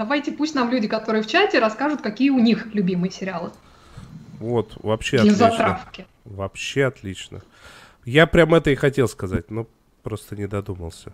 Давайте 0.00 0.32
пусть 0.32 0.54
нам 0.54 0.70
люди, 0.70 0.88
которые 0.88 1.22
в 1.22 1.26
чате, 1.26 1.58
расскажут, 1.58 2.00
какие 2.00 2.30
у 2.30 2.38
них 2.38 2.68
любимые 2.72 3.10
сериалы. 3.12 3.50
Вот, 4.38 4.72
вообще 4.82 5.18
Для 5.18 5.32
отлично. 5.32 5.50
затравки. 5.50 6.06
Вообще 6.24 6.86
отлично. 6.86 7.42
Я 8.06 8.26
прям 8.26 8.54
это 8.54 8.70
и 8.70 8.76
хотел 8.76 9.08
сказать, 9.08 9.50
но 9.50 9.66
просто 10.02 10.36
не 10.36 10.46
додумался. 10.46 11.12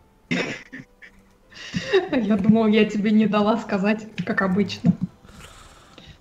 Я 2.12 2.36
думал, 2.36 2.68
я 2.68 2.84
тебе 2.84 3.10
не 3.10 3.26
дала 3.26 3.56
сказать, 3.56 4.06
как 4.24 4.42
обычно. 4.42 4.92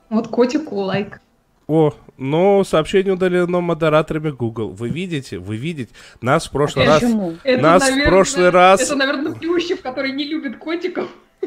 Вот 0.09 0.29
котику 0.29 0.77
лайк. 0.77 1.21
О, 1.67 1.93
но 2.17 2.63
сообщение 2.63 3.13
удалено 3.13 3.61
модераторами 3.61 4.31
Google. 4.31 4.69
Вы 4.71 4.89
видите, 4.89 5.37
вы 5.37 5.55
видите. 5.57 5.93
Нас 6.19 6.47
в 6.47 6.51
прошлый 6.51 6.87
раз... 6.87 7.01
Почему? 7.03 7.37
Это, 7.43 7.61
Нас 7.61 7.87
в 7.87 8.05
прошлый 8.05 8.49
раз- 8.49 8.81
Это, 8.81 8.95
наверное, 8.95 9.33
Плющев, 9.33 9.83
который 9.83 10.13
не 10.13 10.23
любит 10.23 10.57
котиков. 10.57 11.11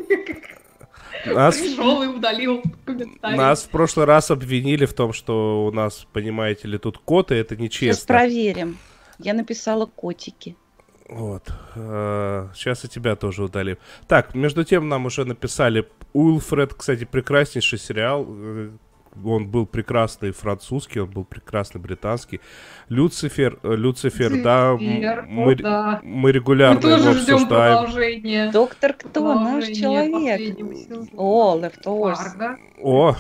Нас, 1.27 1.57
Пришел 1.59 2.03
и 2.03 2.07
удалил 2.07 2.63
комментарий. 2.85 3.37
нас 3.37 3.65
в 3.65 3.69
прошлый 3.71 4.07
раз 4.07 4.31
обвинили 4.31 4.87
в 4.87 4.95
том, 4.95 5.13
что 5.13 5.67
у 5.67 5.71
нас, 5.73 6.07
понимаете 6.13 6.69
ли, 6.69 6.79
тут 6.79 6.99
коты, 6.99 7.35
это 7.35 7.55
Сейчас 7.55 7.63
нечестно. 7.63 8.07
проверим. 8.15 8.79
Я 9.19 9.35
написала 9.35 9.87
котики. 9.87 10.57
Вот. 11.09 11.45
Сейчас 11.75 12.85
и 12.85 12.89
тебя 12.89 13.17
тоже 13.17 13.45
удалим. 13.45 13.79
Так, 14.07 14.35
между 14.35 14.63
тем 14.65 14.89
нам 14.89 15.07
уже 15.07 15.25
написали 15.25 15.89
Уилфред, 16.13 16.75
кстати, 16.75 17.05
прекраснейший 17.05 17.79
сериал. 17.79 18.27
Э, 19.15 19.29
Он 19.29 19.47
был 19.49 19.67
прекрасный 19.67 20.31
французский, 20.33 21.01
он 21.01 21.11
был 21.11 21.25
прекрасный 21.25 21.81
британский. 21.81 22.41
Люцифер, 22.89 23.59
э, 23.63 23.75
Люцифер, 23.75 24.43
да, 24.43 24.71
м- 24.71 24.79
Люцифер, 24.79 25.19
о, 25.21 25.27
мы, 25.29 25.55
да. 25.57 26.01
мы 26.03 26.17
Мы 26.21 26.33
регулярно 26.33 26.79
его 26.79 26.97
тоже 26.97 27.13
ждем 27.21 27.35
обсуждаем. 27.37 27.77
продолжения. 27.79 28.51
Доктор 28.53 28.93
кто? 28.95 29.35
Наш 29.35 29.67
человек. 29.67 30.59
О. 31.17 31.59
Фарго. 32.15 32.59
О, 32.83 33.17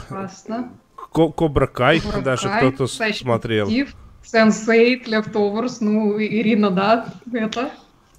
Кобра 1.12 1.66
Кай, 1.66 2.00
Кобра 2.00 2.20
даже 2.20 2.48
кто-то 2.48 2.86
смотрел. 2.86 3.68
Sense8, 3.68 5.04
Leftovers, 5.06 5.78
ну, 5.80 6.20
Ирина, 6.20 6.70
да, 6.70 7.06
это 7.32 7.70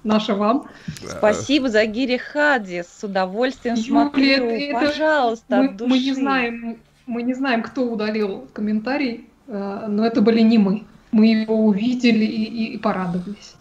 наша 0.02 0.34
вам. 0.34 0.66
Спасибо 1.06 1.68
за 1.68 1.84
Гири 1.86 2.16
Хади. 2.16 2.82
С 2.82 3.04
удовольствием 3.04 3.76
Юля, 3.76 3.86
смотрю. 3.86 4.44
это- 4.50 4.86
Пожалуйста, 4.86 5.56
Мы, 5.56 5.64
от 5.66 5.76
души. 5.76 5.90
мы 5.90 5.98
не 5.98 6.12
знаем, 6.14 6.78
мы 7.10 7.22
не 7.22 7.34
знаем, 7.34 7.62
кто 7.62 7.82
удалил 7.90 8.46
комментарий, 8.52 9.26
э, 9.48 9.86
но 9.88 10.06
это 10.06 10.22
были 10.22 10.40
не 10.40 10.58
мы. 10.58 10.84
Мы 11.12 11.26
его 11.26 11.56
увидели 11.66 12.24
и, 12.24 12.44
и- 12.44 12.74
и 12.74 12.78
порадовались. 12.78 13.56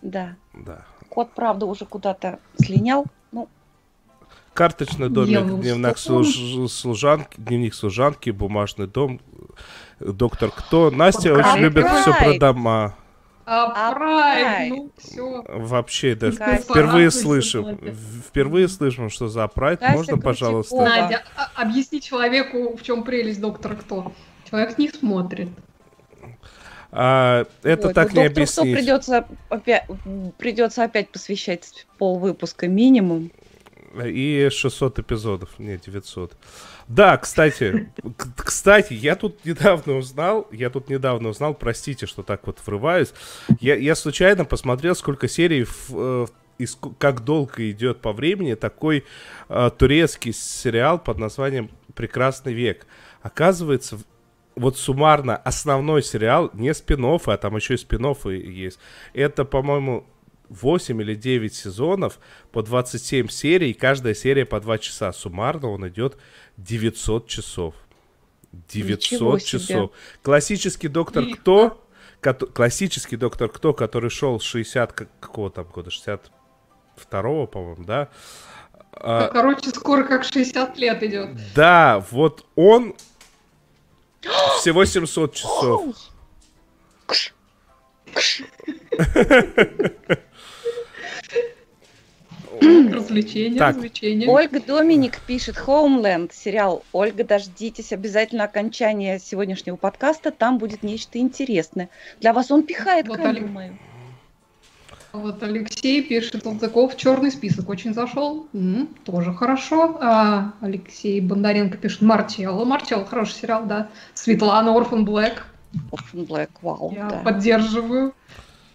Да. 0.00 0.34
Да. 0.54 0.84
Кот, 1.08 1.30
правда, 1.34 1.66
уже 1.66 1.84
куда-то 1.84 2.38
слинял. 2.56 3.04
Ну, 3.32 3.48
Карточный 4.54 5.08
домик, 5.08 5.60
дневник, 5.60 5.96
служ- 5.98 6.68
служанки, 6.70 7.36
дневник 7.38 7.74
служанки, 7.74 8.30
бумажный 8.30 8.86
дом, 8.86 9.20
э, 10.00 10.10
доктор 10.12 10.50
Кто. 10.50 10.90
Настя 10.90 11.34
Вот 11.34 11.38
очень 11.44 11.58
любит 11.60 11.86
все 11.86 12.12
про 12.14 12.38
дома. 12.38 12.94
А, 13.44 13.90
А 13.92 14.66
ну 14.68 14.90
все. 14.98 15.44
Вообще, 15.48 16.14
да, 16.14 16.30
впервые 16.30 17.10
слышим. 17.10 17.78
Впервые 18.28 18.68
слышим, 18.68 19.10
что 19.10 19.28
за 19.28 19.46
прайд. 19.48 19.80
Можно, 19.80 20.18
пожалуйста? 20.18 20.76
Надя, 20.76 21.24
а- 21.36 21.62
объясни 21.62 22.00
человеку, 22.00 22.76
в 22.76 22.82
чем 22.82 23.02
прелесть 23.04 23.40
доктора 23.40 23.74
Кто. 23.74 24.12
Человек 24.48 24.78
не 24.78 24.88
смотрит. 24.90 25.48
А, 26.94 27.46
это 27.62 27.88
вот. 27.88 27.94
так 27.94 28.12
Ну, 28.12 28.20
не 28.20 28.26
объяснить. 28.26 28.76
придется 28.76 29.26
опять, 29.48 29.86
придется 30.36 30.84
опять 30.84 31.10
посвящать 31.10 31.86
пол 31.98 32.18
выпуска 32.18 32.68
минимум. 32.68 33.30
И 34.04 34.48
600 34.50 34.98
эпизодов, 35.00 35.58
не 35.58 35.78
900. 35.78 36.36
Да, 36.88 37.16
кстати, 37.16 37.90
кстати, 38.36 38.94
я 38.94 39.16
тут 39.16 39.44
недавно 39.44 39.94
узнал, 39.94 40.48
я 40.50 40.70
тут 40.70 40.88
недавно 40.88 41.30
узнал, 41.30 41.54
простите, 41.54 42.06
что 42.06 42.22
так 42.22 42.46
вот 42.46 42.58
врываюсь, 42.64 43.12
я, 43.60 43.76
я 43.76 43.94
случайно 43.94 44.44
посмотрел, 44.44 44.94
сколько 44.94 45.28
серий, 45.28 45.64
в, 45.64 45.90
э, 45.92 46.26
и 46.58 46.66
как 46.98 47.24
долго 47.24 47.70
идет 47.70 48.00
по 48.00 48.12
времени 48.12 48.54
такой 48.54 49.04
э, 49.48 49.70
турецкий 49.76 50.32
сериал 50.32 50.98
под 50.98 51.18
названием 51.18 51.70
«Прекрасный 51.94 52.52
век». 52.52 52.86
Оказывается, 53.22 53.98
вот 54.54 54.76
суммарно 54.76 55.36
основной 55.36 56.02
сериал, 56.02 56.50
не 56.52 56.74
спин 56.74 57.04
а 57.04 57.36
там 57.36 57.56
еще 57.56 57.74
и 57.74 57.78
спин 57.78 58.14
есть, 58.24 58.78
это, 59.14 59.44
по-моему, 59.44 60.06
8 60.52 61.00
или 61.00 61.14
9 61.14 61.54
сезонов 61.54 62.18
по 62.52 62.62
27 62.62 63.28
серий, 63.28 63.72
каждая 63.72 64.14
серия 64.14 64.44
по 64.44 64.60
2 64.60 64.78
часа. 64.78 65.12
Суммарно 65.12 65.70
он 65.70 65.88
идет 65.88 66.18
900 66.56 67.26
часов. 67.28 67.74
900 68.52 69.12
Ничего 69.12 69.38
себе. 69.38 69.58
часов. 69.58 69.90
Классический 70.22 70.88
доктор 70.88 71.24
И- 71.24 71.32
Кто, 71.34 71.82
кото- 72.20 72.46
классический 72.46 73.16
доктор 73.16 73.48
Кто, 73.48 73.72
который 73.72 74.10
шел 74.10 74.38
с 74.38 74.42
60 74.44 74.92
как- 74.92 75.08
какого 75.20 75.50
там 75.50 75.64
года, 75.64 75.90
62 75.90 77.46
по-моему, 77.46 77.84
да? 77.84 78.08
А, 78.94 79.28
Короче, 79.28 79.70
скоро 79.70 80.04
как 80.04 80.22
60 80.24 80.76
лет 80.76 81.02
идет. 81.02 81.30
да, 81.54 82.04
вот 82.10 82.44
он 82.56 82.94
всего 84.58 84.84
700 84.84 85.34
часов. 85.34 85.96
Развлечения, 92.60 93.58
Так. 93.58 93.74
развлечения. 93.76 94.28
Ольга 94.28 94.60
Доминик 94.60 95.20
пишет 95.20 95.56
Homeland, 95.56 96.30
сериал. 96.32 96.84
Ольга, 96.92 97.24
дождитесь 97.24 97.92
обязательно 97.92 98.44
окончания 98.44 99.18
сегодняшнего 99.18 99.76
подкаста, 99.76 100.30
там 100.30 100.58
будет 100.58 100.82
нечто 100.82 101.18
интересное. 101.18 101.88
Для 102.20 102.32
вас 102.32 102.50
он 102.50 102.62
пихает, 102.62 103.08
Вот 103.08 103.16
как 103.16 103.26
Олег. 103.26 103.46
думаю. 103.46 103.78
Вот 105.12 105.42
Алексей 105.42 106.02
пишет, 106.02 106.42
Салтыков 106.42 106.96
черный 106.96 107.30
список 107.30 107.68
очень 107.68 107.92
зашел. 107.92 108.46
М, 108.54 108.88
тоже 109.04 109.34
хорошо. 109.34 109.98
А 110.00 110.52
Алексей 110.62 111.20
Бондаренко 111.20 111.76
пишет 111.76 112.00
Марчелло. 112.00 112.64
Марчелло 112.64 113.04
хороший 113.04 113.34
сериал, 113.34 113.64
да. 113.66 113.88
Светлана 114.14 114.74
Орфан 114.74 115.04
Блэк. 115.04 115.42
Orphan 115.90 116.26
Black, 116.26 116.50
вау. 116.62 116.92
Я 116.94 117.08
да. 117.10 117.16
поддерживаю. 117.18 118.14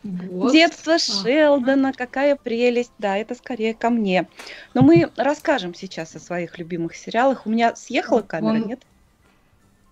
Вот. 0.07 0.53
Детство 0.53 0.97
Шелдона, 0.97 1.91
какая 1.91 2.37
прелесть. 2.37 2.93
Да, 2.97 3.17
это 3.17 3.35
скорее 3.35 3.73
ко 3.73 3.89
мне. 3.89 4.27
Но 4.73 4.81
мы 4.81 5.09
расскажем 5.17 5.73
сейчас 5.75 6.15
о 6.15 6.19
своих 6.19 6.57
любимых 6.57 6.95
сериалах. 6.95 7.45
У 7.45 7.49
меня 7.49 7.75
съехала 7.75 8.21
камера, 8.21 8.51
Он- 8.61 8.67
нет? 8.67 8.81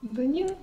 Да 0.01 0.23
нет, 0.23 0.55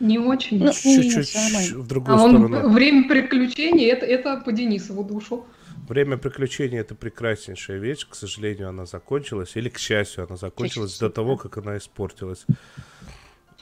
не 0.00 0.18
очень. 0.18 0.58
Ну, 0.64 0.72
Чуть-чуть 0.72 1.72
в 1.74 1.86
другую 1.86 2.16
а 2.18 2.22
он 2.24 2.30
сторону. 2.48 2.70
время 2.70 3.06
приключений 3.08 3.86
это, 3.86 4.04
это 4.06 4.38
по 4.38 4.50
Денисову 4.50 5.04
душу. 5.04 5.46
Время 5.88 6.16
приключений 6.16 6.78
это 6.78 6.94
прекраснейшая 6.94 7.78
вещь. 7.78 8.06
К 8.08 8.14
сожалению, 8.16 8.68
она 8.70 8.84
закончилась. 8.84 9.52
Или 9.56 9.68
к 9.68 9.78
счастью, 9.78 10.26
она 10.26 10.36
закончилась 10.36 10.90
счастью, 10.90 11.08
до 11.08 11.14
того, 11.14 11.36
как 11.36 11.58
она 11.58 11.76
испортилась. 11.76 12.46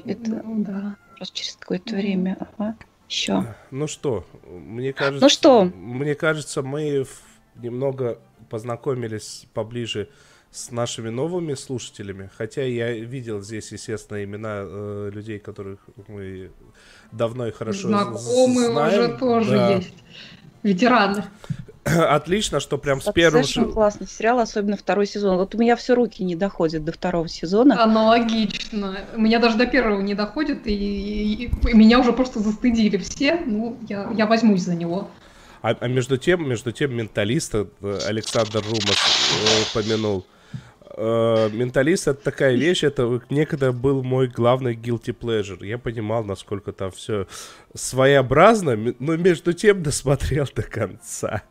Это 0.05 0.31
Ну, 0.45 0.65
да. 0.65 0.97
просто 1.17 1.37
через 1.37 1.57
какое-то 1.57 1.95
время. 1.95 2.37
Ага. 2.59 2.77
Еще. 3.09 3.55
Ну 3.71 3.87
что, 3.87 4.25
мне 4.49 4.93
кажется, 4.93 5.25
Ну 5.25 5.29
что? 5.29 5.65
мне 5.65 6.15
кажется, 6.15 6.63
мы 6.63 7.07
немного 7.55 8.19
познакомились 8.51 9.47
поближе 9.55 10.09
с 10.51 10.71
нашими 10.71 11.09
новыми 11.11 11.55
слушателями. 11.55 12.31
Хотя 12.37 12.63
я 12.63 12.93
видел 12.93 13.43
здесь, 13.43 13.71
естественно, 13.73 14.23
имена 14.25 14.63
э, 14.65 15.11
людей, 15.13 15.39
которых 15.39 15.79
мы 16.09 16.51
давно 17.13 17.47
и 17.47 17.53
хорошо 17.53 17.81
з- 17.81 17.91
Знакомые 17.91 18.71
знаем. 18.71 19.05
уже 19.11 19.19
тоже 19.19 19.51
Да. 19.51 19.71
есть. 19.73 19.95
Ветераны. 20.63 21.25
Отлично, 22.09 22.61
что 22.61 22.79
прям 22.79 23.01
с 23.01 23.07
Succession 23.07 23.67
же... 23.67 23.73
классный 23.73 24.07
сериал, 24.09 24.41
особенно 24.41 24.77
второй 24.77 25.07
сезон. 25.07 25.37
Вот 25.37 25.55
у 25.55 25.59
меня 25.59 25.77
все 25.77 25.95
руки 25.95 26.25
не 26.25 26.35
доходят 26.35 26.85
до 26.85 26.93
второго 26.93 27.29
сезона. 27.29 27.83
Аналогично. 27.83 28.99
У 29.15 29.21
меня 29.21 29.39
даже 29.39 29.57
до 29.57 29.67
первого 29.67 30.01
не 30.01 30.15
доходит, 30.15 30.67
и, 30.67 30.73
и- 30.75 31.51
и 31.71 31.75
меня 31.75 32.01
уже 32.01 32.13
просто 32.13 32.41
застыдили 32.41 32.97
все. 32.97 33.41
Ну, 33.47 33.77
я, 33.89 34.11
я 34.17 34.27
возьмусь 34.27 34.63
за 34.63 34.75
него. 34.75 35.09
А, 35.63 35.77
а 35.81 35.89
между 35.89 36.17
тем, 36.17 36.49
между 36.49 36.73
тем, 36.73 36.95
менталиста 36.95 37.67
э, 37.81 37.99
Александр 38.07 38.63
Румас 38.63 38.97
э, 39.45 39.75
помянул. 39.75 40.25
Э, 40.99 41.51
менталист 41.53 42.09
это 42.09 42.23
такая 42.23 42.55
вещь, 42.55 42.83
это 42.83 43.21
некогда 43.29 43.73
был 43.73 44.03
мой 44.03 44.29
главный 44.29 44.75
guilty 44.75 45.15
pleasure. 45.19 45.65
Я 45.65 45.77
понимал, 45.79 46.25
насколько 46.25 46.73
там 46.73 46.91
все 46.91 47.27
своеобразно, 47.75 48.95
но 48.99 49.17
между 49.17 49.53
тем 49.53 49.83
досмотрел 49.83 50.47
до 50.55 50.63
конца. 50.63 51.43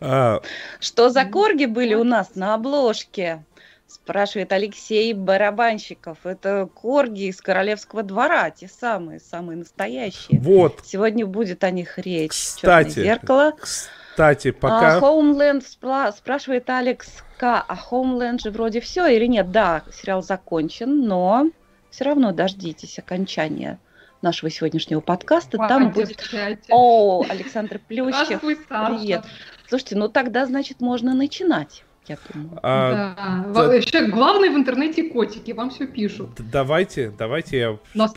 А, 0.00 0.42
Что 0.78 1.08
за 1.08 1.24
корги 1.24 1.64
были 1.64 1.94
у 1.94 2.04
нас 2.04 2.34
на 2.34 2.54
обложке? 2.54 3.44
Спрашивает 3.88 4.52
Алексей 4.52 5.14
Барабанщиков. 5.14 6.18
Это 6.24 6.68
корги 6.74 7.28
из 7.28 7.40
королевского 7.40 8.02
двора, 8.02 8.50
те 8.50 8.68
самые, 8.68 9.20
самые 9.20 9.56
настоящие. 9.58 10.40
вот, 10.40 10.80
Сегодня 10.84 11.24
будет 11.24 11.62
о 11.64 11.70
них 11.70 11.96
речь. 11.98 12.32
Кстати, 12.32 12.90
зеркало. 13.00 13.54
кс- 13.56 13.86
Кстати, 14.10 14.50
пока... 14.50 14.96
А, 14.96 15.00
Homeland 15.00 15.64
спра- 15.64 16.12
спрашивает 16.12 16.68
Алекс 16.68 17.08
К. 17.38 17.64
А 17.66 17.76
Homeland 17.90 18.40
же 18.42 18.50
вроде 18.50 18.80
все 18.80 19.06
или 19.06 19.26
нет? 19.26 19.50
Да, 19.50 19.82
сериал 19.92 20.22
закончен, 20.22 21.06
но 21.06 21.50
все 21.90 22.04
равно 22.04 22.32
дождитесь 22.32 22.98
окончания 22.98 23.78
нашего 24.22 24.50
сегодняшнего 24.50 25.00
подкаста. 25.00 25.58
Там 25.58 25.90
будет... 25.90 26.22
О, 26.70 27.24
Александр 27.28 27.80
Плющев. 27.86 28.40
Привет. 28.40 29.24
Слушайте, 29.68 29.96
ну 29.96 30.08
тогда, 30.08 30.46
значит, 30.46 30.80
можно 30.80 31.14
начинать. 31.14 31.84
Я 32.06 32.18
думаю. 32.32 32.60
А, 32.62 33.44
да. 33.46 33.52
Вообще, 33.52 34.06
главное 34.06 34.50
в 34.50 34.54
интернете 34.54 35.10
котики, 35.10 35.50
вам 35.50 35.70
все 35.70 35.86
пишут. 35.86 36.30
Давайте, 36.38 37.10
давайте 37.10 37.58
я... 37.58 37.78
Нас 37.94 38.14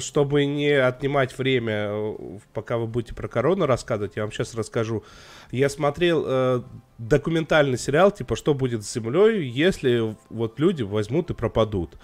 чтобы 0.00 0.44
не 0.46 0.70
отнимать 0.70 1.36
время, 1.36 1.88
э, 1.90 2.38
пока 2.52 2.78
вы 2.78 2.86
будете 2.86 3.14
про 3.14 3.28
корону 3.28 3.66
рассказывать, 3.66 4.16
я 4.16 4.22
вам 4.22 4.32
сейчас 4.32 4.54
расскажу. 4.54 5.04
Я 5.50 5.68
смотрел 5.68 6.24
э, 6.26 6.62
документальный 6.98 7.78
сериал, 7.78 8.10
типа, 8.10 8.36
что 8.36 8.54
будет 8.54 8.84
с 8.84 8.92
Землей, 8.92 9.48
если 9.48 10.16
вот 10.30 10.58
люди 10.58 10.82
возьмут 10.82 11.30
и 11.30 11.34
пропадут. 11.34 11.96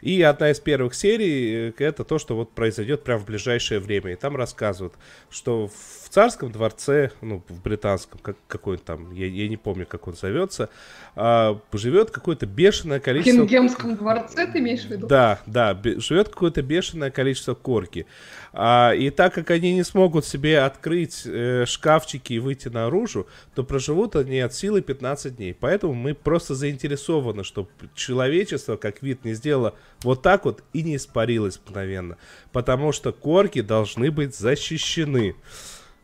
И 0.00 0.22
одна 0.22 0.50
из 0.50 0.60
первых 0.60 0.94
серий 0.94 1.70
э, 1.70 1.72
это 1.78 2.04
то, 2.04 2.18
что 2.18 2.36
вот 2.36 2.52
произойдет 2.52 3.04
прямо 3.04 3.20
в 3.20 3.26
ближайшее 3.26 3.80
время. 3.80 4.12
И 4.12 4.16
там 4.16 4.36
рассказывают, 4.36 4.94
что 5.30 5.68
в 5.68 6.08
царском 6.08 6.50
дворце, 6.50 7.10
ну, 7.20 7.42
в 7.48 7.62
британском, 7.62 8.20
как, 8.20 8.36
какой 8.46 8.76
он 8.76 8.82
там, 8.82 9.12
я, 9.12 9.26
я 9.26 9.48
не 9.48 9.56
помню, 9.56 9.86
как 9.86 10.08
он 10.08 10.14
зовется, 10.14 10.70
а, 11.16 11.60
живет 11.72 12.10
какое-то 12.10 12.46
бешеное 12.46 13.00
количество... 13.00 13.42
В 13.42 13.46
Кингемском 13.46 13.96
дворце 13.96 14.46
ты 14.46 14.58
имеешь 14.58 14.84
в 14.84 14.90
виду? 14.90 15.06
Да, 15.06 15.40
да, 15.46 15.78
живет 15.96 16.28
какое-то 16.28 16.62
бешеное 16.62 17.10
количество 17.10 17.54
корки. 17.54 18.06
А, 18.52 18.92
и 18.92 19.10
так 19.10 19.34
как 19.34 19.50
они 19.50 19.74
не 19.74 19.82
смогут 19.82 20.24
себе 20.24 20.60
открыть 20.60 21.22
э, 21.26 21.64
шкафчики 21.66 22.34
и 22.34 22.38
выйти 22.38 22.68
наружу, 22.68 23.26
то 23.54 23.64
проживут 23.64 24.16
они 24.16 24.40
от 24.40 24.54
силы 24.54 24.80
15 24.80 25.36
дней. 25.36 25.54
Поэтому 25.58 25.94
мы 25.94 26.14
просто 26.14 26.54
заинтересованы, 26.54 27.44
чтобы 27.44 27.68
человечество 27.94 28.76
как 28.76 29.02
вид 29.02 29.24
не 29.24 29.34
сделало 29.34 29.74
вот 30.02 30.22
так 30.22 30.44
вот 30.44 30.62
и 30.72 30.82
не 30.82 30.96
испарилось 30.96 31.60
мгновенно. 31.64 32.16
Потому 32.52 32.92
что 32.92 33.12
корки 33.12 33.60
должны 33.60 34.10
быть 34.10 34.36
защищены. 34.36 35.34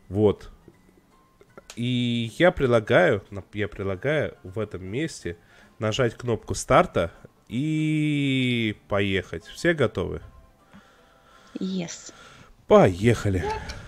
Вот. 0.09 0.49
И 1.75 2.31
я 2.37 2.51
предлагаю, 2.51 3.23
я 3.53 3.67
предлагаю 3.67 4.37
в 4.43 4.59
этом 4.59 4.85
месте 4.85 5.37
нажать 5.79 6.15
кнопку 6.15 6.55
старта 6.55 7.11
и 7.47 8.75
поехать. 8.87 9.45
Все 9.45 9.73
готовы? 9.73 10.21
Yes. 11.59 12.13
Поехали. 12.67 13.43
Сериальный 13.43 13.84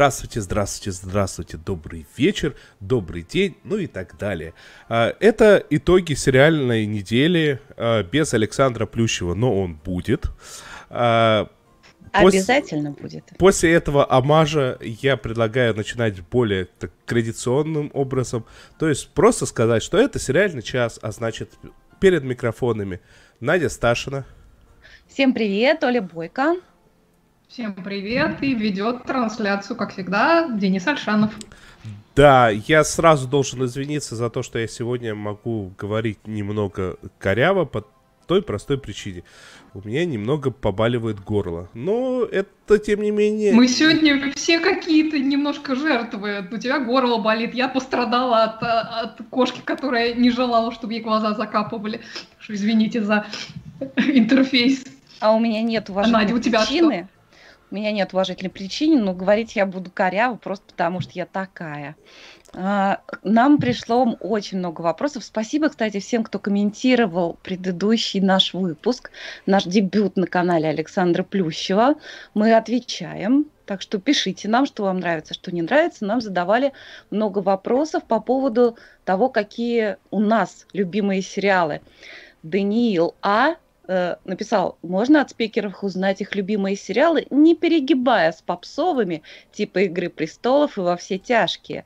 Здравствуйте, 0.00 0.40
здравствуйте, 0.40 0.92
здравствуйте, 0.92 1.56
добрый 1.58 2.06
вечер, 2.16 2.56
добрый 2.80 3.20
день, 3.20 3.58
ну 3.64 3.76
и 3.76 3.86
так 3.86 4.16
далее. 4.16 4.54
А, 4.88 5.14
это 5.20 5.62
итоги 5.68 6.14
сериальной 6.14 6.86
недели 6.86 7.60
а, 7.76 8.02
без 8.02 8.32
Александра 8.32 8.86
Плющева, 8.86 9.34
но 9.34 9.60
он 9.60 9.74
будет. 9.74 10.24
А, 10.88 11.50
Обязательно 12.12 12.92
будет. 12.92 13.24
После 13.36 13.74
этого 13.74 14.10
амажа 14.10 14.78
я 14.80 15.18
предлагаю 15.18 15.74
начинать 15.74 16.18
более 16.22 16.64
так, 16.64 16.92
традиционным 17.04 17.90
образом. 17.92 18.46
То 18.78 18.88
есть 18.88 19.10
просто 19.10 19.44
сказать, 19.44 19.82
что 19.82 19.98
это 19.98 20.18
сериальный 20.18 20.62
час, 20.62 20.98
а 21.02 21.12
значит 21.12 21.50
перед 22.00 22.24
микрофонами 22.24 23.02
Надя 23.38 23.68
Сташина. 23.68 24.24
Всем 25.08 25.34
привет, 25.34 25.84
Оля 25.84 26.00
Бойко. 26.00 26.56
Всем 27.50 27.74
привет, 27.74 28.40
и 28.42 28.54
ведет 28.54 29.02
трансляцию, 29.02 29.76
как 29.76 29.92
всегда, 29.92 30.48
Денис 30.48 30.86
Альшанов. 30.86 31.32
Да, 32.14 32.48
я 32.48 32.84
сразу 32.84 33.26
должен 33.26 33.64
извиниться 33.64 34.14
за 34.14 34.30
то, 34.30 34.44
что 34.44 34.60
я 34.60 34.68
сегодня 34.68 35.16
могу 35.16 35.72
говорить 35.76 36.28
немного 36.28 36.96
коряво 37.18 37.64
по 37.64 37.84
той 38.28 38.42
простой 38.42 38.78
причине. 38.78 39.24
У 39.74 39.80
меня 39.84 40.04
немного 40.04 40.52
побаливает 40.52 41.18
горло. 41.18 41.68
Но 41.74 42.22
это, 42.22 42.78
тем 42.78 43.02
не 43.02 43.10
менее... 43.10 43.52
Мы 43.52 43.66
сегодня 43.66 44.32
все 44.36 44.60
какие-то 44.60 45.18
немножко 45.18 45.74
жертвы. 45.74 46.48
У 46.52 46.56
тебя 46.56 46.78
горло 46.78 47.18
болит. 47.18 47.52
Я 47.52 47.68
пострадала 47.68 48.44
от, 48.44 48.62
от 48.62 49.28
кошки, 49.28 49.60
которая 49.64 50.14
не 50.14 50.30
желала, 50.30 50.70
чтобы 50.70 50.92
ей 50.92 51.02
глаза 51.02 51.34
закапывали. 51.34 52.00
Извините 52.48 53.02
за 53.02 53.26
интерфейс. 53.96 54.84
А 55.18 55.32
у 55.32 55.40
меня 55.40 55.62
нет 55.62 55.90
уважения 55.90 56.16
Надя, 56.16 56.34
у 56.34 56.38
тебя 56.38 56.60
причины. 56.60 57.08
Что? 57.10 57.19
Меня 57.70 57.92
нет 57.92 58.12
уважительной 58.12 58.50
причины, 58.50 59.00
но 59.00 59.14
говорить 59.14 59.54
я 59.54 59.64
буду 59.64 59.90
коряво 59.90 60.36
просто 60.36 60.64
потому, 60.66 61.00
что 61.00 61.12
я 61.14 61.26
такая. 61.26 61.96
А, 62.52 63.00
нам 63.22 63.58
пришло 63.58 64.16
очень 64.20 64.58
много 64.58 64.80
вопросов. 64.80 65.24
Спасибо, 65.24 65.68
кстати, 65.68 66.00
всем, 66.00 66.24
кто 66.24 66.38
комментировал 66.38 67.38
предыдущий 67.42 68.20
наш 68.20 68.54
выпуск, 68.54 69.10
наш 69.46 69.64
дебют 69.64 70.16
на 70.16 70.26
канале 70.26 70.68
Александра 70.68 71.22
Плющева. 71.22 71.94
Мы 72.34 72.54
отвечаем, 72.54 73.46
так 73.66 73.82
что 73.82 73.98
пишите 73.98 74.48
нам, 74.48 74.66
что 74.66 74.82
вам 74.82 74.98
нравится, 74.98 75.32
что 75.32 75.54
не 75.54 75.62
нравится. 75.62 76.04
Нам 76.04 76.20
задавали 76.20 76.72
много 77.10 77.38
вопросов 77.38 78.02
по 78.04 78.18
поводу 78.20 78.76
того, 79.04 79.28
какие 79.28 79.96
у 80.10 80.18
нас 80.18 80.66
любимые 80.72 81.22
сериалы. 81.22 81.80
Даниил 82.42 83.14
А 83.22 83.56
Э, 83.92 84.18
написал, 84.24 84.78
можно 84.82 85.20
от 85.20 85.30
спикеров 85.30 85.82
узнать 85.82 86.20
их 86.20 86.36
любимые 86.36 86.76
сериалы, 86.76 87.26
не 87.28 87.56
перегибая 87.56 88.30
с 88.30 88.40
попсовыми, 88.40 89.22
типа 89.50 89.80
«Игры 89.80 90.08
престолов» 90.08 90.78
и 90.78 90.80
«Во 90.80 90.96
все 90.96 91.18
тяжкие». 91.18 91.84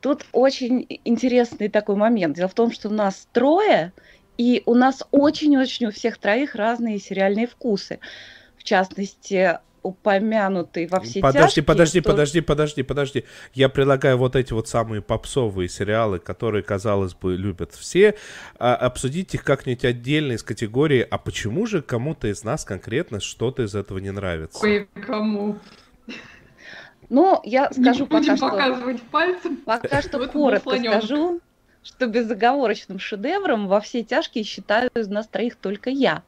Тут 0.00 0.24
очень 0.32 0.86
интересный 1.04 1.68
такой 1.68 1.96
момент. 1.96 2.36
Дело 2.36 2.48
в 2.48 2.54
том, 2.54 2.72
что 2.72 2.88
у 2.88 2.92
нас 2.92 3.28
трое, 3.30 3.92
и 4.38 4.62
у 4.64 4.74
нас 4.74 5.02
очень-очень 5.10 5.88
у 5.88 5.90
всех 5.90 6.16
троих 6.16 6.54
разные 6.54 6.98
сериальные 6.98 7.46
вкусы. 7.46 7.98
В 8.56 8.64
частности, 8.64 9.58
упомянутый 9.82 10.86
во 10.86 11.00
все 11.00 11.20
подожди, 11.20 11.46
тяжкие. 11.46 11.64
Подожди, 11.64 12.00
что... 12.00 12.10
подожди, 12.10 12.40
подожди, 12.40 12.82
подожди. 12.82 13.24
Я 13.54 13.68
предлагаю 13.68 14.18
вот 14.18 14.36
эти 14.36 14.52
вот 14.52 14.68
самые 14.68 15.02
попсовые 15.02 15.68
сериалы, 15.68 16.18
которые, 16.18 16.62
казалось 16.62 17.14
бы, 17.14 17.36
любят 17.36 17.72
все, 17.74 18.14
а, 18.58 18.74
обсудить 18.74 19.34
их 19.34 19.44
как-нибудь 19.44 19.84
отдельно 19.84 20.32
из 20.32 20.42
категории, 20.42 21.06
а 21.08 21.18
почему 21.18 21.66
же 21.66 21.82
кому-то 21.82 22.28
из 22.28 22.44
нас 22.44 22.64
конкретно 22.64 23.20
что-то 23.20 23.62
из 23.62 23.74
этого 23.74 23.98
не 23.98 24.10
нравится? 24.10 24.58
Ой, 24.64 24.88
кому? 25.06 25.58
Ну, 27.08 27.40
я 27.44 27.70
скажу 27.72 28.04
не 28.04 28.10
пока 28.10 28.36
что... 28.36 28.48
показывать 28.48 29.02
пальцем. 29.02 29.56
Пока 29.58 30.02
что 30.02 30.26
коротко 30.28 30.78
скажу, 30.78 31.40
что 31.82 32.06
безоговорочным 32.06 32.98
шедевром 32.98 33.66
во 33.66 33.80
все 33.80 34.02
тяжкие 34.02 34.44
считаю 34.44 34.90
из 34.94 35.08
нас 35.08 35.26
троих 35.26 35.56
только 35.56 35.90
я. 35.90 36.22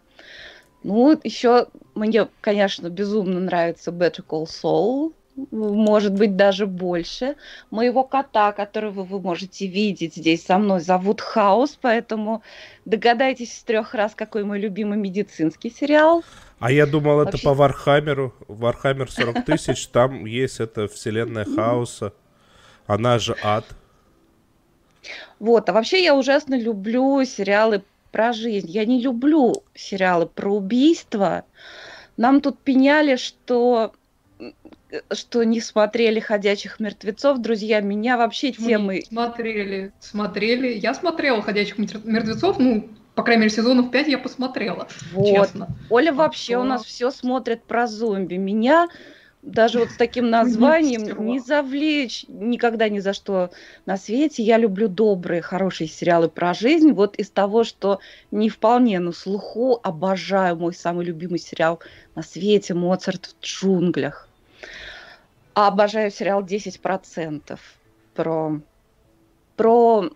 Ну, 0.82 1.18
еще 1.22 1.66
мне, 1.94 2.28
конечно, 2.40 2.88
безумно 2.88 3.40
нравится 3.40 3.90
Better 3.90 4.24
Call 4.26 4.46
Saul, 4.46 5.12
может 5.50 6.12
быть, 6.12 6.36
даже 6.36 6.66
больше. 6.66 7.36
Моего 7.70 8.04
кота, 8.04 8.52
которого 8.52 9.04
вы 9.04 9.20
можете 9.20 9.66
видеть 9.66 10.16
здесь 10.16 10.44
со 10.44 10.58
мной, 10.58 10.80
зовут 10.80 11.20
Хаус, 11.20 11.78
поэтому 11.80 12.42
догадайтесь 12.84 13.56
с 13.56 13.62
трех 13.62 13.94
раз, 13.94 14.14
какой 14.14 14.44
мой 14.44 14.58
любимый 14.58 14.98
медицинский 14.98 15.70
сериал. 15.70 16.24
А 16.58 16.70
я 16.70 16.86
думал, 16.86 17.16
Вообще... 17.16 17.38
это 17.38 17.44
по 17.44 17.54
Warhammer 17.54 18.34
у. 18.48 18.59
Warhammer 18.59 19.10
40 19.10 19.44
тысяч, 19.46 19.86
там 19.86 20.26
есть 20.26 20.60
эта 20.60 20.88
вселенная 20.88 21.44
хаоса. 21.44 22.12
Она 22.86 23.18
же 23.18 23.36
ад. 23.42 23.64
Вот, 25.38 25.68
а 25.68 25.72
вообще 25.72 26.04
я 26.04 26.14
ужасно 26.14 26.58
люблю 26.58 27.24
сериалы 27.24 27.82
про 28.10 28.32
жизнь. 28.32 28.70
Я 28.70 28.84
не 28.84 29.00
люблю 29.00 29.62
сериалы 29.74 30.26
про 30.26 30.54
убийства. 30.54 31.44
Нам 32.16 32.40
тут 32.40 32.58
пеняли, 32.58 33.16
что 33.16 33.92
что 35.12 35.44
не 35.44 35.60
смотрели 35.60 36.20
«Ходячих 36.20 36.80
мертвецов». 36.80 37.38
Друзья, 37.38 37.80
меня 37.80 38.16
вообще 38.16 38.52
темы... 38.52 39.02
Смотрели, 39.06 39.92
смотрели. 40.00 40.72
Я 40.78 40.94
смотрела 40.94 41.42
«Ходячих 41.42 41.78
мертвецов», 41.78 42.58
ну, 42.58 42.88
по 43.14 43.22
крайней 43.22 43.42
мере, 43.42 43.54
сезонов 43.54 43.90
5 43.90 44.08
я 44.08 44.18
посмотрела, 44.18 44.88
вот. 45.12 45.26
честно. 45.26 45.68
Оля 45.90 46.12
вообще 46.12 46.54
что... 46.54 46.60
у 46.60 46.64
нас 46.64 46.84
все 46.84 47.10
смотрит 47.10 47.62
про 47.64 47.86
зомби. 47.86 48.36
Меня 48.36 48.88
даже 49.42 49.78
вот 49.78 49.90
с 49.90 49.96
таким 49.96 50.28
названием 50.28 51.24
не 51.24 51.40
завлечь 51.40 52.26
никогда 52.28 52.88
ни 52.88 52.98
за 52.98 53.14
что 53.14 53.50
на 53.86 53.96
свете. 53.96 54.42
Я 54.42 54.58
люблю 54.58 54.88
добрые, 54.88 55.40
хорошие 55.40 55.88
сериалы 55.88 56.28
про 56.28 56.52
жизнь. 56.52 56.92
Вот 56.92 57.16
из 57.16 57.30
того, 57.30 57.64
что 57.64 58.00
не 58.30 58.50
вполне 58.50 59.00
на 59.00 59.12
слуху, 59.12 59.80
обожаю 59.82 60.56
мой 60.56 60.74
самый 60.74 61.06
любимый 61.06 61.38
сериал 61.38 61.80
на 62.14 62.22
свете 62.22 62.74
«Моцарт 62.74 63.34
в 63.40 63.44
джунглях». 63.44 64.28
А 65.54 65.68
обожаю 65.68 66.10
сериал 66.10 66.42
«10%» 66.44 67.58
про... 68.14 68.60
про 69.56 70.10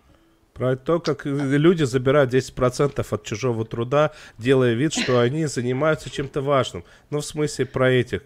про 0.53 0.77
то, 0.77 1.01
как 1.01 1.25
люди 1.25 1.83
забирают 1.83 2.33
10% 2.33 3.05
от 3.09 3.23
чужого 3.23 3.65
труда, 3.65 4.13
делая 4.37 4.73
вид, 4.73 4.93
что 4.93 5.19
они 5.19 5.47
занимаются 5.47 6.09
чем-то 6.09 6.41
важным. 6.41 6.85
Ну, 7.09 7.19
в 7.19 7.25
смысле, 7.25 7.65
про 7.65 7.91
этих... 7.91 8.21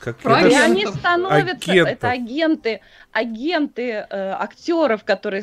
Как 0.00 0.18
Про 0.18 0.46
и 0.46 0.54
они 0.54 0.86
становятся, 0.86 1.72
агентов. 1.72 1.92
это 1.92 2.10
агенты, 2.10 2.80
агенты 3.12 3.82
э, 3.82 4.06
актеров, 4.10 5.04
которые, 5.04 5.42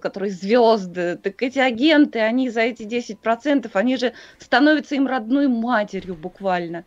которые 0.00 0.32
звезды. 0.32 1.18
Так 1.22 1.40
эти 1.42 1.58
агенты, 1.58 2.18
они 2.18 2.50
за 2.50 2.62
эти 2.62 2.82
10%, 2.82 3.70
они 3.74 3.96
же 3.96 4.12
становятся 4.38 4.96
им 4.96 5.06
родной 5.06 5.46
матерью 5.46 6.14
буквально. 6.16 6.84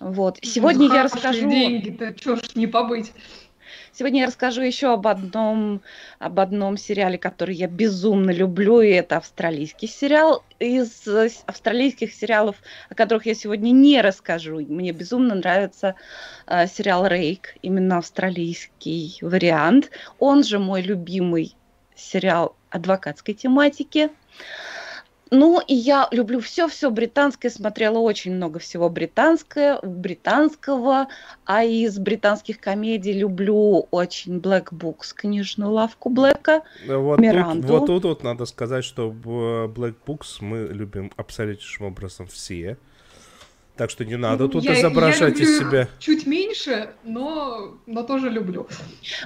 Вот. 0.00 0.38
Сегодня 0.42 0.88
ну, 0.88 0.94
я 0.94 1.02
расскажу... 1.04 1.48
деньги-то, 1.48 2.14
чё 2.14 2.36
ж 2.36 2.54
не 2.54 2.66
побыть. 2.66 3.12
Сегодня 3.92 4.20
я 4.20 4.26
расскажу 4.26 4.62
еще 4.62 4.92
об 4.92 5.06
одном, 5.06 5.82
об 6.18 6.40
одном 6.40 6.76
сериале, 6.76 7.18
который 7.18 7.54
я 7.54 7.66
безумно 7.66 8.30
люблю, 8.30 8.80
и 8.80 8.90
это 8.90 9.16
австралийский 9.16 9.86
сериал. 9.86 10.44
Из 10.58 11.08
австралийских 11.46 12.12
сериалов, 12.12 12.56
о 12.88 12.94
которых 12.94 13.26
я 13.26 13.34
сегодня 13.34 13.70
не 13.70 14.00
расскажу, 14.00 14.60
мне 14.60 14.92
безумно 14.92 15.34
нравится 15.34 15.94
э, 16.46 16.66
сериал 16.66 17.06
«Рейк», 17.06 17.54
именно 17.62 17.98
австралийский 17.98 19.18
вариант. 19.22 19.90
Он 20.18 20.44
же 20.44 20.58
мой 20.58 20.82
любимый 20.82 21.54
сериал 21.94 22.56
адвокатской 22.70 23.34
тематики. 23.34 24.10
Ну, 25.30 25.60
и 25.60 25.74
я 25.74 26.08
люблю 26.10 26.40
все-все 26.40 26.90
британское, 26.90 27.50
смотрела 27.50 27.98
очень 27.98 28.34
много 28.34 28.58
всего 28.58 28.90
британское, 28.90 29.78
британского, 29.80 31.06
а 31.44 31.62
из 31.62 31.98
британских 31.98 32.58
комедий 32.58 33.12
люблю 33.12 33.86
очень 33.90 34.38
Black 34.38 34.72
Books, 34.72 35.14
книжную 35.14 35.70
лавку 35.70 36.08
Блэка, 36.08 36.62
вот 36.86 37.20
Миранду. 37.20 37.68
Тут, 37.68 37.80
вот 37.80 37.86
тут 37.86 38.04
вот 38.04 38.22
надо 38.24 38.44
сказать, 38.44 38.84
что 38.84 39.10
Black 39.10 39.94
Books 40.04 40.38
мы 40.40 40.68
любим 40.72 41.12
абсолютнейшим 41.16 41.86
образом 41.86 42.26
все. 42.26 42.76
Так 43.80 43.88
что 43.88 44.04
не 44.04 44.16
надо 44.16 44.46
тут 44.46 44.64
я, 44.64 44.78
изображать 44.78 45.38
я 45.38 45.44
из 45.46 45.58
себя. 45.58 45.88
Чуть 45.98 46.26
меньше, 46.26 46.90
но, 47.02 47.78
но 47.86 48.02
тоже 48.02 48.28
люблю. 48.28 48.68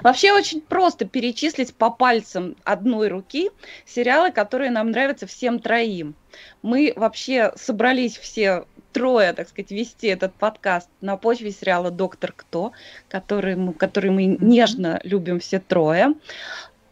Вообще 0.01 0.31
очень 0.31 0.61
просто 0.61 1.03
перечислить 1.03 1.75
по 1.75 1.89
пальцам 1.89 2.55
одной 2.63 3.09
руки 3.09 3.51
сериалы, 3.85 4.31
которые 4.31 4.71
нам 4.71 4.91
нравятся 4.91 5.27
всем 5.27 5.59
троим. 5.59 6.15
Мы 6.61 6.93
вообще 6.95 7.51
собрались 7.57 8.17
все 8.17 8.65
трое, 8.93 9.33
так 9.33 9.49
сказать, 9.49 9.71
вести 9.71 10.07
этот 10.07 10.33
подкаст 10.35 10.89
на 11.01 11.17
почве 11.17 11.51
сериала 11.51 11.91
«Доктор 11.91 12.31
Кто», 12.31 12.71
который 13.09 13.57
мы, 13.57 13.73
который 13.73 14.11
мы 14.11 14.37
нежно 14.39 15.01
любим 15.03 15.41
все 15.41 15.59
трое. 15.59 16.13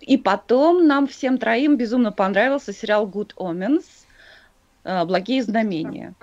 И 0.02 0.18
потом 0.18 0.86
нам 0.86 1.08
всем 1.08 1.38
троим 1.38 1.78
безумно 1.78 2.12
понравился 2.12 2.74
сериал 2.74 3.08
«Good 3.08 3.36
Omens», 3.38 3.86
«Благие 4.84 5.42
знамения». 5.42 6.14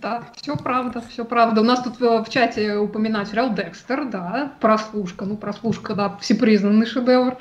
Да, 0.00 0.22
все 0.36 0.56
правда, 0.56 1.02
все 1.08 1.24
правда. 1.24 1.60
У 1.60 1.64
нас 1.64 1.82
тут 1.82 1.98
в, 1.98 2.24
в 2.24 2.28
чате 2.30 2.76
упоминать 2.76 3.28
сериал 3.28 3.52
Декстер, 3.52 4.04
да, 4.04 4.52
прослушка, 4.60 5.24
ну, 5.24 5.36
прослушка, 5.36 5.94
да, 5.94 6.16
всепризнанный 6.20 6.86
шедевр. 6.86 7.36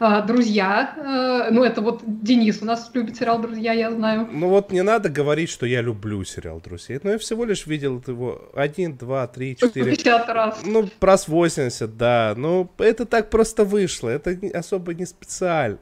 А, 0.00 0.20
друзья, 0.20 0.94
а, 0.96 1.50
ну, 1.50 1.64
это 1.64 1.80
вот 1.80 2.02
Денис 2.04 2.60
у 2.60 2.66
нас 2.66 2.90
любит 2.92 3.16
сериал 3.16 3.40
«Друзья», 3.40 3.72
я 3.72 3.90
знаю. 3.90 4.28
Ну, 4.30 4.48
вот 4.48 4.70
не 4.70 4.82
надо 4.82 5.08
говорить, 5.08 5.48
что 5.48 5.64
я 5.64 5.80
люблю 5.80 6.24
сериал 6.24 6.60
«Друзья». 6.62 7.00
Но 7.02 7.12
я 7.12 7.18
всего 7.18 7.44
лишь 7.44 7.66
видел 7.66 8.02
его 8.06 8.50
один, 8.54 8.96
два, 8.96 9.26
три, 9.26 9.56
четыре. 9.56 9.92
50 9.92 10.28
раз. 10.28 10.60
Ну, 10.64 10.88
раз 11.00 11.26
80, 11.26 11.96
да. 11.96 12.34
Ну, 12.36 12.70
это 12.78 13.06
так 13.06 13.30
просто 13.30 13.64
вышло, 13.64 14.10
это 14.10 14.36
особо 14.52 14.92
не 14.92 15.06
специально. 15.06 15.78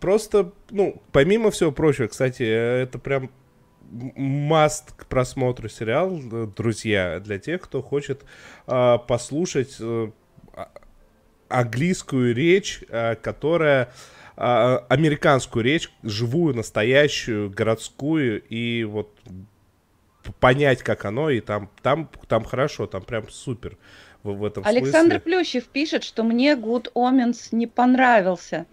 Просто, 0.00 0.52
ну, 0.70 1.02
помимо 1.12 1.50
всего 1.50 1.72
прочего, 1.72 2.06
кстати, 2.06 2.42
это 2.42 2.98
прям 2.98 3.30
маст 3.90 4.92
к 4.92 5.06
просмотру 5.06 5.68
сериал, 5.68 6.18
э, 6.18 6.46
друзья, 6.56 7.20
для 7.20 7.38
тех, 7.38 7.62
кто 7.62 7.82
хочет 7.82 8.24
э, 8.66 8.98
послушать 9.06 9.76
э, 9.80 10.10
а, 10.52 10.70
английскую 11.48 12.34
речь, 12.34 12.82
э, 12.88 13.14
которая 13.16 13.92
э, 14.36 14.78
американскую 14.88 15.64
речь, 15.64 15.90
живую, 16.02 16.54
настоящую, 16.54 17.50
городскую, 17.50 18.42
и 18.48 18.84
вот 18.84 19.16
понять, 20.40 20.82
как 20.82 21.04
оно, 21.04 21.30
и 21.30 21.40
там, 21.40 21.70
там, 21.82 22.10
там 22.28 22.44
хорошо, 22.44 22.86
там 22.86 23.02
прям 23.02 23.28
супер 23.28 23.76
в, 24.22 24.32
в 24.32 24.44
этом 24.44 24.66
Александр 24.66 25.16
смысле. 25.16 25.20
Плющев 25.20 25.64
пишет, 25.64 26.04
что 26.04 26.24
мне 26.24 26.54
Good 26.54 26.92
Omens 26.94 27.48
не 27.52 27.66
понравился. 27.66 28.66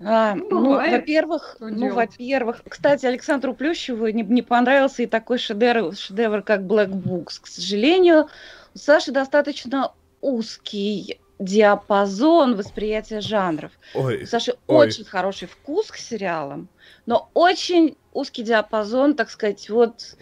А, 0.00 0.34
ну, 0.36 0.74
во-первых, 0.74 1.56
ну, 1.58 1.92
во-первых, 1.92 2.62
кстати, 2.68 3.04
Александру 3.06 3.52
Плющеву 3.54 4.08
не, 4.08 4.22
не 4.22 4.42
понравился 4.42 5.02
и 5.02 5.06
такой 5.06 5.38
шедевр, 5.38 5.94
шедевр, 5.96 6.42
как 6.42 6.60
Black 6.60 6.90
Books. 6.90 7.40
К 7.40 7.46
сожалению, 7.46 8.28
у 8.74 8.78
Саши 8.78 9.10
достаточно 9.10 9.92
узкий 10.20 11.18
диапазон 11.40 12.56
восприятия 12.56 13.20
жанров. 13.20 13.72
Ой, 13.94 14.22
у 14.22 14.26
Саши 14.26 14.54
ой. 14.68 14.86
очень 14.86 15.04
хороший 15.04 15.48
вкус 15.48 15.90
к 15.90 15.96
сериалам, 15.96 16.68
но 17.06 17.28
очень 17.34 17.96
узкий 18.12 18.44
диапазон, 18.44 19.14
так 19.14 19.30
сказать, 19.30 19.68
вот 19.68 20.16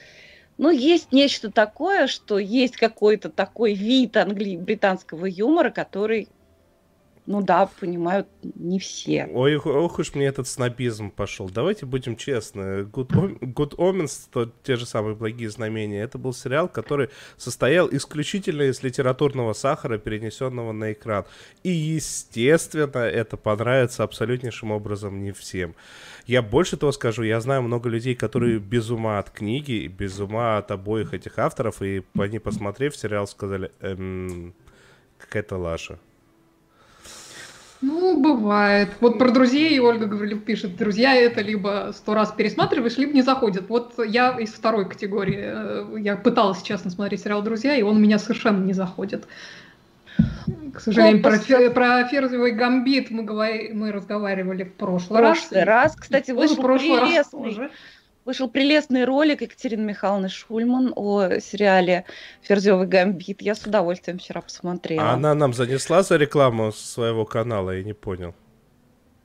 ну, 0.59 0.71
есть 0.71 1.13
нечто 1.13 1.51
такое, 1.51 2.07
что 2.07 2.39
есть 2.39 2.77
какой-то 2.77 3.29
такой 3.29 3.75
вид 3.75 4.17
англи- 4.17 4.57
британского 4.57 5.27
юмора, 5.27 5.71
который 5.71 6.29
ну 7.27 7.43
да, 7.43 7.69
понимают 7.81 8.29
не 8.43 8.79
все. 8.79 9.29
Ой, 9.33 9.57
ох 9.57 9.99
уж 9.99 10.15
мне 10.15 10.27
этот 10.27 10.47
снобизм 10.47 11.11
пошел. 11.11 11.51
Давайте 11.51 11.85
будем 11.85 12.17
честны. 12.17 12.83
Good, 12.83 13.41
Good 13.41 13.77
Omens, 13.77 14.29
то, 14.31 14.51
те 14.63 14.77
же 14.77 14.87
самые 14.87 15.17
благие 15.17 15.51
знамения, 15.51 16.03
это 16.03 16.19
был 16.19 16.33
сериал, 16.33 16.69
который 16.69 17.11
состоял 17.37 17.89
исключительно 17.91 18.63
из 18.63 18.83
литературного 18.83 19.55
сахара, 19.55 19.99
перенесенного 19.99 20.73
на 20.73 20.93
экран. 20.93 21.25
И, 21.65 21.71
естественно, 21.71 22.99
это 22.99 23.37
понравится 23.37 24.05
абсолютнейшим 24.05 24.71
образом 24.71 25.23
не 25.23 25.33
всем. 25.33 25.75
Я 26.27 26.43
больше 26.43 26.77
того 26.77 26.93
скажу, 26.93 27.23
я 27.25 27.41
знаю 27.41 27.63
много 27.63 27.89
людей, 27.89 28.15
которые 28.15 28.59
без 28.59 28.91
ума 28.91 29.19
от 29.19 29.31
книги, 29.31 29.87
без 29.87 30.19
ума 30.21 30.59
от 30.59 30.71
обоих 30.71 31.13
этих 31.13 31.39
авторов, 31.39 31.83
и 31.83 32.05
они, 32.17 32.39
посмотрев 32.39 32.97
сериал, 32.97 33.27
сказали, 33.27 33.73
эм, 33.81 34.55
какая-то 35.19 35.57
лаша. 35.57 35.99
Ну, 37.83 38.21
бывает. 38.21 38.91
Вот 39.01 39.19
про 39.19 39.31
друзей 39.31 39.79
Ольга 39.81 40.07
Гаврилюк 40.07 40.45
пишет, 40.45 40.77
друзья 40.77 41.15
это 41.15 41.43
либо 41.43 41.93
сто 41.95 42.15
раз 42.15 42.33
пересматриваешь, 42.33 42.97
либо 42.97 43.13
не 43.13 43.23
заходят. 43.23 43.69
Вот 43.69 43.95
я 44.05 44.39
из 44.39 44.51
второй 44.51 44.89
категории. 44.89 45.43
Э, 45.43 45.99
я 45.99 46.17
пыталась, 46.17 46.63
честно, 46.63 46.91
смотреть 46.91 47.23
сериал 47.23 47.43
«Друзья», 47.43 47.77
и 47.77 47.83
он 47.83 47.97
у 47.97 48.01
меня 48.01 48.19
совершенно 48.19 48.65
не 48.65 48.73
заходит. 48.73 49.27
К 50.73 50.81
сожалению, 50.81 51.23
про, 51.23 51.39
фер, 51.39 51.73
про 51.73 52.05
ферзевый 52.05 52.53
гамбит 52.53 53.11
мы, 53.11 53.23
говори, 53.23 53.71
мы 53.73 53.93
разговаривали 53.93 54.65
в 54.65 54.73
прошлый, 54.75 55.19
прошлый 55.19 55.65
раз. 55.65 55.93
раз. 55.93 55.97
Кстати, 55.97 56.31
вышел 56.31 56.57
прелестный, 56.57 57.71
Вышел 58.27 58.49
прелестный 58.49 59.05
ролик 59.05 59.43
Екатерины 59.43 59.85
Михайловны 59.85 60.29
Шульман 60.29 60.93
о 60.97 61.39
сериале 61.39 62.05
«Ферзевый 62.43 62.89
гамбит». 62.89 63.41
Я 63.41 63.55
с 63.55 63.63
удовольствием 63.63 64.19
вчера 64.19 64.41
посмотрела. 64.41 65.11
А 65.11 65.13
она 65.13 65.33
нам 65.35 65.55
занесла 65.55 66.03
за 66.03 66.17
рекламу 66.17 66.73
своего 66.73 67.25
канала, 67.25 67.71
я 67.71 67.85
не 67.85 67.93
понял. 67.93 68.35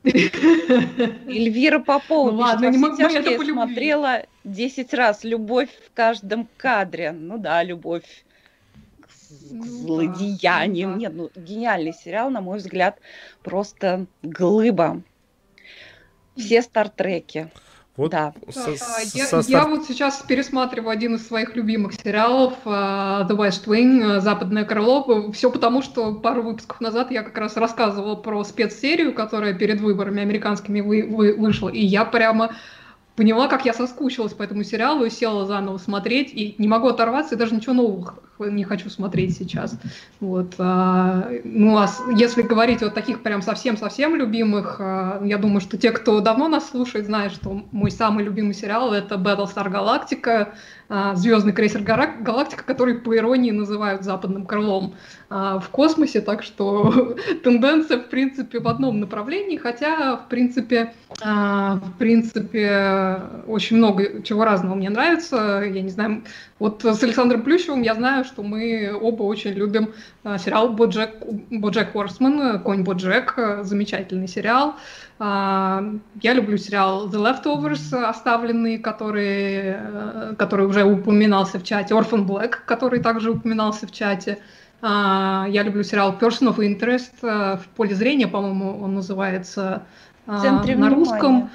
Эльвира 0.03 1.79
Попова 1.79 2.29
ну, 2.29 2.38
ладно, 2.38 2.70
не 2.70 2.77
могу, 2.77 3.01
я 3.01 3.39
смотрела 3.39 4.22
10 4.43 4.93
раз 4.93 5.24
«Любовь 5.24 5.70
в 5.88 5.96
каждом 5.96 6.48
кадре». 6.58 7.12
Ну 7.12 7.39
да, 7.39 7.63
любовь 7.63 8.24
к, 9.00 9.08
ну, 9.50 9.63
злодеяниям. 9.63 10.91
Да, 10.91 10.98
Нет, 10.98 11.13
ну 11.15 11.31
гениальный 11.36 11.93
сериал, 11.93 12.29
на 12.29 12.41
мой 12.41 12.60
взгляд, 12.60 13.00
просто 13.41 14.05
глыба. 14.22 15.01
Все 16.36 16.62
стартреки. 16.62 17.50
Вот 18.01 18.10
да. 18.10 18.34
Со, 18.50 18.72
я, 19.13 19.27
со 19.27 19.41
я 19.48 19.67
вот 19.67 19.86
сейчас 19.86 20.24
пересматриваю 20.27 20.89
один 20.89 21.15
из 21.15 21.27
своих 21.27 21.55
любимых 21.55 21.93
сериалов 21.93 22.53
uh, 22.65 23.27
The 23.27 23.38
West 23.38 23.67
Wing, 23.67 24.01
uh, 24.01 24.20
Западное 24.20 24.65
крыло. 24.65 25.31
Все 25.34 25.51
потому, 25.51 25.84
что 25.84 26.15
пару 26.15 26.41
выпусков 26.41 26.81
назад 26.81 27.12
я 27.12 27.22
как 27.22 27.38
раз 27.38 27.58
рассказывала 27.58 28.15
про 28.15 28.43
спецсерию, 28.43 29.13
которая 29.13 29.53
перед 29.53 29.81
выборами 29.81 30.20
американскими 30.20 30.81
вы, 30.81 31.03
вы, 31.08 31.36
вышла. 31.36 31.70
И 31.70 31.86
я 31.86 32.03
прямо 32.03 32.55
поняла, 33.15 33.48
как 33.48 33.65
я 33.65 33.74
соскучилась 33.74 34.34
по 34.34 34.41
этому 34.41 34.63
сериалу 34.63 35.05
и 35.05 35.12
села 35.12 35.46
заново 35.46 35.77
смотреть, 35.77 36.34
и 36.34 36.55
не 36.58 36.67
могу 36.67 36.88
оторваться, 36.88 37.36
и 37.36 37.38
даже 37.38 37.53
ничего 37.53 37.74
нового 37.74 38.15
не 38.50 38.63
хочу 38.63 38.89
смотреть 38.89 39.38
сейчас. 39.38 39.77
Вот. 40.19 40.55
А, 40.57 41.29
ну, 41.43 41.77
а 41.77 41.88
если 42.15 42.41
говорить 42.41 42.81
о 42.81 42.89
таких 42.89 43.21
прям 43.24 43.41
совсем-совсем 43.41 44.15
любимых, 44.15 44.77
а, 44.79 45.21
я 45.24 45.38
думаю, 45.38 45.62
что 45.62 45.77
те, 45.77 45.91
кто 45.91 46.19
давно 46.19 46.48
нас 46.48 46.69
слушает, 46.69 47.05
знают, 47.05 47.33
что 47.33 47.65
мой 47.71 47.91
самый 47.91 48.24
любимый 48.24 48.53
сериал— 48.53 48.93
это 48.93 49.15
Battlestar 49.15 49.71
Galactica, 49.71 50.50
а, 50.89 51.15
звездный 51.15 51.53
крейсер 51.53 51.81
Галактика, 51.81 52.63
который 52.63 52.95
по 52.95 53.15
иронии 53.15 53.51
называют 53.51 54.03
западным 54.03 54.45
крылом 54.45 54.95
в 55.29 55.63
космосе, 55.71 56.19
так 56.19 56.43
что 56.43 57.15
тенденция 57.43 58.00
в 58.00 58.10
принципе 58.10 58.60
в 58.60 58.67
одном 58.67 59.00
направлении, 59.00 59.55
хотя 59.55 60.17
в 60.17 60.27
принципе 60.27 60.93
в 61.19 61.93
принципе 61.98 63.21
очень 63.48 63.77
много 63.77 64.21
чего 64.24 64.43
разного 64.43 64.75
мне 64.75 64.89
нравится, 64.89 65.63
я 65.63 65.81
не 65.81 65.89
знаю, 65.89 66.24
вот 66.60 66.83
с 66.83 67.03
Александром 67.03 67.43
Плющевым 67.43 67.81
я 67.81 67.95
знаю, 67.95 68.25
что 68.31 68.43
мы 68.43 68.91
оба 69.00 69.23
очень 69.23 69.51
любим 69.51 69.93
сериал 70.38 70.69
Боджек, 70.69 71.15
Боджек 71.50 71.93
Хорсман, 71.93 72.61
Конь 72.63 72.83
Боджек, 72.83 73.38
замечательный 73.61 74.27
сериал. 74.27 74.75
А, 75.23 75.83
я 76.23 76.33
люблю 76.33 76.57
сериал 76.57 77.07
The 77.07 77.21
Leftovers, 77.21 77.93
оставленный, 77.93 78.79
который, 78.79 79.75
э, 79.77 80.33
который 80.35 80.65
уже 80.65 80.83
упоминался 80.83 81.59
в 81.59 81.63
чате, 81.63 81.93
Orphan 81.93 82.25
Black, 82.25 82.55
который 82.65 83.01
также 83.01 83.29
упоминался 83.29 83.85
в 83.85 83.91
чате. 83.91 84.39
А, 84.81 85.45
я 85.47 85.61
люблю 85.61 85.83
сериал 85.83 86.17
Person 86.19 86.51
of 86.51 86.57
Interest, 86.57 87.11
э, 87.21 87.57
в 87.57 87.67
поле 87.75 87.93
зрения, 87.93 88.27
по-моему, 88.27 88.81
он 88.81 88.95
называется 88.95 89.83
на 90.25 90.89
русском. 90.89 91.51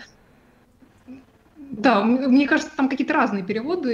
Да, 1.78 2.02
мне 2.02 2.47
кажется, 2.49 2.73
там 2.75 2.88
какие-то 2.88 3.12
разные 3.12 3.42
переводы 3.42 3.92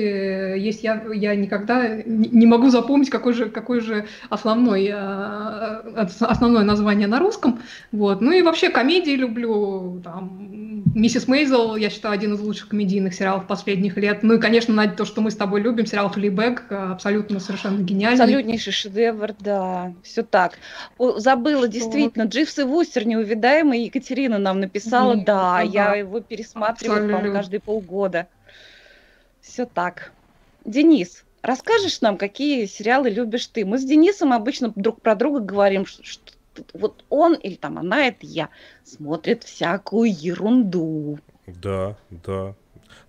есть. 0.59 0.83
Я, 0.83 1.03
я 1.13 1.35
никогда 1.35 2.03
не 2.05 2.47
могу 2.47 2.69
запомнить, 2.71 3.11
какой 3.11 3.33
же, 3.33 3.49
какой 3.51 3.81
же 3.81 4.07
основной, 4.31 4.87
э, 4.87 6.07
основное 6.21 6.63
название 6.63 7.09
на 7.09 7.19
русском. 7.19 7.61
Вот. 7.91 8.21
Ну 8.21 8.33
и 8.33 8.43
вообще 8.43 8.69
комедии 8.71 9.13
люблю. 9.13 10.01
Там, 10.05 10.83
Миссис 10.95 11.27
Мейзел, 11.27 11.77
я 11.77 11.91
считаю, 11.91 12.15
один 12.15 12.35
из 12.35 12.41
лучших 12.41 12.69
комедийных 12.69 13.15
сериалов 13.15 13.47
последних 13.47 13.97
лет. 13.97 14.23
Ну 14.23 14.35
и, 14.35 14.39
конечно, 14.39 14.73
Надя, 14.75 14.95
то, 14.95 15.05
что 15.05 15.21
мы 15.21 15.31
с 15.31 15.37
тобой 15.37 15.61
любим, 15.61 15.87
сериал 15.87 16.11
«Флибэг», 16.11 16.71
абсолютно 16.71 17.41
совершенно 17.41 17.83
гениальный. 17.83 18.23
Абсолютнейший 18.23 18.73
шедевр, 18.73 19.35
да. 19.41 19.93
Все 20.03 20.23
так. 20.23 20.59
О, 20.99 21.19
забыла, 21.19 21.67
действительно, 21.69 22.25
Дживс 22.25 22.59
и 22.59 22.63
Вустер, 22.63 23.07
неувидаемый, 23.07 23.85
Екатерина 23.85 24.39
нам 24.39 24.61
написала, 24.61 25.15
mm, 25.15 25.25
да, 25.25 25.53
да, 25.57 25.61
я 25.63 25.95
его 25.95 26.21
пересматриваю, 26.21 27.09
по-моему, 27.11 27.35
каждый 27.35 27.61
полгода. 27.73 28.29
Все 29.41 29.65
так. 29.65 30.13
Денис, 30.65 31.25
расскажешь 31.41 32.03
нам, 32.03 32.19
какие 32.19 32.67
сериалы 32.67 33.09
любишь 33.09 33.47
ты? 33.47 33.65
Мы 33.65 33.79
с 33.79 33.85
Денисом 33.85 34.33
обычно 34.33 34.73
друг 34.77 35.01
про 35.01 35.15
друга 35.15 35.41
говорим, 35.41 35.87
что, 35.87 36.33
вот 36.75 37.05
он 37.09 37.35
или 37.35 37.55
там 37.55 37.79
она, 37.79 38.07
это 38.07 38.27
я, 38.27 38.51
смотрит 38.85 39.43
всякую 39.43 40.15
ерунду. 40.15 41.19
Да, 41.47 41.97
да. 42.11 42.55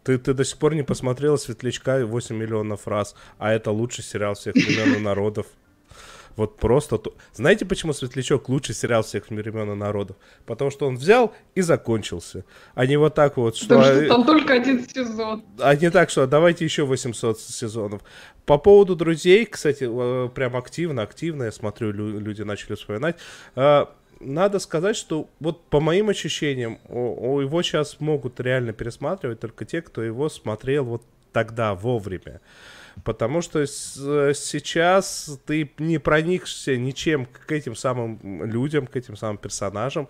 Ты, 0.03 0.17
ты 0.17 0.33
до 0.33 0.45
сих 0.45 0.57
пор 0.57 0.75
не 0.75 0.83
посмотрела 0.83 1.35
«Светлячка» 1.35 2.05
8 2.05 2.35
миллионов 2.35 2.87
раз, 2.87 3.15
а 3.37 3.51
это 3.51 3.71
лучший 3.71 4.03
сериал 4.03 4.33
всех 4.33 4.55
времен 4.55 4.95
и 4.95 4.99
народов. 4.99 5.47
Вот 6.35 6.57
просто... 6.57 6.99
Знаете, 7.33 7.65
почему 7.65 7.93
«Светлячок» 7.93 8.49
лучший 8.49 8.75
сериал 8.75 9.03
всех 9.03 9.29
времен 9.29 9.71
и 9.71 9.75
народов? 9.75 10.15
Потому 10.45 10.71
что 10.71 10.87
он 10.87 10.97
взял 10.97 11.33
и 11.55 11.61
закончился. 11.61 12.45
А 12.75 12.85
не 12.85 12.97
вот 12.97 13.15
так 13.15 13.37
вот, 13.37 13.55
что... 13.55 13.79
Потому 13.79 13.83
что 13.83 14.07
там 14.07 14.25
только 14.25 14.53
один 14.53 14.87
сезон. 14.87 15.43
А 15.59 15.75
не 15.75 15.91
так, 15.91 16.09
что 16.09 16.27
давайте 16.27 16.65
еще 16.65 16.85
800 16.85 17.39
сезонов. 17.39 18.01
По 18.45 18.57
поводу 18.57 18.95
друзей, 18.95 19.45
кстати, 19.45 19.87
э, 19.89 20.29
прям 20.29 20.55
активно, 20.55 21.01
активно, 21.03 21.43
я 21.43 21.51
смотрю, 21.51 21.91
люди 21.91 22.41
начали 22.41 22.75
вспоминать. 22.75 23.17
Э, 23.55 23.85
надо 24.19 24.59
сказать, 24.59 24.95
что 24.95 25.29
вот 25.39 25.63
по 25.65 25.79
моим 25.79 26.09
ощущениям, 26.09 26.79
его 26.89 27.61
сейчас 27.61 27.99
могут 27.99 28.39
реально 28.39 28.73
пересматривать 28.73 29.39
только 29.39 29.65
те, 29.65 29.81
кто 29.81 30.01
его 30.01 30.29
смотрел 30.29 30.85
вот 30.85 31.03
тогда, 31.31 31.73
вовремя. 31.73 32.41
Потому 33.03 33.41
что 33.41 33.59
э, 33.59 33.65
сейчас 34.35 35.39
ты 35.45 35.71
не 35.77 35.97
проникшься 35.97 36.77
ничем 36.77 37.25
к 37.25 37.51
этим 37.51 37.75
самым 37.75 38.45
людям, 38.45 38.87
к 38.87 38.95
этим 38.95 39.15
самым 39.15 39.37
персонажам, 39.37 40.07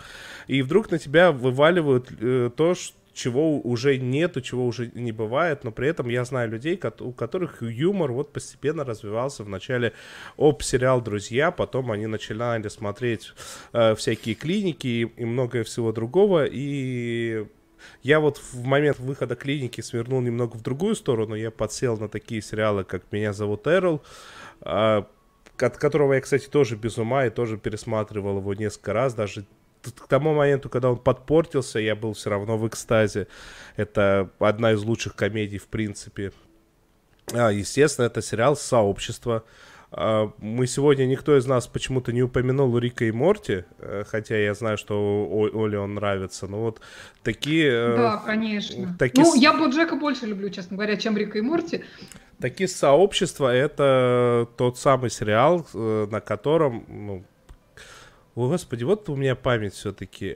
и 0.48 0.62
вдруг 0.62 0.92
на 0.92 1.00
тебя 1.00 1.32
вываливают 1.32 2.10
э, 2.20 2.50
то, 2.56 2.76
что 2.76 2.98
чего 3.14 3.60
уже 3.60 3.98
нету, 3.98 4.42
чего 4.42 4.66
уже 4.66 4.92
не 4.94 5.12
бывает, 5.12 5.64
но 5.64 5.72
при 5.72 5.88
этом 5.88 6.10
я 6.10 6.26
знаю 6.26 6.50
людей, 6.50 6.80
у 7.00 7.12
которых 7.12 7.62
юмор 7.62 8.12
вот 8.12 8.34
постепенно 8.34 8.84
развивался. 8.84 9.44
Вначале 9.44 9.94
об 10.38 10.62
сериал 10.62 11.02
«Друзья», 11.02 11.52
потом 11.52 11.92
они 11.92 12.08
начинали 12.08 12.68
смотреть 12.68 13.32
э, 13.72 13.96
всякие 13.96 14.36
клиники 14.36 14.88
и, 14.88 15.02
и 15.04 15.26
многое 15.26 15.64
всего 15.64 15.92
другого, 15.92 16.46
и 16.46 17.46
я 18.02 18.20
вот 18.20 18.38
в 18.38 18.64
момент 18.64 19.00
выхода 19.00 19.36
клиники 19.36 19.82
свернул 19.82 20.22
немного 20.22 20.56
в 20.56 20.62
другую 20.62 20.96
сторону. 20.96 21.36
Я 21.36 21.52
подсел 21.52 21.98
на 21.98 22.10
такие 22.10 22.42
сериалы, 22.42 22.84
как 22.84 23.04
«Меня 23.12 23.34
зовут 23.34 23.68
Эрл», 23.68 24.02
от 24.62 25.78
которого 25.78 26.14
я, 26.14 26.22
кстати, 26.22 26.48
тоже 26.48 26.76
без 26.76 26.98
ума 26.98 27.26
и 27.26 27.30
тоже 27.30 27.58
пересматривал 27.58 28.38
его 28.38 28.54
несколько 28.54 28.94
раз, 28.94 29.14
даже 29.14 29.46
к 29.92 30.08
тому 30.08 30.34
моменту, 30.34 30.70
когда 30.70 30.92
он 30.92 30.98
подпортился, 30.98 31.80
я 31.80 31.96
был 31.96 32.14
все 32.14 32.30
равно 32.30 32.58
в 32.58 32.68
экстазе. 32.68 33.28
Это 33.76 34.30
одна 34.40 34.72
из 34.72 34.84
лучших 34.84 35.16
комедий, 35.16 35.58
в 35.58 35.68
принципе. 35.68 36.32
А, 37.34 37.52
естественно, 37.52 38.06
это 38.06 38.22
сериал 38.22 38.56
«Сообщество», 38.56 39.36
а, 39.36 39.44
мы 39.96 40.68
сегодня, 40.68 41.06
никто 41.06 41.38
из 41.38 41.46
нас 41.46 41.68
почему-то 41.68 42.12
не 42.12 42.24
упомянул 42.24 42.78
Рика 42.78 43.06
и 43.06 43.12
Морти, 43.12 43.66
э, 43.80 44.04
хотя 44.08 44.38
я 44.38 44.54
знаю, 44.54 44.78
что 44.78 45.28
Оле 45.54 45.78
он 45.78 45.94
нравится, 45.96 46.48
но 46.48 46.62
вот 46.62 46.82
такие... 47.22 47.70
Э, 47.70 47.98
да, 47.98 48.18
конечно. 48.26 48.96
Такие... 48.98 49.24
Ну, 49.24 49.36
я 49.36 49.54
Боджека 49.54 49.96
больше 49.96 50.26
люблю, 50.26 50.50
честно 50.50 50.78
говоря, 50.78 50.98
чем 50.98 51.16
Рика 51.16 51.38
и 51.38 51.42
Морти. 51.42 51.84
Такие 52.40 52.68
сообщества— 52.68 53.54
это 53.56 54.48
тот 54.58 54.80
самый 54.80 55.10
сериал, 55.12 55.68
э, 55.74 56.08
на 56.10 56.22
котором, 56.22 56.86
ну, 56.88 57.24
о, 58.36 58.48
господи, 58.48 58.84
вот 58.84 59.10
у 59.10 59.16
меня 59.16 59.36
память 59.36 59.74
все-таки. 59.76 60.36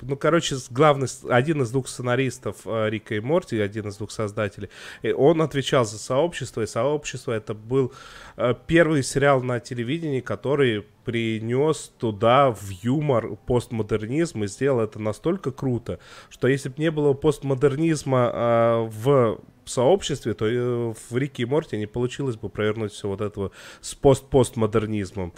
Ну, 0.00 0.16
короче, 0.16 0.56
главный, 0.70 1.08
один 1.28 1.62
из 1.62 1.70
двух 1.70 1.88
сценаристов 1.88 2.58
э, 2.66 2.88
Рика 2.88 3.16
и 3.16 3.20
Морти, 3.20 3.58
один 3.58 3.88
из 3.88 3.96
двух 3.96 4.12
создателей, 4.12 4.70
он 5.16 5.42
отвечал 5.42 5.84
за 5.84 5.98
сообщество, 5.98 6.62
и 6.62 6.66
сообщество 6.66 7.32
это 7.32 7.52
был 7.52 7.92
э, 8.36 8.54
первый 8.68 9.02
сериал 9.02 9.42
на 9.42 9.58
телевидении, 9.58 10.20
который 10.20 10.86
принес 11.04 11.92
туда 11.98 12.52
в 12.52 12.68
юмор 12.70 13.34
постмодернизм 13.46 14.44
и 14.44 14.46
сделал 14.46 14.80
это 14.80 15.00
настолько 15.00 15.50
круто, 15.50 15.98
что 16.28 16.46
если 16.46 16.68
бы 16.68 16.76
не 16.78 16.92
было 16.92 17.12
постмодернизма 17.14 18.30
э, 18.32 18.88
в 19.02 19.40
сообществе, 19.64 20.34
то 20.34 20.46
э, 20.46 20.94
в 21.10 21.16
Рике 21.16 21.42
и 21.42 21.46
Морти 21.46 21.76
не 21.76 21.86
получилось 21.86 22.36
бы 22.36 22.48
провернуть 22.48 22.92
все 22.92 23.08
вот 23.08 23.20
этого 23.20 23.50
с 23.80 23.96
пост-постмодернизмом. 23.96 25.32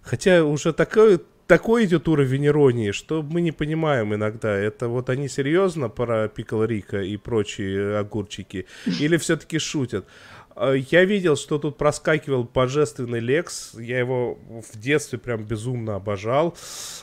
Хотя 0.00 0.42
уже 0.42 0.72
такой 0.72 1.20
такой 1.46 1.84
идет 1.84 2.08
уровень 2.08 2.46
иронии, 2.46 2.90
что 2.90 3.22
мы 3.22 3.40
не 3.40 3.52
понимаем 3.52 4.14
иногда, 4.14 4.54
это 4.54 4.88
вот 4.88 5.10
они 5.10 5.28
серьезно 5.28 5.88
про 5.88 6.28
Пикл 6.28 6.62
Рика 6.62 7.02
и 7.02 7.16
прочие 7.16 7.98
огурчики, 7.98 8.66
или 9.00 9.16
все-таки 9.16 9.58
шутят. 9.58 10.06
А, 10.56 10.72
я 10.72 11.04
видел, 11.04 11.36
что 11.36 11.58
тут 11.58 11.76
проскакивал 11.76 12.44
божественный 12.44 13.20
Лекс. 13.20 13.74
Я 13.74 13.98
его 13.98 14.38
в 14.48 14.78
детстве 14.78 15.18
прям 15.18 15.44
безумно 15.44 15.96
обожал. 15.96 16.56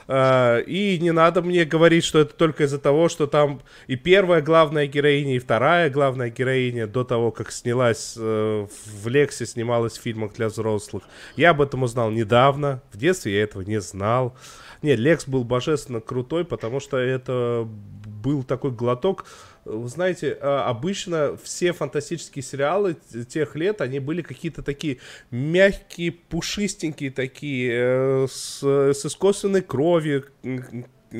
А, 0.07 0.59
и 0.59 0.97
не 0.99 1.11
надо 1.11 1.41
мне 1.41 1.63
говорить, 1.63 2.03
что 2.03 2.19
это 2.19 2.33
только 2.33 2.63
из-за 2.63 2.79
того, 2.79 3.09
что 3.09 3.27
там 3.27 3.61
и 3.87 3.95
первая 3.95 4.41
главная 4.41 4.87
героиня, 4.87 5.35
и 5.35 5.39
вторая 5.39 5.89
главная 5.89 6.29
героиня 6.29 6.87
до 6.87 7.03
того, 7.03 7.31
как 7.31 7.51
снялась 7.51 8.15
э, 8.17 8.67
в 9.01 9.07
Лексе, 9.07 9.45
снималась 9.45 9.97
в 9.97 10.01
фильмах 10.01 10.33
для 10.33 10.47
взрослых. 10.47 11.03
Я 11.35 11.51
об 11.51 11.61
этом 11.61 11.83
узнал 11.83 12.09
недавно. 12.09 12.81
В 12.91 12.97
детстве 12.97 13.35
я 13.35 13.43
этого 13.43 13.61
не 13.61 13.79
знал. 13.79 14.32
Нет, 14.81 14.99
Лекс 14.99 15.27
был 15.27 15.43
божественно 15.43 16.01
крутой, 16.01 16.45
потому 16.45 16.79
что 16.79 16.97
это 16.97 17.67
был 17.67 18.43
такой 18.43 18.71
глоток 18.71 19.25
вы 19.65 19.87
знаете, 19.87 20.37
а, 20.41 20.69
обычно 20.69 21.37
все 21.41 21.73
фантастические 21.73 22.43
сериалы 22.43 22.97
тех 23.29 23.55
лет, 23.55 23.81
они 23.81 23.99
были 23.99 24.21
какие-то 24.21 24.61
такие 24.61 24.99
мягкие, 25.31 26.11
пушистенькие 26.11 27.11
такие, 27.11 27.71
э, 27.73 28.27
с, 28.29 28.61
с 28.63 29.05
искусственной 29.05 29.61
кровью, 29.61 30.25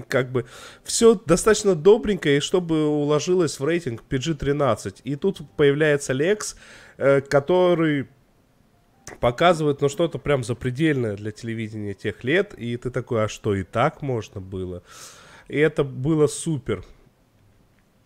как 0.08 0.32
бы 0.32 0.46
все 0.84 1.16
достаточно 1.16 1.76
добренько, 1.76 2.30
и 2.30 2.40
чтобы 2.40 2.88
уложилось 2.88 3.60
в 3.60 3.66
рейтинг 3.66 4.04
PG-13. 4.10 5.02
И 5.04 5.16
тут 5.16 5.42
появляется 5.56 6.14
Лекс, 6.14 6.56
э, 6.98 7.22
который 7.22 8.08
показывает, 9.20 9.82
ну, 9.82 9.90
что-то 9.90 10.18
прям 10.18 10.44
запредельное 10.44 11.16
для 11.16 11.32
телевидения 11.32 11.94
тех 11.94 12.24
лет, 12.24 12.54
и 12.58 12.78
ты 12.78 12.90
такой, 12.90 13.26
а 13.26 13.28
что, 13.28 13.56
и 13.56 13.64
так 13.64 14.02
можно 14.02 14.42
было? 14.42 14.84
И 15.48 15.58
это 15.58 15.84
было 15.84 16.28
супер. 16.28 16.84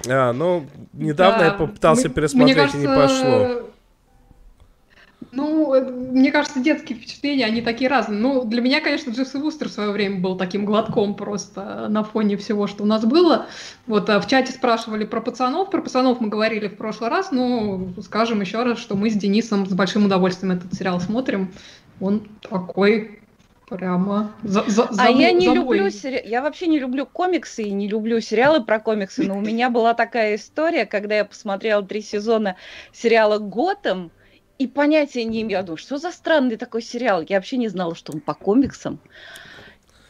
А, 0.08 0.32
ну, 0.34 0.68
недавно 0.94 1.40
да. 1.40 1.46
я 1.46 1.54
попытался 1.54 2.10
пересмотреть, 2.10 2.56
мне 2.56 2.56
кажется, 2.56 2.78
и 2.78 2.82
не 2.82 2.88
пошло. 2.88 3.70
Ну, 5.32 5.74
э, 5.74 5.82
мне 5.82 6.32
кажется, 6.32 6.60
детские 6.60 6.98
впечатления, 6.98 7.46
они 7.46 7.62
такие 7.62 7.90
разные. 7.90 8.20
Ну, 8.20 8.44
для 8.46 8.62
меня, 8.62 8.82
конечно, 8.82 9.12
Дживс 9.12 9.36
и 9.36 9.38
Вустер 9.38 9.70
в 9.70 9.72
свое 9.72 9.92
время 9.92 10.20
был 10.20 10.38
таким 10.38 10.66
глотком 10.66 11.16
просто 11.16 11.88
на 11.90 12.04
фоне 12.04 12.38
всего, 12.38 12.68
что 12.68 12.84
у 12.84 12.88
нас 12.88 13.06
было. 13.06 13.48
Вот 13.86 14.10
а 14.10 14.20
в 14.20 14.28
чате 14.28 14.52
спрашивали 14.52 15.06
про 15.06 15.22
пацанов. 15.22 15.70
Про 15.70 15.82
пацанов 15.82 16.22
мы 16.22 16.30
говорили 16.30 16.68
в 16.68 16.78
прошлый 16.78 17.10
раз, 17.10 17.32
но 17.32 17.90
скажем 18.02 18.42
еще 18.42 18.64
раз, 18.64 18.80
что 18.80 18.96
мы 18.96 19.10
с 19.10 19.14
Денисом 19.14 19.66
с 19.66 19.74
большим 19.74 20.06
удовольствием 20.06 20.54
этот 20.54 20.74
сериал 20.74 21.00
смотрим. 21.00 21.52
Он 22.00 22.28
такой 22.42 23.20
Прямо 23.70 24.32
за, 24.44 24.64
за, 24.70 24.88
за, 24.90 25.04
а 25.04 25.10
я 25.10 25.34
не 25.34 25.54
люблю 25.54 25.90
сери... 25.90 26.22
я 26.26 26.42
вообще 26.42 26.68
не 26.68 26.80
люблю 26.80 27.06
комиксы 27.06 27.64
и 27.64 27.72
не 27.72 27.90
люблю 27.90 28.22
сериалы 28.22 28.64
про 28.64 28.80
комиксы, 28.80 29.24
но 29.24 29.38
у 29.38 29.42
меня 29.42 29.70
была 29.70 29.94
такая 29.94 30.36
история, 30.36 30.86
когда 30.86 31.18
я 31.18 31.26
посмотрела 31.26 31.84
три 31.84 32.02
сезона 32.02 32.56
сериала 32.94 33.40
Готэм, 33.40 34.10
и 34.58 34.68
понятия 34.68 35.24
не 35.24 35.42
имею. 35.42 35.60
Я 35.60 35.64
думаю, 35.64 35.78
что 35.78 35.98
за 35.98 36.12
странный 36.12 36.58
такой 36.58 36.82
сериал? 36.82 37.24
Я 37.28 37.38
вообще 37.38 37.58
не 37.58 37.68
знала, 37.68 37.96
что 37.96 38.14
он 38.14 38.22
по 38.22 38.34
комиксам. 38.34 39.00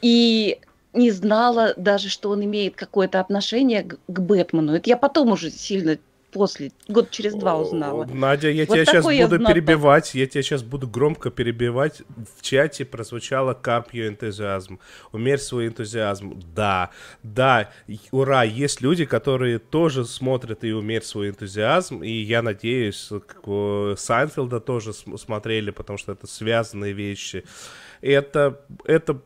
И 0.02 0.60
не 0.94 1.12
знала 1.12 1.74
даже, 1.78 2.10
что 2.10 2.30
он 2.30 2.44
имеет 2.44 2.76
какое-то 2.76 3.20
отношение 3.20 3.84
к, 3.84 4.20
Бэтмену. 4.20 4.74
Это 4.76 4.90
я 4.90 4.98
потом 4.98 5.32
уже 5.32 5.52
сильно 5.52 5.98
после, 6.38 6.72
год 6.88 7.10
через 7.10 7.34
два 7.36 7.58
узнала. 7.58 8.06
Надя, 8.06 8.50
я 8.50 8.66
вот 8.66 8.74
тебя 8.74 8.86
сейчас 8.86 9.04
буду 9.06 9.28
знаток. 9.28 9.48
перебивать, 9.48 10.16
я 10.16 10.28
тебя 10.28 10.42
сейчас 10.42 10.64
буду 10.64 10.88
громко 10.88 11.30
перебивать. 11.30 12.02
В 12.38 12.42
чате 12.42 12.86
прозвучало 12.86 13.54
«Curb 13.54 13.94
Your 13.94 14.08
Enthusiasm», 14.08 14.80
«Умерь 15.12 15.40
свой 15.40 15.68
энтузиазм». 15.68 16.40
Да, 16.56 16.92
да, 17.24 17.72
ура, 18.12 18.44
есть 18.44 18.82
люди, 18.82 19.06
которые 19.06 19.60
тоже 19.60 20.06
смотрят 20.06 20.64
и 20.64 20.72
умерь 20.72 21.04
свой 21.04 21.30
энтузиазм, 21.30 22.04
и 22.04 22.12
я 22.12 22.42
надеюсь, 22.42 23.10
Сайнфилда 23.98 24.60
тоже 24.60 24.94
смотрели, 24.94 25.72
потому 25.72 25.98
что 25.98 26.12
это 26.14 26.28
связанные 26.28 26.94
вещи. 26.94 27.44
Это, 28.02 28.62
это 28.86 29.22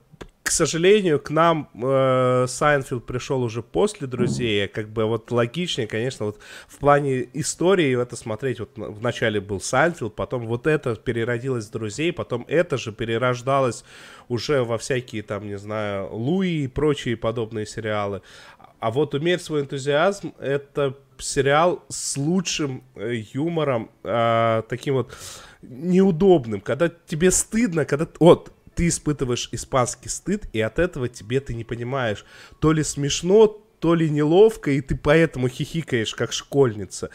к 0.51 0.53
сожалению, 0.53 1.17
к 1.17 1.29
нам 1.29 1.69
э, 1.81 2.45
Сайнфилд 2.45 3.05
пришел 3.05 3.41
уже 3.41 3.63
после 3.63 4.05
друзей, 4.05 4.67
как 4.67 4.89
бы 4.89 5.05
вот 5.05 5.31
логичнее, 5.31 5.87
конечно, 5.87 6.25
вот 6.25 6.39
в 6.67 6.77
плане 6.77 7.25
истории 7.31 7.97
это 7.97 8.17
смотреть, 8.17 8.59
вот 8.59 8.71
вначале 8.75 9.39
был 9.39 9.61
Сайнфилд, 9.61 10.13
потом 10.13 10.45
вот 10.45 10.67
это 10.67 10.97
переродилось 10.97 11.67
в 11.67 11.71
друзей, 11.71 12.11
потом 12.11 12.43
это 12.49 12.77
же 12.77 12.91
перерождалось 12.91 13.85
уже 14.27 14.65
во 14.65 14.77
всякие 14.77 15.23
там, 15.23 15.47
не 15.47 15.57
знаю, 15.57 16.13
Луи 16.13 16.65
и 16.65 16.67
прочие 16.67 17.15
подобные 17.15 17.65
сериалы. 17.65 18.21
А 18.81 18.91
вот 18.91 19.15
«Умерь 19.15 19.39
свой 19.39 19.61
энтузиазм»— 19.61 20.33
это 20.37 20.97
сериал 21.17 21.85
с 21.87 22.17
лучшим 22.17 22.83
э, 22.95 23.23
юмором, 23.31 23.89
э, 24.03 24.63
таким 24.67 24.95
вот 24.95 25.15
неудобным, 25.61 26.59
когда 26.59 26.89
тебе 26.89 27.31
стыдно, 27.31 27.85
когда... 27.85 28.05
Вот, 28.19 28.51
ты 28.75 28.87
испытываешь 28.87 29.49
испанский 29.51 30.09
стыд, 30.09 30.45
и 30.53 30.61
от 30.61 30.79
этого 30.79 31.07
тебе 31.09 31.39
ты 31.39 31.53
не 31.53 31.63
понимаешь, 31.63 32.25
то 32.59 32.71
ли 32.71 32.83
смешно, 32.83 33.47
то 33.79 33.95
ли 33.95 34.09
неловко, 34.09 34.71
и 34.71 34.81
ты 34.81 34.95
поэтому 34.95 35.49
хихикаешь, 35.49 36.13
как 36.13 36.33
школьница. 36.33 37.09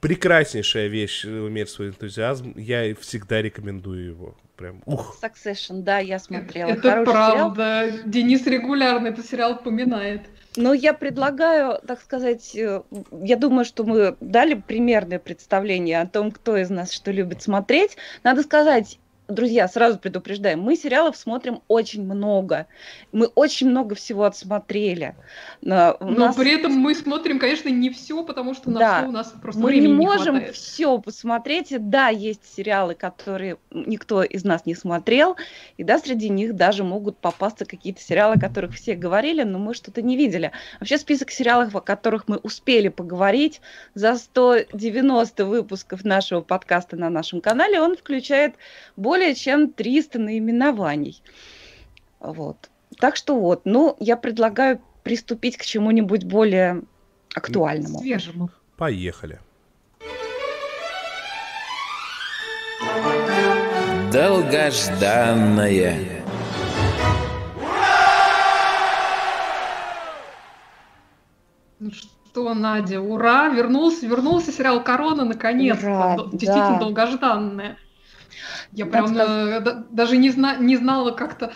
Прекраснейшая 0.00 0.88
вещь, 0.88 1.24
умеет 1.24 1.70
свой 1.70 1.88
энтузиазм. 1.88 2.54
Я 2.56 2.94
всегда 2.96 3.40
рекомендую 3.40 4.04
его. 4.04 4.36
Прям, 4.56 4.82
ух. 4.86 5.18
Succession, 5.22 5.82
да, 5.82 5.98
я 5.98 6.18
смотрела. 6.18 6.70
Это 6.70 6.90
Хороший 6.90 7.12
правда. 7.12 7.86
Сериал. 7.90 8.08
Денис 8.08 8.46
регулярно 8.46 9.08
этот 9.08 9.26
сериал 9.26 9.52
упоминает. 9.52 10.22
Но 10.56 10.72
я 10.72 10.94
предлагаю, 10.94 11.78
так 11.86 12.00
сказать, 12.00 12.56
э, 12.56 12.82
я 13.22 13.36
думаю, 13.36 13.66
что 13.66 13.84
мы 13.84 14.16
дали 14.20 14.54
примерное 14.54 15.18
представление 15.18 16.00
о 16.00 16.06
том, 16.06 16.30
кто 16.30 16.56
из 16.56 16.70
нас 16.70 16.92
что 16.92 17.10
любит 17.10 17.42
смотреть. 17.42 17.98
Надо 18.24 18.42
сказать, 18.42 18.98
друзья, 19.28 19.68
сразу 19.68 19.98
предупреждаем, 19.98 20.60
мы 20.60 20.76
сериалов 20.76 21.16
смотрим 21.16 21.62
очень 21.68 22.04
много. 22.04 22.66
Мы 23.12 23.26
очень 23.26 23.68
много 23.68 23.94
всего 23.94 24.24
отсмотрели. 24.24 25.14
Но 25.62 25.96
нас... 26.00 26.36
при 26.36 26.52
этом 26.52 26.72
мы 26.72 26.94
смотрим, 26.94 27.38
конечно, 27.38 27.68
не 27.68 27.90
все, 27.90 28.22
потому 28.22 28.54
что 28.54 28.70
на 28.70 28.78
да. 28.78 28.98
все 28.98 29.08
у 29.08 29.12
нас 29.12 29.34
просто 29.42 29.60
мы 29.60 29.76
не 29.76 29.88
можем 29.88 30.38
не 30.38 30.52
все 30.52 30.98
посмотреть. 30.98 31.68
Да, 31.90 32.08
есть 32.08 32.42
сериалы, 32.56 32.94
которые 32.94 33.58
никто 33.70 34.22
из 34.22 34.44
нас 34.44 34.66
не 34.66 34.74
смотрел, 34.74 35.36
и 35.76 35.84
да, 35.84 35.98
среди 35.98 36.28
них 36.28 36.54
даже 36.54 36.84
могут 36.84 37.18
попасться 37.18 37.64
какие-то 37.64 38.00
сериалы, 38.00 38.34
о 38.34 38.40
которых 38.40 38.74
все 38.74 38.94
говорили, 38.94 39.42
но 39.42 39.58
мы 39.58 39.74
что-то 39.74 40.02
не 40.02 40.16
видели. 40.16 40.52
Вообще 40.80 40.98
список 40.98 41.30
сериалов, 41.30 41.74
о 41.74 41.80
которых 41.80 42.28
мы 42.28 42.36
успели 42.36 42.88
поговорить 42.88 43.60
за 43.94 44.16
190 44.16 45.44
выпусков 45.44 46.04
нашего 46.04 46.40
подкаста 46.40 46.96
на 46.96 47.10
нашем 47.10 47.40
канале, 47.40 47.80
он 47.80 47.96
включает 47.96 48.54
более 48.96 49.15
более 49.16 49.34
чем 49.34 49.72
300 49.72 50.18
наименований. 50.18 51.22
Вот. 52.20 52.68
Так 52.98 53.16
что 53.16 53.40
вот, 53.40 53.62
ну, 53.64 53.96
я 53.98 54.14
предлагаю 54.18 54.78
приступить 55.04 55.56
к 55.56 55.64
чему-нибудь 55.64 56.24
более 56.24 56.82
актуальному. 57.34 58.00
Свежему. 58.00 58.50
Поехали. 58.76 59.40
Долгожданное. 64.12 65.96
Ну 71.78 71.90
что, 71.90 72.52
Надя, 72.52 73.00
ура! 73.00 73.48
Вернулся, 73.48 74.06
вернулся 74.06 74.52
сериал 74.52 74.84
Корона 74.84 75.24
наконец-то. 75.24 76.28
Действительно 76.32 76.74
да. 76.74 76.80
долгожданное. 76.80 77.78
Я 78.72 78.86
прям 78.86 79.16
э, 79.16 79.60
даже 79.90 80.16
не, 80.16 80.30
зна 80.30 80.56
не 80.56 80.76
знала 80.76 81.12
как-то 81.12 81.52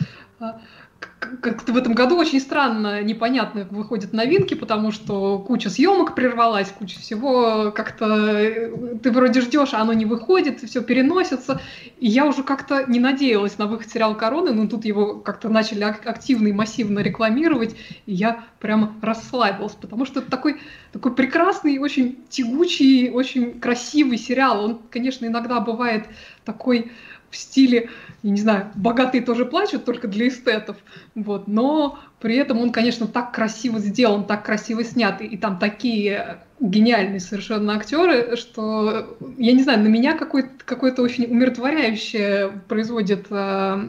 как-то 1.40 1.72
в 1.72 1.76
этом 1.76 1.94
году 1.94 2.16
очень 2.16 2.40
странно, 2.40 3.02
непонятно 3.02 3.66
выходят 3.70 4.12
новинки, 4.12 4.54
потому 4.54 4.92
что 4.92 5.38
куча 5.38 5.70
съемок 5.70 6.14
прервалась, 6.14 6.68
куча 6.68 6.98
всего 6.98 7.70
как-то 7.72 8.06
э, 8.06 8.96
ты 9.02 9.10
вроде 9.10 9.40
ждешь, 9.40 9.72
а 9.72 9.80
оно 9.80 9.92
не 9.92 10.06
выходит, 10.06 10.60
все 10.60 10.82
переносится. 10.82 11.60
И 11.98 12.08
я 12.08 12.26
уже 12.26 12.42
как-то 12.42 12.84
не 12.86 12.98
надеялась 12.98 13.58
на 13.58 13.66
выход 13.66 13.90
сериала 13.90 14.14
Короны, 14.14 14.52
но 14.52 14.66
тут 14.66 14.84
его 14.84 15.14
как-то 15.20 15.48
начали 15.48 15.84
активно 15.84 16.48
и 16.48 16.52
массивно 16.52 17.00
рекламировать, 17.00 17.76
и 18.06 18.14
я 18.14 18.44
прямо 18.58 18.94
расслабилась, 19.00 19.74
потому 19.74 20.06
что 20.06 20.20
это 20.20 20.30
такой, 20.30 20.60
такой 20.92 21.14
прекрасный, 21.14 21.78
очень 21.78 22.18
тягучий, 22.28 23.10
очень 23.10 23.60
красивый 23.60 24.18
сериал. 24.18 24.64
Он, 24.64 24.80
конечно, 24.90 25.26
иногда 25.26 25.60
бывает 25.60 26.06
такой 26.44 26.90
в 27.30 27.36
стиле, 27.36 27.90
я 28.22 28.30
не 28.30 28.40
знаю, 28.40 28.70
богатые 28.74 29.22
тоже 29.22 29.44
плачут, 29.44 29.84
только 29.84 30.08
для 30.08 30.28
эстетов, 30.28 30.76
вот, 31.14 31.48
но 31.48 31.98
при 32.20 32.36
этом 32.36 32.58
он, 32.58 32.72
конечно, 32.72 33.06
так 33.06 33.32
красиво 33.32 33.78
сделан, 33.78 34.24
так 34.24 34.44
красиво 34.44 34.84
снят, 34.84 35.20
и, 35.20 35.26
и 35.26 35.36
там 35.36 35.58
такие 35.58 36.40
гениальные 36.60 37.20
совершенно 37.20 37.74
актеры, 37.74 38.36
что, 38.36 39.16
я 39.38 39.52
не 39.52 39.62
знаю, 39.62 39.80
на 39.80 39.88
меня 39.88 40.16
какое-то 40.16 40.50
какое 40.64 40.92
очень 40.92 41.24
умиротворяющее 41.24 42.60
производит 42.68 43.26
э, 43.30 43.86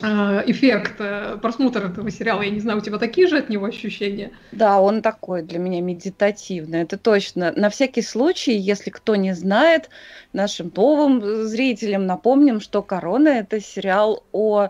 эффект 0.00 0.94
э, 0.98 1.38
просмотра 1.40 1.88
этого 1.88 2.10
сериала. 2.10 2.42
Я 2.42 2.50
не 2.50 2.60
знаю, 2.60 2.78
у 2.78 2.80
тебя 2.80 2.98
такие 2.98 3.26
же 3.26 3.38
от 3.38 3.48
него 3.48 3.66
ощущения? 3.66 4.30
Да, 4.52 4.80
он 4.80 5.02
такой 5.02 5.42
для 5.42 5.58
меня 5.58 5.80
медитативный, 5.80 6.82
это 6.82 6.98
точно. 6.98 7.52
На 7.56 7.70
всякий 7.70 8.02
случай, 8.02 8.56
если 8.56 8.90
кто 8.90 9.16
не 9.16 9.34
знает, 9.34 9.88
нашим 10.32 10.72
новым 10.74 11.46
зрителям 11.46 12.06
напомним, 12.06 12.60
что 12.60 12.82
«Корона»— 12.82 13.28
это 13.30 13.60
сериал 13.60 14.22
о 14.32 14.68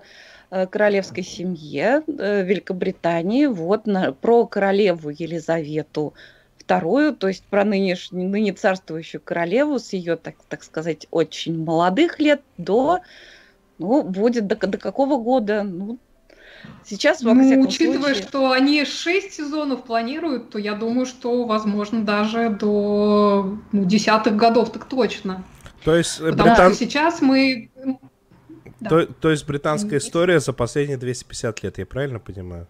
э, 0.51 0.67
королевской 0.67 1.25
семье 1.25 2.03
Великобритании, 2.07 3.47
вот 3.47 3.87
на, 3.87 4.13
про 4.13 4.47
королеву 4.47 5.11
Елизавету 5.11 6.15
вторую, 6.67 7.15
то 7.15 7.29
есть 7.29 7.45
про 7.45 7.65
нынешнюю, 7.65 8.29
ныне 8.29 8.53
царствующую 8.53 9.21
королеву 9.21 9.79
с 9.79 9.93
ее, 9.93 10.17
так, 10.17 10.35
так 10.49 10.65
сказать, 10.65 11.07
очень 11.13 11.63
молодых 11.63 12.19
лет 12.19 12.43
до 12.59 13.03
ну, 13.79 14.03
будет 14.03 14.47
до, 14.47 14.57
до 14.57 14.79
какого 14.79 15.23
года? 15.23 15.63
Ну, 15.63 15.99
сейчас, 16.85 17.23
во 17.23 17.35
ну, 17.35 17.61
учитывая, 17.61 18.15
случае... 18.15 18.23
что 18.23 18.51
они 18.53 18.85
шесть 18.85 19.35
сезонов 19.35 19.85
планируют, 19.85 20.51
то 20.51 20.59
я 20.59 20.75
думаю, 20.75 21.07
что, 21.07 21.45
возможно, 21.45 22.03
даже 22.05 22.51
до 22.51 23.59
ну, 23.73 23.85
десятых 23.85 24.37
годов 24.37 24.73
так 24.73 24.87
точно. 24.87 25.45
То 25.85 25.95
есть 25.95 26.19
Потому 26.19 26.51
британ... 26.51 26.75
что 26.75 26.85
сейчас 26.85 27.21
мы... 27.21 27.71
Да. 28.81 28.91
То, 28.91 29.07
то 29.07 29.31
есть 29.31 29.47
британская 29.47 29.99
история 29.99 30.39
за 30.41 30.53
последние 30.53 30.99
250 30.99 31.63
лет, 31.63 31.79
я 31.79 31.87
правильно 31.87 32.19
понимаю? 32.19 32.67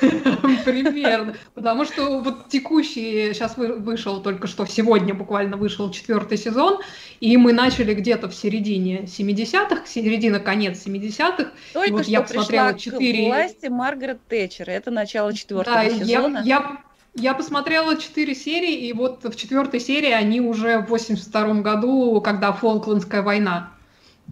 Примерно. 0.64 1.34
Потому 1.54 1.84
что 1.84 2.20
вот 2.20 2.48
текущий, 2.48 3.32
сейчас 3.32 3.56
вышел 3.56 4.20
только 4.20 4.46
что, 4.46 4.66
сегодня 4.66 5.14
буквально 5.14 5.56
вышел 5.56 5.90
четвертый 5.90 6.38
сезон, 6.38 6.80
и 7.20 7.36
мы 7.36 7.52
начали 7.52 7.94
где-то 7.94 8.28
в 8.28 8.34
середине 8.34 9.02
70-х, 9.02 9.86
середина, 9.86 10.40
конец 10.40 10.86
70-х. 10.86 11.50
Только 11.72 11.92
вот 11.92 12.02
что 12.02 12.10
я 12.10 12.22
посмотрела 12.22 12.74
4... 12.74 13.24
к 13.24 13.26
власти 13.28 13.66
Маргарет 13.66 14.20
Тэтчер, 14.28 14.70
это 14.70 14.90
начало 14.90 15.32
четвертого 15.32 15.76
да, 15.76 15.90
сезона. 15.90 16.38
Я, 16.38 16.44
я 16.44 16.80
Я 17.14 17.34
посмотрела 17.34 17.96
четыре 17.96 18.34
серии, 18.34 18.86
и 18.88 18.92
вот 18.92 19.24
в 19.24 19.34
четвертой 19.36 19.80
серии 19.80 20.10
они 20.10 20.40
уже 20.40 20.78
в 20.78 20.88
82 20.88 21.54
году, 21.62 22.20
когда 22.20 22.52
Фолклендская 22.52 23.22
война. 23.22 23.72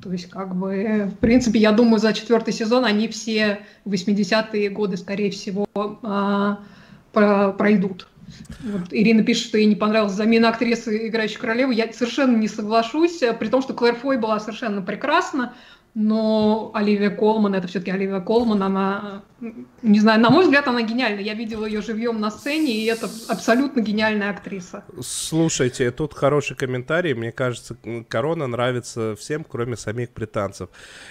То 0.03 0.13
есть, 0.13 0.29
как 0.29 0.55
бы, 0.57 1.11
в 1.15 1.19
принципе, 1.19 1.59
я 1.61 1.73
думаю, 1.73 1.99
за 1.99 2.13
четвертый 2.13 2.53
сезон 2.53 2.85
они 2.85 3.09
все 3.09 3.61
80-е 3.85 4.69
годы, 4.71 4.97
скорее 4.97 5.31
всего, 5.31 5.67
а, 5.75 6.61
пройдут. 7.13 8.09
Вот 8.63 8.89
Ирина 8.91 9.23
пишет, 9.23 9.47
что 9.47 9.59
ей 9.59 9.67
не 9.67 9.77
понравилась 9.77 10.13
замена 10.13 10.49
актрисы, 10.49 11.09
играющей 11.09 11.39
королеву. 11.39 11.71
Я 11.71 11.93
совершенно 11.93 12.37
не 12.37 12.49
соглашусь, 12.49 13.21
при 13.39 13.49
том, 13.49 13.63
что 13.63 13.75
Клэр 13.75 13.95
Фой 13.97 14.19
была 14.19 14.41
совершенно 14.41 14.83
прекрасна, 14.83 15.55
но 15.95 16.73
Оливия 16.75 17.11
Колман, 17.11 17.55
это 17.55 17.69
все-таки 17.69 17.93
Оливия 17.93 18.21
Колман, 18.21 18.63
она, 18.63 19.23
не 19.83 20.01
знаю, 20.01 20.21
на 20.21 20.31
мой 20.31 20.45
взгляд, 20.45 20.67
она 20.69 20.83
гениальна. 20.83 21.21
Я 21.21 21.35
видела 21.35 21.67
ее 21.67 21.83
живьем 21.83 22.21
на 22.21 22.31
сцене, 22.31 22.73
и 22.73 22.85
это 22.87 23.09
абсолютно 23.29 23.81
гениальная 23.81 24.31
актриса. 24.31 24.85
Слушайте, 25.01 25.91
тут 25.91 26.15
хороший 26.15 26.57
комментарий. 26.57 27.15
Мне 27.15 27.33
кажется, 27.33 27.77
Корона 28.09 28.47
нравится 28.47 29.15
всем, 29.17 29.45
кроме 29.45 29.77
самих 29.77 30.13
британцев. 30.13 30.69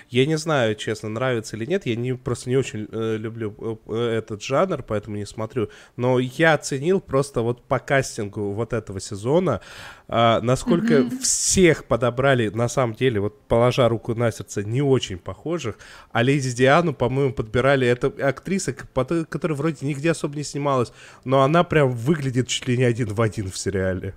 Я 0.09 0.25
не 0.25 0.37
знаю, 0.37 0.75
честно, 0.75 1.09
нравится 1.09 1.55
или 1.55 1.65
нет. 1.65 1.85
Я 1.85 1.95
не, 1.95 2.13
просто 2.13 2.49
не 2.49 2.57
очень 2.57 2.87
э, 2.91 3.17
люблю 3.17 3.79
э, 3.87 4.17
этот 4.17 4.41
жанр, 4.41 4.83
поэтому 4.83 5.17
не 5.17 5.25
смотрю. 5.25 5.69
Но 5.97 6.19
я 6.19 6.53
оценил 6.53 6.99
просто 6.99 7.41
вот 7.41 7.63
по 7.63 7.79
кастингу 7.79 8.53
вот 8.53 8.73
этого 8.73 8.99
сезона, 8.99 9.61
э, 10.07 10.39
насколько 10.41 10.93
mm-hmm. 10.93 11.19
всех 11.19 11.85
подобрали, 11.85 12.49
на 12.49 12.69
самом 12.69 12.95
деле, 12.95 13.19
вот 13.19 13.41
положа 13.47 13.87
руку 13.89 14.15
на 14.15 14.31
сердце, 14.31 14.63
не 14.63 14.81
очень 14.81 15.19
похожих. 15.19 15.77
А 16.11 16.23
Леди 16.23 16.51
Диану, 16.51 16.93
по-моему, 16.93 17.33
подбирали... 17.33 17.87
Это 17.87 18.13
актриса, 18.29 18.73
которая 18.73 19.57
вроде 19.57 19.85
нигде 19.85 20.11
особо 20.11 20.35
не 20.35 20.43
снималась, 20.43 20.91
но 21.25 21.41
она 21.41 21.63
прям 21.63 21.91
выглядит 21.91 22.47
чуть 22.47 22.67
ли 22.67 22.77
не 22.77 22.83
один 22.83 23.13
в 23.13 23.21
один 23.21 23.49
в 23.49 23.57
сериале. 23.57 24.13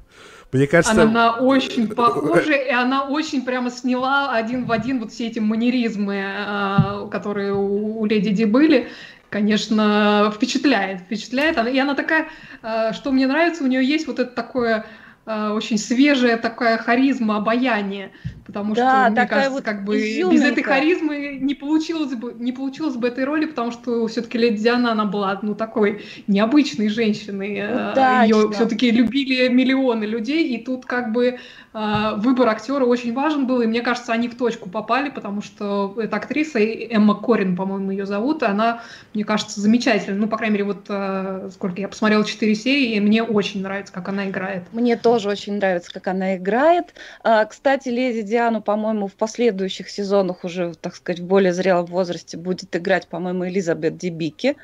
Мне 0.52 0.66
кажется... 0.66 1.02
Она 1.02 1.34
очень 1.36 1.88
похожа, 1.88 2.52
и 2.52 2.70
она 2.70 3.04
очень 3.04 3.44
прямо 3.44 3.70
сняла 3.70 4.32
один 4.32 4.64
в 4.64 4.72
один 4.72 5.00
вот 5.00 5.12
все 5.12 5.26
эти 5.26 5.38
манеризмы, 5.38 6.22
а, 6.24 7.08
которые 7.08 7.52
у 7.52 8.04
Леди 8.06 8.30
Ди 8.30 8.44
были 8.44 8.88
конечно, 9.28 10.32
впечатляет, 10.34 11.00
впечатляет. 11.00 11.58
И 11.68 11.78
она 11.78 11.94
такая, 11.94 12.28
а, 12.62 12.92
что 12.92 13.12
мне 13.12 13.26
нравится, 13.26 13.64
у 13.64 13.66
нее 13.66 13.84
есть 13.84 14.06
вот 14.06 14.18
это 14.18 14.30
такое 14.30 14.86
очень 15.26 15.76
свежая 15.76 16.36
такая 16.36 16.78
харизма, 16.78 17.38
обаяние, 17.38 18.12
потому 18.44 18.74
да, 18.74 19.06
что, 19.06 19.10
мне 19.10 19.26
кажется, 19.26 19.50
вот 19.50 19.64
как 19.64 19.84
бы 19.84 19.98
изюминка. 19.98 20.34
без 20.34 20.52
этой 20.52 20.62
харизмы 20.62 21.38
не 21.40 21.54
получилось 21.54 22.14
бы, 22.14 22.32
не 22.38 22.52
получилось 22.52 22.94
бы 22.94 23.08
этой 23.08 23.24
роли, 23.24 23.46
потому 23.46 23.72
что 23.72 24.06
все-таки 24.06 24.38
Леди 24.38 24.62
Диана, 24.62 24.92
она 24.92 25.04
была, 25.04 25.38
ну, 25.42 25.56
такой 25.56 26.02
необычной 26.28 26.88
женщиной, 26.88 27.64
Удачно. 27.92 28.22
ее 28.24 28.52
все-таки 28.52 28.90
любили 28.92 29.48
миллионы 29.48 30.04
людей, 30.04 30.54
и 30.54 30.64
тут 30.64 30.86
как 30.86 31.12
бы 31.12 31.38
выбор 31.76 32.48
актера 32.48 32.86
очень 32.86 33.12
важен 33.12 33.46
был, 33.46 33.60
и 33.60 33.66
мне 33.66 33.82
кажется, 33.82 34.12
они 34.12 34.28
в 34.28 34.36
точку 34.36 34.70
попали, 34.70 35.10
потому 35.10 35.42
что 35.42 35.94
эта 35.98 36.16
актриса, 36.16 36.58
Эмма 36.58 37.14
Корин, 37.20 37.54
по-моему, 37.54 37.90
ее 37.90 38.06
зовут, 38.06 38.42
и 38.42 38.46
она, 38.46 38.82
мне 39.12 39.24
кажется, 39.24 39.60
замечательная. 39.60 40.18
Ну, 40.18 40.26
по 40.26 40.38
крайней 40.38 40.54
мере, 40.54 40.64
вот 40.64 40.86
а, 40.88 41.50
сколько 41.52 41.78
я 41.80 41.88
посмотрела, 41.88 42.24
4 42.24 42.54
серии, 42.54 42.94
и 42.94 43.00
мне 43.00 43.22
очень 43.22 43.62
нравится, 43.62 43.92
как 43.92 44.08
она 44.08 44.30
играет. 44.30 44.62
Мне 44.72 44.96
тоже 44.96 45.28
очень 45.28 45.56
нравится, 45.56 45.92
как 45.92 46.06
она 46.06 46.36
играет. 46.36 46.94
А, 47.22 47.44
кстати, 47.44 47.90
Леди 47.90 48.22
Диану, 48.22 48.62
по-моему, 48.62 49.06
в 49.06 49.14
последующих 49.14 49.90
сезонах 49.90 50.44
уже, 50.44 50.72
так 50.80 50.96
сказать, 50.96 51.20
в 51.20 51.26
более 51.26 51.52
зрелом 51.52 51.84
возрасте 51.86 52.38
будет 52.38 52.74
играть, 52.74 53.06
по-моему, 53.06 53.46
Элизабет 53.48 53.98
Дебики. 53.98 54.56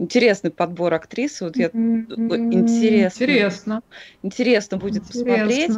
Интересный 0.00 0.50
подбор 0.50 0.94
актрисы. 0.94 1.44
Вот 1.44 1.56
я... 1.56 1.66
Интересно. 1.66 3.22
Интересно. 3.22 3.82
Интересно 4.22 4.76
будет 4.78 5.04
Интересно. 5.04 5.24
посмотреть. 5.24 5.76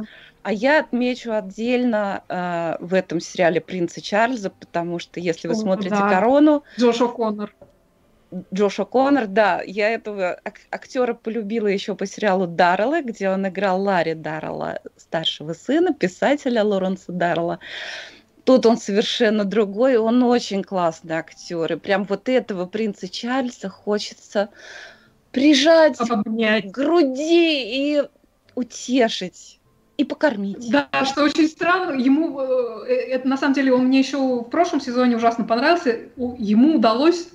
А 0.48 0.52
я 0.52 0.80
отмечу 0.80 1.34
отдельно 1.34 2.24
э, 2.26 2.76
в 2.80 2.94
этом 2.94 3.20
сериале 3.20 3.60
принца 3.60 4.00
Чарльза, 4.00 4.48
потому 4.48 4.98
что 4.98 5.20
если 5.20 5.46
вы 5.46 5.52
О, 5.52 5.56
смотрите 5.56 5.96
да. 5.96 6.08
Корону, 6.08 6.64
Джош 6.78 7.02
О'Коннор. 7.02 7.50
Джош 8.54 8.78
О'Коннор, 8.78 9.26
да, 9.26 9.60
я 9.60 9.90
этого 9.90 10.40
ак- 10.42 10.62
актера 10.70 11.12
полюбила 11.12 11.66
еще 11.66 11.94
по 11.94 12.06
сериалу 12.06 12.46
Даррелла, 12.46 13.02
где 13.02 13.28
он 13.28 13.46
играл 13.46 13.82
Ларри 13.82 14.14
Даррелла, 14.14 14.80
старшего 14.96 15.52
сына, 15.52 15.92
писателя 15.92 16.64
Лоренса 16.64 17.12
Даррелла. 17.12 17.58
Тут 18.44 18.64
он 18.64 18.78
совершенно 18.78 19.44
другой, 19.44 19.98
он 19.98 20.22
очень 20.22 20.64
классный 20.64 21.16
актер. 21.16 21.74
И 21.74 21.76
прям 21.76 22.04
вот 22.04 22.26
этого 22.30 22.64
принца 22.64 23.06
Чарльза 23.06 23.68
хочется 23.68 24.48
прижать 25.30 26.00
Обнять. 26.00 26.72
к 26.72 26.74
груди 26.74 27.98
и 27.98 28.02
утешить 28.54 29.57
и 29.98 30.04
покормить. 30.04 30.70
Да, 30.70 30.88
что 31.04 31.24
очень 31.24 31.48
странно, 31.48 32.00
ему, 32.00 32.40
э, 32.40 32.84
это 32.86 33.28
на 33.28 33.36
самом 33.36 33.54
деле, 33.54 33.74
он 33.74 33.86
мне 33.86 33.98
еще 33.98 34.18
в 34.18 34.44
прошлом 34.44 34.80
сезоне 34.80 35.16
ужасно 35.16 35.44
понравился, 35.44 35.98
ему 36.16 36.76
удалось 36.76 37.28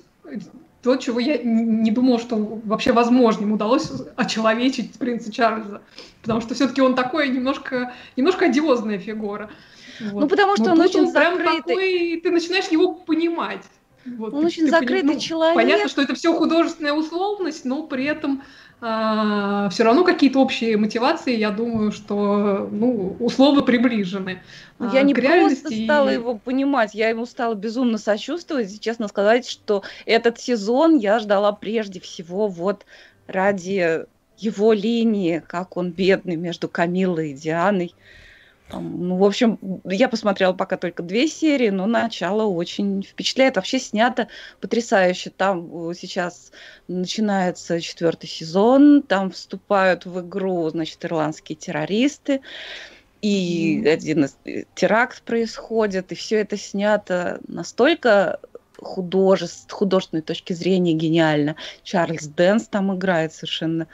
то, 0.82 0.96
чего 0.96 1.20
я 1.20 1.38
не 1.42 1.90
думала, 1.90 2.18
что 2.18 2.36
вообще 2.64 2.92
возможно, 2.92 3.42
ему 3.42 3.54
удалось 3.54 3.90
очеловечить 4.16 4.94
принца 4.94 5.30
Чарльза, 5.30 5.82
потому 6.22 6.40
что 6.40 6.54
все-таки 6.54 6.80
он 6.80 6.94
такой 6.94 7.28
немножко, 7.28 7.92
немножко 8.16 8.46
одиозная 8.46 8.98
фигура. 8.98 9.50
Вот. 10.00 10.22
Ну, 10.22 10.28
потому 10.28 10.56
что 10.56 10.66
Но 10.66 10.72
он 10.72 10.80
очень 10.80 11.00
он 11.00 11.12
закрытый. 11.12 11.58
Такой, 11.58 12.20
ты 12.22 12.30
начинаешь 12.30 12.68
его 12.68 12.94
понимать. 12.94 13.62
Вот, 14.06 14.32
он 14.34 14.44
очень 14.44 14.64
ты 14.64 14.70
закрытый 14.70 15.14
ну, 15.14 15.20
человек. 15.20 15.54
Понятно, 15.54 15.88
что 15.88 16.02
это 16.02 16.14
все 16.14 16.34
художественная 16.36 16.92
условность, 16.92 17.64
но 17.64 17.84
при 17.84 18.04
этом 18.04 18.42
а, 18.80 19.70
все 19.70 19.84
равно 19.84 20.04
какие-то 20.04 20.40
общие 20.40 20.76
мотивации, 20.76 21.36
я 21.36 21.50
думаю, 21.50 21.90
что 21.90 22.68
ну, 22.70 23.16
условно 23.18 23.62
приближены. 23.62 24.42
Ну, 24.78 24.92
я 24.92 25.02
не 25.02 25.14
просто 25.14 25.70
стала 25.84 26.10
его 26.10 26.36
понимать, 26.36 26.94
я 26.94 27.08
ему 27.08 27.24
стала 27.24 27.54
безумно 27.54 27.96
сочувствовать, 27.96 28.74
и 28.74 28.80
честно 28.80 29.08
сказать, 29.08 29.48
что 29.48 29.84
этот 30.04 30.38
сезон 30.38 30.98
я 30.98 31.18
ждала 31.18 31.52
прежде 31.52 31.98
всего 31.98 32.46
вот 32.46 32.84
ради 33.26 34.04
его 34.36 34.72
линии, 34.74 35.42
как 35.46 35.76
он 35.76 35.90
бедный 35.90 36.36
между 36.36 36.68
Камилой 36.68 37.30
и 37.30 37.34
Дианой. 37.34 37.94
Ну, 38.72 39.16
в 39.16 39.24
общем, 39.24 39.58
я 39.84 40.08
посмотрела 40.08 40.52
пока 40.52 40.76
только 40.76 41.02
две 41.02 41.28
серии, 41.28 41.68
но 41.68 41.86
начало 41.86 42.44
очень 42.44 43.02
впечатляет. 43.02 43.56
Вообще 43.56 43.78
снято 43.78 44.28
потрясающе. 44.60 45.30
Там 45.30 45.90
э, 45.90 45.94
сейчас 45.94 46.50
начинается 46.88 47.80
четвертый 47.80 48.26
сезон, 48.26 49.02
там 49.02 49.30
вступают 49.30 50.06
в 50.06 50.20
игру, 50.26 50.68
значит, 50.70 51.04
ирландские 51.04 51.56
террористы, 51.56 52.40
и 53.20 53.82
mm. 53.82 53.88
один 53.90 54.24
из 54.24 54.36
э, 54.44 54.64
теракт 54.74 55.22
происходит, 55.22 56.12
и 56.12 56.14
все 56.14 56.40
это 56.40 56.56
снято 56.56 57.40
настолько 57.46 58.40
художеств, 58.78 59.70
художественной 59.70 60.22
точки 60.22 60.52
зрения 60.54 60.94
гениально. 60.94 61.56
Чарльз 61.82 62.26
Дэнс 62.26 62.68
там 62.68 62.94
играет 62.96 63.32
совершенно 63.34 63.88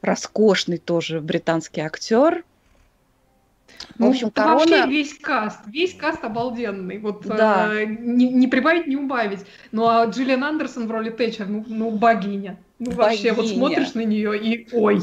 роскошный 0.00 0.78
тоже 0.78 1.20
британский 1.20 1.82
актер, 1.82 2.44
в 3.98 4.04
общем, 4.04 4.26
ну, 4.26 4.32
корона... 4.32 4.58
вообще 4.58 4.86
весь 4.86 5.14
каст, 5.18 5.60
весь 5.66 5.94
каст 5.94 6.24
обалденный. 6.24 6.98
Вот 6.98 7.24
да. 7.26 7.68
э, 7.72 7.84
не, 7.84 8.28
не 8.28 8.48
прибавить, 8.48 8.86
не 8.86 8.96
убавить. 8.96 9.40
Ну 9.70 9.86
а 9.86 10.06
Джиллиан 10.06 10.44
Андерсон 10.44 10.86
в 10.86 10.90
роли 10.90 11.10
Тэтчер, 11.10 11.46
ну, 11.46 11.64
ну 11.66 11.90
богиня. 11.90 12.58
Ну 12.78 12.90
богиня. 12.90 12.96
вообще, 12.96 13.32
вот 13.32 13.48
смотришь 13.48 13.94
на 13.94 14.04
нее 14.04 14.38
и 14.38 14.68
ой. 14.72 15.00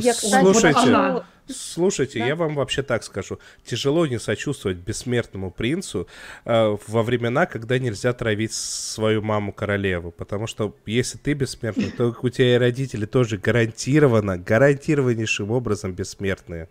Я, 0.00 0.12
кстати, 0.12 0.42
Слушайте, 0.42 0.78
вот 0.80 0.88
она. 0.88 1.24
Слушайте, 1.48 2.18
да? 2.18 2.26
я 2.26 2.36
вам 2.36 2.54
вообще 2.54 2.82
так 2.82 3.02
скажу. 3.02 3.38
Тяжело 3.64 4.06
не 4.06 4.18
сочувствовать 4.18 4.78
бессмертному 4.78 5.50
принцу 5.50 6.06
э, 6.44 6.76
во 6.86 7.02
времена, 7.02 7.46
когда 7.46 7.78
нельзя 7.78 8.12
травить 8.12 8.52
свою 8.52 9.22
маму 9.22 9.52
королеву. 9.52 10.10
Потому 10.10 10.46
что 10.46 10.74
если 10.84 11.16
ты 11.18 11.32
бессмертный, 11.32 11.90
то 11.90 12.14
у 12.22 12.28
тебя 12.28 12.54
и 12.54 12.58
родители 12.58 13.06
тоже 13.06 13.38
гарантированно, 13.38 14.36
гарантированнейшим 14.36 15.50
образом 15.50 15.92
бессмертные. 15.92 16.68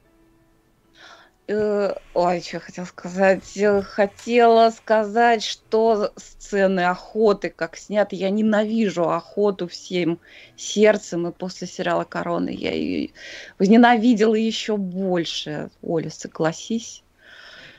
Э, 1.50 1.94
ой, 2.14 2.42
что 2.42 2.60
хотела 2.60 2.86
сказать? 2.86 3.58
Хотела 3.86 4.70
сказать, 4.72 5.44
что 5.44 6.12
сцены 6.18 6.82
охоты, 6.82 7.50
как 7.50 7.78
сняты, 7.78 8.18
я 8.18 8.30
ненавижу 8.30 9.10
охоту 9.10 9.68
всем 9.68 10.20
сердцем, 10.58 11.28
и 11.28 11.32
после 11.32 11.68
сериала 11.68 12.04
«Корона» 12.04 12.50
я 12.50 12.74
ее 12.74 13.14
возненавидела 13.60 14.36
еще 14.36 14.76
больше. 14.76 15.72
Оля, 15.82 16.10
согласись? 16.10 17.06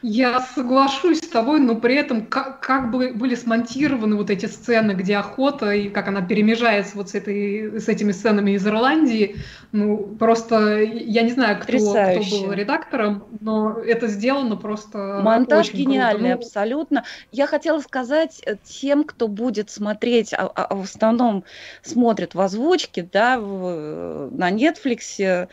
Я 0.03 0.41
соглашусь 0.41 1.19
с 1.19 1.29
тобой, 1.29 1.61
но 1.61 1.75
при 1.75 1.97
этом 1.97 2.27
как, 2.27 2.61
как 2.61 2.91
бы 2.91 3.13
были 3.13 3.35
смонтированы 3.35 4.17
вот 4.17 4.31
эти 4.31 4.47
сцены, 4.47 4.93
где 4.93 5.17
охота 5.17 5.73
и 5.73 5.89
как 5.89 6.09
она 6.09 6.23
перемежается 6.23 6.97
вот 6.97 7.11
с, 7.11 7.15
этой, 7.15 7.81
с 7.81 7.89
этими 7.89 8.13
сценами 8.13 8.53
из 8.53 8.67
Ирландии. 8.67 9.37
Ну, 9.73 9.97
просто 10.19 10.83
я 10.83 11.23
не 11.23 11.33
знаю, 11.33 11.61
кто, 11.61 11.77
кто 11.79 12.39
был 12.43 12.53
редактором, 12.53 13.25
но 13.41 13.79
это 13.79 14.07
сделано 14.07 14.57
просто 14.57 15.21
Монтаж 15.23 15.73
гениальный, 15.73 16.31
круто. 16.31 16.35
Ну, 16.37 16.47
абсолютно. 16.47 17.05
Я 17.33 17.47
хотела 17.47 17.81
сказать 17.81 18.41
э, 18.47 18.57
тем, 18.65 19.05
кто 19.05 19.29
будет 19.29 19.71
смотреть, 19.71 20.33
а, 20.33 20.47
а 20.47 20.75
в 20.75 20.83
основном 20.83 21.45
смотрит 21.83 22.35
в 22.35 22.41
озвучке, 22.41 23.09
да, 23.11 23.39
в, 23.39 24.31
на 24.31 24.51
Netflix, 24.51 25.01
э, 25.19 25.49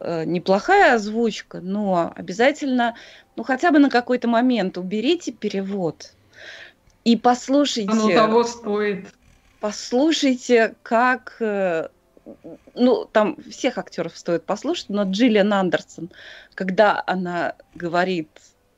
неплохая 0.00 0.94
озвучка, 0.94 1.60
но 1.60 2.12
обязательно 2.14 2.94
ну 3.36 3.42
хотя 3.42 3.70
бы 3.70 3.78
на 3.78 3.90
какой-то 3.90 4.28
момент 4.28 4.78
уберите 4.78 5.32
перевод 5.32 6.12
и 7.04 7.16
послушайте. 7.16 7.90
Оно 7.90 8.08
того 8.10 8.44
стоит. 8.44 9.08
Послушайте, 9.60 10.74
как 10.82 11.36
э, 11.40 11.88
ну, 12.74 13.04
там 13.06 13.36
всех 13.50 13.78
актеров 13.78 14.16
стоит 14.16 14.44
послушать, 14.44 14.88
но 14.88 15.04
Джиллиан 15.04 15.52
Андерсон, 15.52 16.10
когда 16.54 17.02
она 17.06 17.54
говорит 17.74 18.28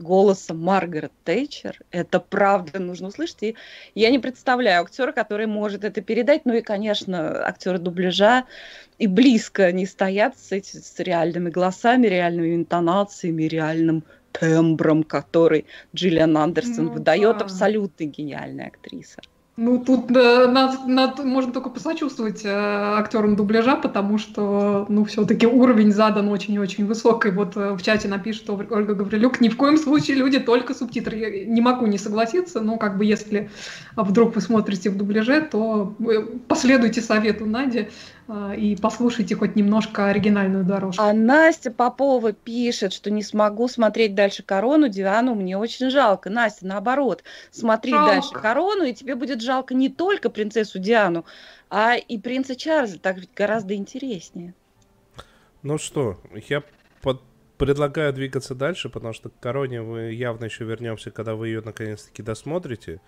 голосом 0.00 0.58
Маргарет 0.58 1.12
Тейчер, 1.24 1.78
это 1.90 2.18
правда 2.20 2.78
нужно 2.78 3.08
услышать. 3.08 3.42
И 3.42 3.56
я 3.94 4.10
не 4.10 4.18
представляю 4.18 4.82
актера, 4.82 5.12
который 5.12 5.46
может 5.46 5.84
это 5.84 6.00
передать. 6.00 6.46
Ну 6.46 6.54
и, 6.54 6.62
конечно, 6.62 7.46
актеры 7.46 7.78
дубляжа 7.78 8.44
и 8.98 9.06
близко 9.06 9.70
не 9.72 9.86
стоят 9.86 10.38
с, 10.38 10.52
эти, 10.52 10.76
с 10.76 10.98
реальными 10.98 11.50
голосами, 11.50 12.06
реальными 12.06 12.56
интонациями, 12.56 13.44
реальным 13.44 14.04
тембром, 14.32 15.02
который 15.02 15.66
Джиллиан 15.94 16.36
Андерсон 16.36 16.86
ну, 16.86 16.92
выдает, 16.92 17.38
да. 17.38 17.44
абсолютно 17.44 18.04
гениальная 18.04 18.68
актриса. 18.68 19.20
Ну, 19.56 19.78
тут 19.84 20.10
э, 20.16 20.46
над, 20.46 20.86
над, 20.86 21.22
можно 21.24 21.52
только 21.52 21.68
посочувствовать 21.70 22.44
э, 22.44 22.48
актерам 22.48 23.36
дубляжа, 23.36 23.76
потому 23.76 24.16
что, 24.16 24.86
ну, 24.88 25.04
все-таки 25.04 25.46
уровень 25.46 25.92
задан 25.92 26.28
очень 26.28 26.54
и 26.54 26.58
очень 26.58 26.86
высокий. 26.86 27.30
Вот 27.30 27.56
э, 27.56 27.74
в 27.74 27.82
чате 27.82 28.08
напишет 28.08 28.48
Ольга 28.48 28.94
Гаврилюк, 28.94 29.40
ни 29.40 29.48
в 29.48 29.56
коем 29.56 29.76
случае 29.76 30.16
люди 30.16 30.38
только 30.38 30.72
субтитры. 30.72 31.18
Я 31.18 31.44
не 31.44 31.60
могу 31.60 31.86
не 31.86 31.98
согласиться, 31.98 32.60
но 32.60 32.78
как 32.78 32.96
бы 32.96 33.04
если 33.04 33.50
вдруг 33.96 34.34
вы 34.34 34.40
смотрите 34.40 34.88
в 34.88 34.96
дубляже, 34.96 35.42
то 35.42 35.94
э, 35.98 36.22
последуйте 36.48 37.02
совету 37.02 37.44
Нади 37.44 37.88
и 38.56 38.76
послушайте 38.76 39.34
хоть 39.34 39.56
немножко 39.56 40.06
оригинальную 40.06 40.64
дорожку. 40.64 41.02
А 41.02 41.12
Настя 41.12 41.70
Попова 41.70 42.32
пишет, 42.32 42.92
что 42.92 43.10
не 43.10 43.22
смогу 43.22 43.68
смотреть 43.68 44.14
дальше 44.14 44.42
корону, 44.42 44.88
Диану 44.88 45.34
мне 45.34 45.58
очень 45.58 45.90
жалко. 45.90 46.30
Настя, 46.30 46.66
наоборот, 46.66 47.24
смотри 47.50 47.92
жалко. 47.92 48.12
дальше 48.12 48.32
корону, 48.32 48.84
и 48.84 48.94
тебе 48.94 49.14
будет 49.14 49.42
жалко 49.42 49.74
не 49.74 49.88
только 49.88 50.30
принцессу 50.30 50.78
Диану, 50.78 51.24
а 51.70 51.96
и 51.96 52.18
принца 52.18 52.54
Чарльза, 52.54 52.98
так 52.98 53.18
ведь 53.18 53.30
гораздо 53.34 53.74
интереснее. 53.74 54.54
Ну 55.62 55.78
что, 55.78 56.20
я 56.48 56.62
под 57.02 57.20
предлагаю 57.58 58.12
двигаться 58.14 58.54
дальше, 58.54 58.88
потому 58.88 59.12
что 59.12 59.28
к 59.28 59.38
короне 59.38 59.82
мы 59.82 60.12
явно 60.12 60.46
еще 60.46 60.64
вернемся, 60.64 61.10
когда 61.10 61.34
вы 61.34 61.48
ее 61.48 61.60
наконец-таки 61.60 62.22
досмотрите. 62.22 63.00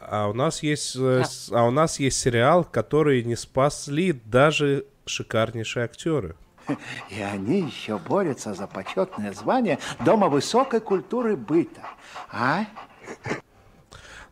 А 0.00 0.28
у 0.28 0.32
нас 0.32 0.62
есть, 0.62 0.96
а. 0.96 1.24
а 1.52 1.64
у 1.64 1.70
нас 1.70 1.98
есть 1.98 2.18
сериал, 2.18 2.64
который 2.64 3.22
не 3.24 3.36
спасли 3.36 4.12
даже 4.12 4.86
шикарнейшие 5.06 5.84
актеры. 5.84 6.36
И 7.10 7.20
они 7.20 7.62
еще 7.62 7.98
борются 7.98 8.54
за 8.54 8.66
почетное 8.66 9.32
звание 9.32 9.78
Дома 10.04 10.28
высокой 10.28 10.80
культуры 10.80 11.36
быта. 11.36 11.82
А? 12.30 12.66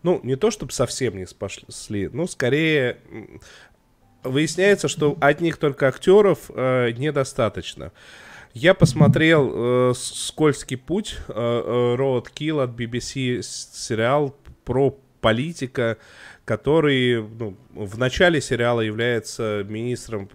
Ну, 0.03 0.21
не 0.23 0.37
то, 0.37 0.51
чтобы 0.51 0.73
совсем 0.73 1.17
не 1.17 1.27
спасли, 1.27 2.09
ну, 2.13 2.27
скорее 2.27 2.99
выясняется, 4.23 4.89
что 4.89 5.17
одних 5.21 5.57
только 5.57 5.89
актеров 5.89 6.51
э, 6.55 6.93
недостаточно. 6.93 7.93
Я 8.55 8.75
посмотрел 8.75 9.51
э, 9.91 9.95
«Скользкий 9.95 10.77
путь», 10.77 11.17
э, 11.29 11.33
э, 11.33 11.97
«Road 11.97 12.27
Kill» 12.35 12.63
от 12.63 12.71
BBC, 12.71 13.43
сериал 13.43 14.35
про 14.65 14.99
политика, 15.27 15.99
который 16.45 17.21
ну, 17.21 17.57
в 17.75 17.99
начале 17.99 18.41
сериала 18.41 18.81
является 18.81 19.67
министром 19.69 20.31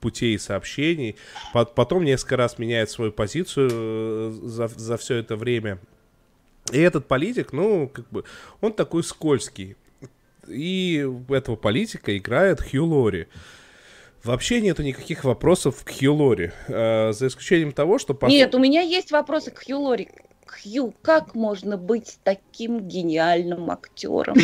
путей 0.00 0.38
сообщений, 0.38 1.16
потом 1.52 2.04
несколько 2.04 2.38
раз 2.38 2.58
меняет 2.58 2.88
свою 2.88 3.12
позицию 3.12 3.68
э, 3.70 4.30
за, 4.44 4.68
за 4.68 4.96
все 4.96 5.16
это 5.16 5.36
время. 5.36 5.78
И 6.72 6.78
этот 6.78 7.06
политик, 7.06 7.52
ну, 7.52 7.88
как 7.88 8.08
бы, 8.08 8.24
он 8.62 8.72
такой 8.72 9.04
скользкий. 9.04 9.76
И 10.46 11.06
этого 11.28 11.56
политика 11.56 12.16
играет 12.16 12.62
Хью 12.62 12.86
Лори. 12.86 13.26
Вообще 14.24 14.62
нету 14.62 14.82
никаких 14.82 15.24
вопросов 15.24 15.84
к 15.84 15.90
Хью 15.90 16.14
Лори, 16.14 16.52
э, 16.68 17.12
за 17.12 17.26
исключением 17.26 17.72
того, 17.72 17.98
что... 17.98 18.18
Нет, 18.22 18.54
у 18.54 18.58
меня 18.58 18.80
есть 18.80 19.10
вопросы 19.10 19.50
к 19.50 19.62
Хью 19.66 19.80
Лори. 19.80 20.08
Хью, 20.48 20.94
как 21.02 21.34
можно 21.34 21.76
быть 21.76 22.18
таким 22.24 22.80
гениальным 22.80 23.70
актером? 23.70 24.36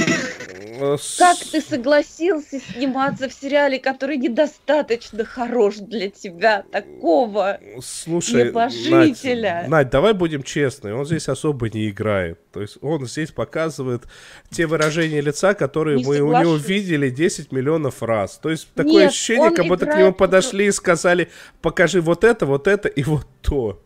Как 1.18 1.38
ты 1.38 1.60
согласился 1.60 2.60
сниматься 2.60 3.28
в 3.28 3.32
сериале, 3.32 3.78
который 3.78 4.16
недостаточно 4.16 5.24
хорош 5.24 5.76
для 5.76 6.10
тебя, 6.10 6.64
такого 6.70 7.58
Слушай, 7.82 8.48
небожителя? 8.48 9.60
Надь, 9.62 9.68
Надь, 9.68 9.90
давай 9.90 10.12
будем 10.12 10.42
честны, 10.42 10.94
он 10.94 11.06
здесь 11.06 11.28
особо 11.28 11.70
не 11.70 11.88
играет. 11.88 12.38
То 12.52 12.60
есть 12.60 12.78
он 12.82 13.06
здесь 13.06 13.30
показывает 13.30 14.04
те 14.50 14.66
выражения 14.66 15.20
лица, 15.20 15.54
которые 15.54 15.98
не 15.98 16.04
мы 16.04 16.16
соглашусь. 16.16 16.46
у 16.46 16.54
него 16.54 16.56
видели 16.56 17.10
10 17.10 17.52
миллионов 17.52 18.02
раз. 18.02 18.38
То 18.38 18.50
есть 18.50 18.68
такое 18.74 19.04
Нет, 19.04 19.10
ощущение, 19.10 19.50
как 19.50 19.66
будто 19.66 19.86
к 19.86 19.96
нему 19.96 20.12
подошли 20.12 20.66
и 20.66 20.70
сказали, 20.70 21.30
покажи 21.62 22.00
вот 22.00 22.24
это, 22.24 22.46
вот 22.46 22.66
это 22.66 22.88
и 22.88 23.02
вот 23.02 23.26
то 23.42 23.82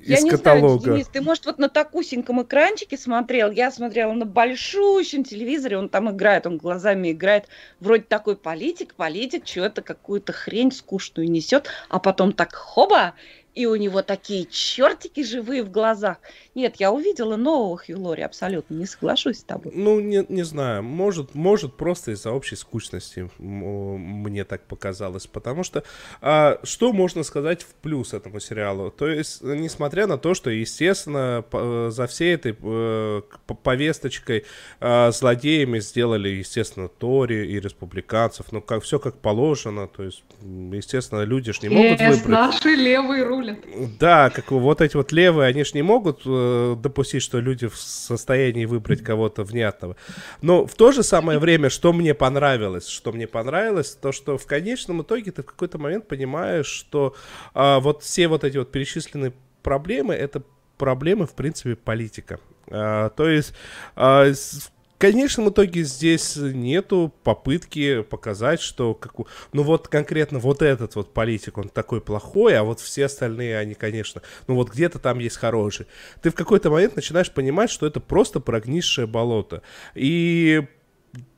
я 0.00 0.18
из 0.18 0.24
не 0.24 0.30
каталога. 0.30 0.82
Знаю, 0.82 0.98
Денис, 0.98 1.08
ты, 1.08 1.20
может, 1.20 1.46
вот 1.46 1.58
на 1.58 1.68
такусеньком 1.68 2.42
экранчике 2.42 2.96
смотрел? 2.96 3.50
Я 3.50 3.70
смотрела 3.70 4.12
на 4.12 4.24
большущем 4.24 5.24
телевизоре, 5.24 5.78
он 5.78 5.88
там 5.88 6.10
играет, 6.10 6.46
он 6.46 6.58
глазами 6.58 7.12
играет. 7.12 7.46
Вроде 7.80 8.04
такой 8.04 8.36
политик, 8.36 8.94
политик, 8.94 9.44
чего-то 9.44 9.82
какую-то 9.82 10.32
хрень 10.32 10.72
скучную 10.72 11.30
несет, 11.30 11.68
а 11.88 11.98
потом 11.98 12.32
так 12.32 12.54
хоба, 12.54 13.14
и 13.54 13.66
у 13.66 13.76
него 13.76 14.02
такие 14.02 14.46
чертики 14.46 15.22
живые 15.22 15.62
в 15.62 15.70
глазах. 15.70 16.18
Нет, 16.54 16.76
я 16.78 16.90
увидела 16.90 17.36
нового 17.36 17.78
Хью 17.78 18.00
Лори, 18.00 18.22
абсолютно, 18.22 18.74
не 18.74 18.86
соглашусь 18.86 19.38
с 19.38 19.44
тобой. 19.44 19.72
Ну, 19.74 20.00
не, 20.00 20.24
не 20.28 20.42
знаю, 20.42 20.82
может, 20.82 21.34
может 21.34 21.74
просто 21.74 22.12
из-за 22.12 22.32
общей 22.32 22.56
скучности 22.56 23.30
мне 23.38 24.44
так 24.44 24.66
показалось, 24.66 25.26
потому 25.26 25.62
что 25.62 25.84
а, 26.20 26.58
что 26.64 26.92
можно 26.92 27.22
сказать 27.22 27.62
в 27.62 27.74
плюс 27.74 28.12
этому 28.12 28.40
сериалу? 28.40 28.90
То 28.90 29.08
есть, 29.08 29.42
несмотря 29.42 30.06
на 30.06 30.18
то, 30.18 30.34
что, 30.34 30.50
естественно, 30.50 31.44
по, 31.48 31.90
за 31.90 32.06
всей 32.06 32.34
этой 32.34 32.56
э, 32.60 33.22
повесточкой 33.62 34.44
э, 34.80 35.12
злодеями 35.12 35.78
сделали, 35.78 36.28
естественно, 36.28 36.88
Тори 36.88 37.46
и 37.46 37.60
республиканцев, 37.60 38.46
ну, 38.50 38.60
как, 38.60 38.82
все 38.82 38.98
как 38.98 39.18
положено, 39.18 39.86
то 39.86 40.02
есть, 40.02 40.24
естественно, 40.42 41.22
люди 41.22 41.52
ж 41.52 41.62
не 41.62 41.68
могут 41.68 42.00
выбрать... 42.00 42.26
наши 42.26 42.70
левые 42.70 43.24
рули 43.24 43.43
рулят. 43.44 43.98
Да, 43.98 44.30
как 44.30 44.50
вот 44.50 44.80
эти 44.80 44.96
вот 44.96 45.12
левые, 45.12 45.48
они 45.48 45.64
ж 45.64 45.74
не 45.74 45.82
могут 45.82 46.22
э, 46.26 46.76
допустить, 46.78 47.22
что 47.22 47.40
люди 47.40 47.66
в 47.66 47.76
состоянии 47.76 48.64
выбрать 48.64 49.02
кого-то 49.02 49.44
внятного. 49.44 49.96
Но 50.42 50.66
в 50.66 50.74
то 50.74 50.92
же 50.92 51.02
самое 51.02 51.38
время, 51.38 51.70
что 51.70 51.92
мне 51.92 52.14
понравилось, 52.14 52.88
что 52.88 53.12
мне 53.12 53.26
понравилось, 53.26 53.96
то, 54.00 54.12
что 54.12 54.38
в 54.38 54.46
конечном 54.46 55.02
итоге 55.02 55.32
ты 55.32 55.42
в 55.42 55.46
какой-то 55.46 55.78
момент 55.78 56.08
понимаешь, 56.08 56.66
что 56.66 57.14
э, 57.54 57.78
вот 57.80 58.02
все 58.02 58.28
вот 58.28 58.44
эти 58.44 58.58
вот 58.58 58.72
перечисленные 58.72 59.32
проблемы, 59.62 60.14
это 60.14 60.42
проблемы, 60.76 61.26
в 61.26 61.34
принципе, 61.34 61.76
политика. 61.76 62.40
Uh, 62.66 63.12
то 63.14 63.28
есть 63.28 63.52
uh, 63.94 64.32
в 64.32 64.73
конечном 65.04 65.50
итоге 65.50 65.82
здесь 65.82 66.36
нету 66.36 67.12
попытки 67.24 68.00
показать, 68.00 68.62
что 68.62 68.94
как, 68.94 69.12
ну 69.52 69.62
вот 69.62 69.86
конкретно 69.86 70.38
вот 70.38 70.62
этот 70.62 70.94
вот 70.96 71.12
политик, 71.12 71.58
он 71.58 71.68
такой 71.68 72.00
плохой, 72.00 72.56
а 72.56 72.64
вот 72.64 72.80
все 72.80 73.04
остальные, 73.04 73.58
они, 73.58 73.74
конечно, 73.74 74.22
ну 74.46 74.54
вот 74.54 74.70
где-то 74.70 74.98
там 74.98 75.18
есть 75.18 75.36
хорошие. 75.36 75.86
Ты 76.22 76.30
в 76.30 76.34
какой-то 76.34 76.70
момент 76.70 76.96
начинаешь 76.96 77.30
понимать, 77.30 77.70
что 77.70 77.86
это 77.86 78.00
просто 78.00 78.40
прогнившее 78.40 79.06
болото. 79.06 79.60
И 79.94 80.62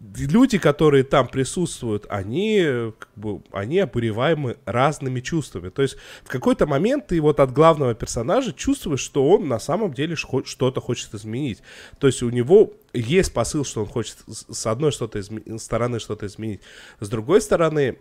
люди, 0.01 0.59
которые 0.59 1.05
там 1.05 1.29
присутствуют, 1.29 2.07
они, 2.09 2.93
как 2.99 3.11
бы, 3.17 3.43
они 3.53 3.79
обуреваемы 3.81 4.57
разными 4.65 5.21
чувствами. 5.21 5.69
То 5.69 5.83
есть 5.83 5.97
в 6.25 6.29
какой-то 6.29 6.67
момент 6.67 7.09
ты 7.09 7.21
вот 7.21 7.41
от 7.41 7.53
главного 7.53 7.95
персонажа 7.95 8.53
чувствуешь, 8.53 9.01
что 9.01 9.29
он 9.29 9.49
на 9.49 9.59
самом 9.59 9.93
деле 9.93 10.17
что-то 10.17 10.81
хочет 10.81 11.15
изменить. 11.15 11.63
То 11.99 12.07
есть 12.07 12.23
у 12.23 12.31
него 12.31 12.75
есть 12.93 13.33
посыл, 13.33 13.65
что 13.65 13.83
он 13.83 13.87
хочет 13.87 14.19
с 14.27 14.67
одной 14.67 14.93
что-то 14.93 15.19
изме- 15.19 15.59
стороны 15.59 16.01
что-то 16.01 16.27
изменить, 16.27 16.61
с 17.01 17.09
другой 17.09 17.41
стороны 17.41 17.99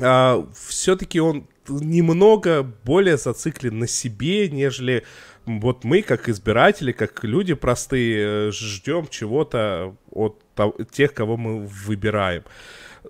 а, 0.00 0.46
все-таки 0.54 1.20
он 1.20 1.46
немного 1.68 2.62
более 2.62 3.16
зациклен 3.16 3.78
на 3.78 3.86
себе, 3.86 4.48
нежели 4.48 5.04
вот 5.46 5.84
мы, 5.84 6.02
как 6.02 6.28
избиратели, 6.28 6.92
как 6.92 7.24
люди 7.24 7.54
простые, 7.54 8.48
э, 8.48 8.50
ждем 8.52 9.06
чего-то 9.08 9.96
от 10.10 10.42
тех, 10.90 11.14
кого 11.14 11.36
мы 11.36 11.66
выбираем. 11.66 12.44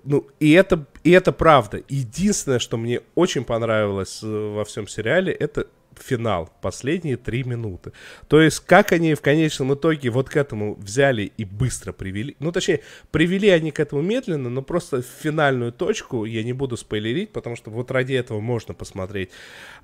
Ну, 0.03 0.27
и 0.39 0.51
это, 0.51 0.85
и 1.03 1.11
это 1.11 1.31
правда. 1.31 1.81
Единственное, 1.87 2.59
что 2.59 2.77
мне 2.77 3.01
очень 3.15 3.43
понравилось 3.43 4.21
э, 4.23 4.27
во 4.27 4.65
всем 4.65 4.87
сериале, 4.87 5.31
это 5.31 5.67
финал, 5.99 6.49
последние 6.61 7.17
три 7.17 7.43
минуты. 7.43 7.91
То 8.27 8.41
есть, 8.41 8.59
как 8.59 8.91
они 8.91 9.13
в 9.13 9.21
конечном 9.21 9.73
итоге 9.73 10.09
вот 10.09 10.29
к 10.29 10.37
этому 10.37 10.75
взяли 10.75 11.31
и 11.37 11.45
быстро 11.45 11.93
привели, 11.93 12.35
ну, 12.39 12.51
точнее, 12.51 12.81
привели 13.11 13.49
они 13.49 13.71
к 13.71 13.79
этому 13.79 14.01
медленно, 14.01 14.49
но 14.49 14.61
просто 14.61 15.01
в 15.01 15.05
финальную 15.05 15.71
точку, 15.71 16.25
я 16.25 16.43
не 16.43 16.53
буду 16.53 16.77
спойлерить, 16.77 17.31
потому 17.31 17.55
что 17.55 17.69
вот 17.71 17.91
ради 17.91 18.13
этого 18.13 18.39
можно 18.39 18.73
посмотреть, 18.73 19.29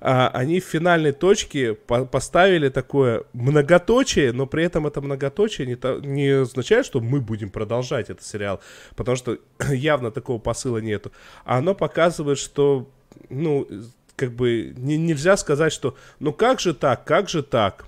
а, 0.00 0.28
они 0.28 0.60
в 0.60 0.64
финальной 0.64 1.12
точке 1.12 1.74
по 1.74 2.04
поставили 2.04 2.68
такое 2.68 3.24
многоточие, 3.32 4.32
но 4.32 4.46
при 4.46 4.64
этом 4.64 4.86
это 4.86 5.00
многоточие 5.00 5.66
не, 5.66 5.76
то, 5.76 6.00
не 6.00 6.42
означает, 6.42 6.86
что 6.86 7.00
мы 7.00 7.20
будем 7.20 7.50
продолжать 7.50 8.10
этот 8.10 8.24
сериал, 8.24 8.60
потому 8.96 9.16
что 9.16 9.38
явно 9.70 10.10
такого 10.10 10.38
посыла 10.38 10.78
нету, 10.78 11.12
а 11.44 11.58
оно 11.58 11.74
показывает, 11.74 12.38
что 12.38 12.90
ну, 13.28 13.66
как 14.20 14.32
бы 14.32 14.74
не, 14.76 14.98
нельзя 14.98 15.38
сказать, 15.38 15.72
что 15.72 15.96
ну 16.18 16.34
как 16.34 16.60
же 16.60 16.74
так, 16.74 17.04
как 17.04 17.30
же 17.30 17.42
так. 17.42 17.86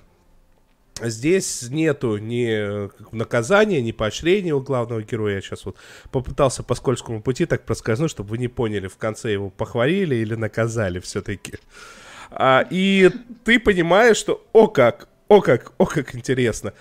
Здесь 1.03 1.69
нету 1.69 2.17
ни 2.17 2.89
наказания, 3.15 3.83
ни 3.83 3.93
поощрения 3.93 4.55
у 4.55 4.61
главного 4.61 5.03
героя. 5.03 5.35
Я 5.37 5.41
сейчас 5.43 5.67
вот 5.67 5.77
попытался 6.11 6.63
по 6.63 6.75
скользкому 6.75 7.21
пути 7.21 7.45
так 7.45 7.67
проскользнуть, 7.67 8.11
чтобы 8.11 8.31
вы 8.31 8.39
не 8.39 8.49
поняли, 8.49 8.89
в 8.89 8.97
конце 8.97 9.31
его 9.33 9.51
похвалили 9.51 10.15
или 10.15 10.35
наказали 10.35 11.01
все-таки. 11.01 11.55
А, 12.31 12.67
и 12.71 13.11
ты 13.45 13.61
понимаешь, 13.61 14.17
что 14.17 14.43
о 14.55 14.69
как, 14.69 15.09
о 15.29 15.43
как, 15.43 15.73
о 15.77 15.85
как 15.85 16.15
интересно. 16.15 16.73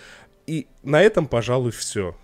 И 0.48 0.68
на 0.82 1.02
этом, 1.02 1.28
пожалуй, 1.28 1.72
все. 1.72 2.16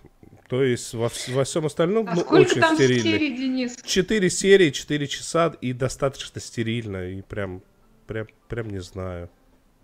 То 0.48 0.64
есть 0.64 0.94
во, 0.94 1.10
во 1.30 1.44
всем 1.44 1.66
остальном 1.66 2.08
а 2.08 2.16
ну, 2.16 2.22
сколько 2.22 2.42
очень 2.50 2.62
там 2.62 2.76
стерильно. 2.76 3.04
серий, 3.04 3.38
Денис? 3.38 3.76
Четыре 3.84 4.30
серии, 4.30 4.70
четыре 4.70 5.08
часа 5.08 5.54
и 5.60 5.74
достаточно 5.74 6.40
стерильно. 6.40 7.10
И 7.10 7.22
прям, 7.22 7.62
прям, 8.06 8.28
прям 8.48 8.70
не 8.70 8.80
знаю. 8.80 9.30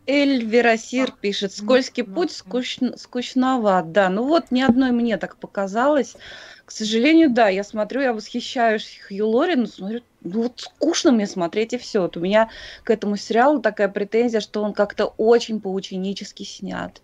Эль 0.05 0.43
Верасир 0.45 1.11
пишет, 1.11 1.53
скользкий 1.53 2.03
путь 2.03 2.31
скучн, 2.31 2.95
скучноват. 2.97 3.91
Да, 3.91 4.09
ну 4.09 4.25
вот 4.25 4.51
ни 4.51 4.61
одной 4.61 4.91
мне 4.91 5.17
так 5.17 5.37
показалось. 5.37 6.15
К 6.65 6.71
сожалению, 6.71 7.29
да, 7.29 7.49
я 7.49 7.63
смотрю, 7.63 8.01
я 8.01 8.13
восхищаюсь 8.13 8.99
Хью 9.07 9.27
Лори, 9.27 9.55
но 9.55 9.65
смотрю, 9.65 10.01
ну 10.21 10.43
вот 10.43 10.61
скучно 10.61 11.11
мне 11.11 11.27
смотреть 11.27 11.73
и 11.73 11.77
все. 11.77 12.01
Вот 12.01 12.15
у 12.15 12.21
меня 12.21 12.49
к 12.83 12.89
этому 12.89 13.17
сериалу 13.17 13.61
такая 13.61 13.89
претензия, 13.89 14.39
что 14.39 14.61
он 14.61 14.73
как-то 14.73 15.07
очень 15.17 15.59
поученически 15.59 16.43
снят 16.43 17.01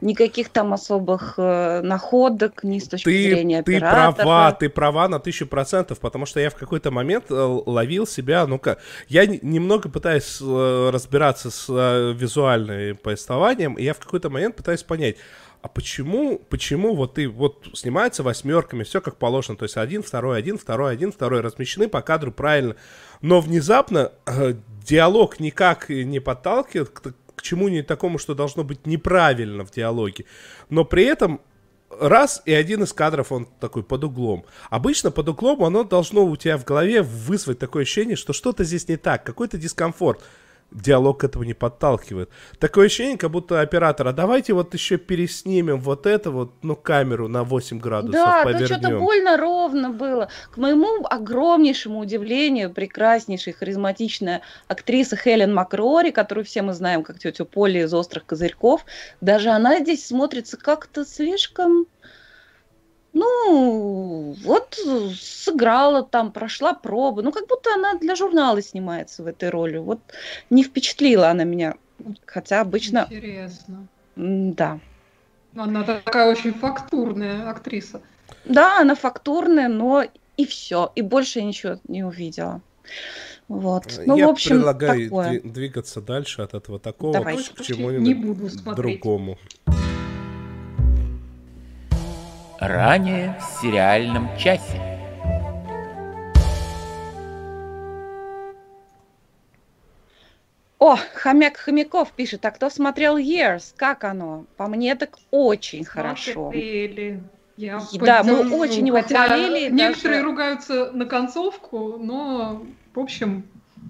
никаких 0.00 0.50
там 0.50 0.72
особых 0.72 1.34
э, 1.38 1.80
находок, 1.82 2.62
ни 2.64 2.78
с 2.78 2.88
точки 2.88 3.04
ты, 3.04 3.22
зрения 3.30 3.62
ты 3.62 3.76
оператора. 3.76 4.12
Ты 4.12 4.22
права, 4.22 4.52
ты 4.52 4.68
права 4.68 5.08
на 5.08 5.18
тысячу 5.18 5.46
процентов, 5.46 5.98
потому 6.00 6.26
что 6.26 6.40
я 6.40 6.50
в 6.50 6.54
какой-то 6.54 6.90
момент 6.90 7.26
э, 7.30 7.34
ловил 7.34 8.06
себя, 8.06 8.46
ну-ка, 8.46 8.78
я 9.08 9.26
немного 9.26 9.88
пытаюсь 9.88 10.38
э, 10.40 10.90
разбираться 10.92 11.50
с 11.50 11.66
э, 11.68 12.12
визуальным 12.14 12.96
повествованием, 12.96 13.74
и 13.74 13.84
я 13.84 13.94
в 13.94 13.98
какой-то 13.98 14.28
момент 14.28 14.56
пытаюсь 14.56 14.82
понять, 14.82 15.16
а 15.62 15.68
почему, 15.68 16.40
почему 16.48 16.94
вот 16.94 17.14
ты, 17.14 17.28
вот 17.28 17.66
снимается 17.74 18.22
восьмерками, 18.22 18.84
все 18.84 19.00
как 19.00 19.16
положено, 19.16 19.56
то 19.56 19.64
есть 19.64 19.76
один, 19.76 20.02
второй, 20.02 20.38
один, 20.38 20.58
второй, 20.58 20.92
один, 20.92 21.10
второй, 21.10 21.40
размещены 21.40 21.88
по 21.88 22.02
кадру 22.02 22.30
правильно, 22.30 22.76
но 23.22 23.40
внезапно 23.40 24.12
э, 24.26 24.54
диалог 24.84 25.40
никак 25.40 25.88
не 25.88 26.20
подталкивает 26.20 26.90
к, 26.90 27.00
к 27.00 27.25
чему-нибудь 27.46 27.86
такому, 27.86 28.18
что 28.18 28.34
должно 28.34 28.64
быть 28.64 28.86
неправильно 28.86 29.64
в 29.64 29.70
диалоге. 29.70 30.24
Но 30.68 30.84
при 30.84 31.04
этом 31.04 31.40
раз, 32.00 32.42
и 32.44 32.52
один 32.52 32.82
из 32.82 32.92
кадров, 32.92 33.32
он 33.32 33.46
такой 33.60 33.82
под 33.82 34.04
углом. 34.04 34.44
Обычно 34.70 35.10
под 35.10 35.28
углом 35.28 35.64
оно 35.64 35.84
должно 35.84 36.24
у 36.24 36.36
тебя 36.36 36.58
в 36.58 36.64
голове 36.64 37.02
вызвать 37.02 37.58
такое 37.58 37.82
ощущение, 37.82 38.16
что 38.16 38.32
что-то 38.32 38.64
здесь 38.64 38.88
не 38.88 38.96
так, 38.96 39.24
какой-то 39.24 39.58
дискомфорт 39.58 40.22
диалог 40.70 41.20
к 41.20 41.24
этому 41.24 41.44
не 41.44 41.54
подталкивает. 41.54 42.30
Такое 42.58 42.86
ощущение, 42.86 43.16
как 43.16 43.30
будто 43.30 43.60
оператора, 43.60 44.12
давайте 44.12 44.52
вот 44.52 44.74
еще 44.74 44.96
переснимем 44.98 45.80
вот 45.80 46.06
это 46.06 46.30
вот, 46.30 46.52
ну, 46.62 46.76
камеру 46.76 47.28
на 47.28 47.44
8 47.44 47.78
градусов 47.78 48.14
Да, 48.14 48.42
повернем. 48.44 48.68
ну 48.68 48.78
что-то 48.78 48.98
больно 48.98 49.36
ровно 49.36 49.90
было. 49.90 50.28
К 50.50 50.56
моему 50.56 51.06
огромнейшему 51.08 52.00
удивлению, 52.00 52.72
прекраснейшая, 52.72 53.54
харизматичная 53.54 54.42
актриса 54.68 55.16
Хелен 55.16 55.54
Макрори, 55.54 56.10
которую 56.10 56.44
все 56.44 56.62
мы 56.62 56.72
знаем 56.72 57.02
как 57.02 57.18
тетю 57.18 57.46
Поли 57.46 57.80
из 57.80 57.94
«Острых 57.94 58.26
козырьков», 58.26 58.84
даже 59.20 59.50
она 59.50 59.80
здесь 59.80 60.06
смотрится 60.06 60.56
как-то 60.56 61.04
слишком 61.04 61.86
ну, 63.16 64.36
вот 64.44 64.78
сыграла 65.14 66.02
там, 66.02 66.32
прошла 66.32 66.74
пробу. 66.74 67.22
Ну, 67.22 67.32
как 67.32 67.46
будто 67.46 67.72
она 67.74 67.94
для 67.94 68.14
журнала 68.14 68.60
снимается 68.60 69.22
в 69.22 69.26
этой 69.26 69.48
роли. 69.48 69.78
Вот 69.78 70.00
не 70.50 70.62
впечатлила 70.62 71.30
она 71.30 71.44
меня. 71.44 71.76
Хотя 72.26 72.60
обычно... 72.60 73.06
Интересно. 73.10 73.86
Да. 74.16 74.78
Она 75.56 75.82
такая 75.84 76.30
очень 76.30 76.52
фактурная 76.52 77.48
актриса. 77.48 78.02
Да, 78.44 78.80
она 78.80 78.94
фактурная, 78.94 79.68
но 79.68 80.04
и 80.36 80.44
все. 80.44 80.92
И 80.94 81.00
больше 81.00 81.38
я 81.38 81.46
ничего 81.46 81.78
не 81.88 82.04
увидела. 82.04 82.60
Вот. 83.48 83.98
Ну, 84.04 84.16
я 84.16 84.26
в 84.26 84.30
общем, 84.30 84.56
предлагаю 84.56 85.04
такое. 85.04 85.40
двигаться 85.40 86.02
дальше 86.02 86.42
от 86.42 86.52
этого 86.52 86.78
такого 86.78 87.14
Давай. 87.14 87.38
к 87.38 87.62
чему-нибудь 87.62 88.62
другому. 88.76 89.38
Ранее 92.58 93.38
в 93.38 93.60
сериальном 93.60 94.30
часе. 94.38 94.80
О, 100.78 100.96
хомяк 101.14 101.56
Хомяков 101.58 102.12
пишет, 102.12 102.44
а 102.46 102.50
кто 102.50 102.70
смотрел 102.70 103.18
Years? 103.18 103.74
Как 103.76 104.04
оно? 104.04 104.46
По 104.56 104.68
мне 104.68 104.94
так 104.94 105.16
очень 105.30 105.84
хорошо. 105.84 106.50
Смотрели. 106.50 107.22
Я 107.58 107.80
да, 107.94 108.22
мы 108.22 108.56
очень 108.58 108.86
его 108.86 108.98
хотя 109.02 109.26
хвалили. 109.26 109.70
Некоторые 109.70 110.20
даже... 110.20 110.30
ругаются 110.30 110.92
на 110.92 111.06
концовку, 111.06 111.96
но, 111.98 112.62
в 112.94 113.00
общем, 113.00 113.46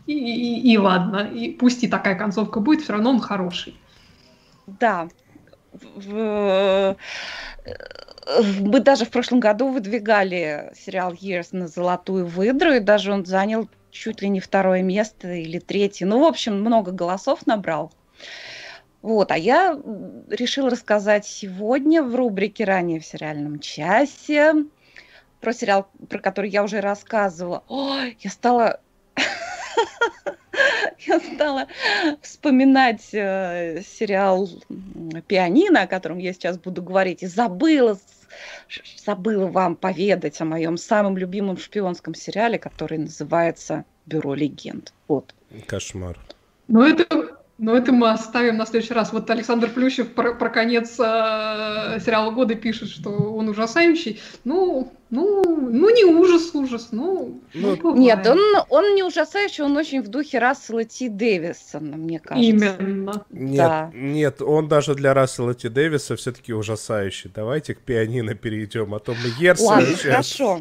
и, 0.06 0.12
и, 0.12 0.72
и 0.72 0.78
ладно. 0.78 1.30
И 1.32 1.50
пусть 1.50 1.84
и 1.84 1.88
такая 1.88 2.16
концовка 2.16 2.60
будет, 2.60 2.82
все 2.82 2.94
равно 2.94 3.10
он 3.10 3.20
хороший. 3.20 3.76
Да. 4.66 5.08
В, 5.72 6.96
мы 8.60 8.80
даже 8.80 9.04
в 9.04 9.10
прошлом 9.10 9.40
году 9.40 9.68
выдвигали 9.68 10.72
сериал 10.74 11.12
Years 11.12 11.48
на 11.52 11.68
золотую 11.68 12.26
выдру, 12.26 12.72
и 12.72 12.80
даже 12.80 13.12
он 13.12 13.24
занял 13.24 13.68
чуть 13.90 14.22
ли 14.22 14.28
не 14.28 14.40
второе 14.40 14.82
место 14.82 15.32
или 15.32 15.58
третье. 15.58 16.06
Ну, 16.06 16.20
в 16.20 16.24
общем, 16.24 16.60
много 16.60 16.92
голосов 16.92 17.46
набрал. 17.46 17.92
Вот, 19.02 19.30
а 19.30 19.38
я 19.38 19.78
решила 20.28 20.70
рассказать 20.70 21.24
сегодня 21.26 22.02
в 22.02 22.14
рубрике 22.14 22.64
«Ранее 22.64 22.98
в 23.00 23.06
сериальном 23.06 23.60
часе» 23.60 24.54
про 25.40 25.52
сериал, 25.52 25.88
про 26.08 26.18
который 26.18 26.50
я 26.50 26.64
уже 26.64 26.80
рассказывала. 26.80 27.62
Ой, 27.68 28.16
я 28.20 28.30
стала 28.30 28.80
я 31.06 31.20
стала 31.20 31.68
вспоминать 32.22 33.08
э, 33.12 33.82
сериал 33.86 34.48
«Пианино», 35.28 35.82
о 35.82 35.86
котором 35.86 36.18
я 36.18 36.32
сейчас 36.32 36.58
буду 36.58 36.82
говорить, 36.82 37.22
и 37.22 37.26
забыла, 37.26 37.98
забыла 39.04 39.46
вам 39.46 39.76
поведать 39.76 40.40
о 40.40 40.44
моем 40.44 40.76
самом 40.76 41.16
любимом 41.16 41.56
шпионском 41.56 42.14
сериале, 42.14 42.58
который 42.58 42.98
называется 42.98 43.84
«Бюро 44.06 44.34
легенд». 44.34 44.92
Вот. 45.08 45.34
Кошмар. 45.66 46.18
Ну, 46.68 46.82
это 46.82 47.25
но 47.58 47.74
это 47.74 47.90
мы 47.92 48.10
оставим 48.10 48.58
на 48.58 48.66
следующий 48.66 48.92
раз. 48.92 49.12
Вот 49.12 49.30
Александр 49.30 49.70
Плющев 49.70 50.12
про, 50.12 50.34
про 50.34 50.50
конец 50.50 50.90
э, 50.98 51.98
сериала 52.04 52.30
года 52.30 52.54
пишет, 52.54 52.90
что 52.90 53.10
он 53.10 53.48
ужасающий. 53.48 54.20
Ну, 54.44 54.92
ну, 55.08 55.42
ну 55.44 55.94
не 55.94 56.04
ужас, 56.04 56.54
ужас. 56.54 56.88
Ну, 56.90 57.40
ну, 57.54 57.78
ну 57.82 57.96
нет, 57.96 58.26
он, 58.26 58.38
он 58.68 58.94
не 58.94 59.02
ужасающий, 59.02 59.64
он 59.64 59.74
очень 59.76 60.02
в 60.02 60.08
духе 60.08 60.38
Рассела 60.38 60.84
Ти 60.84 61.08
Дэвисона, 61.08 61.96
мне 61.96 62.18
кажется. 62.18 62.50
Именно. 62.50 63.24
Нет, 63.30 63.56
да. 63.56 63.90
нет, 63.94 64.42
он 64.42 64.68
даже 64.68 64.94
для 64.94 65.14
Рассела 65.14 65.54
Ти 65.54 65.70
Дэвиса 65.70 66.16
все-таки 66.16 66.52
ужасающий. 66.52 67.30
Давайте 67.34 67.74
к 67.74 67.78
пианино 67.78 68.34
перейдем, 68.34 68.94
а 68.94 68.98
то 68.98 69.12
мы 69.12 69.42
Ерса 69.42 69.64
Ладно, 69.64 69.86
сейчас... 69.86 70.02
хорошо 70.02 70.60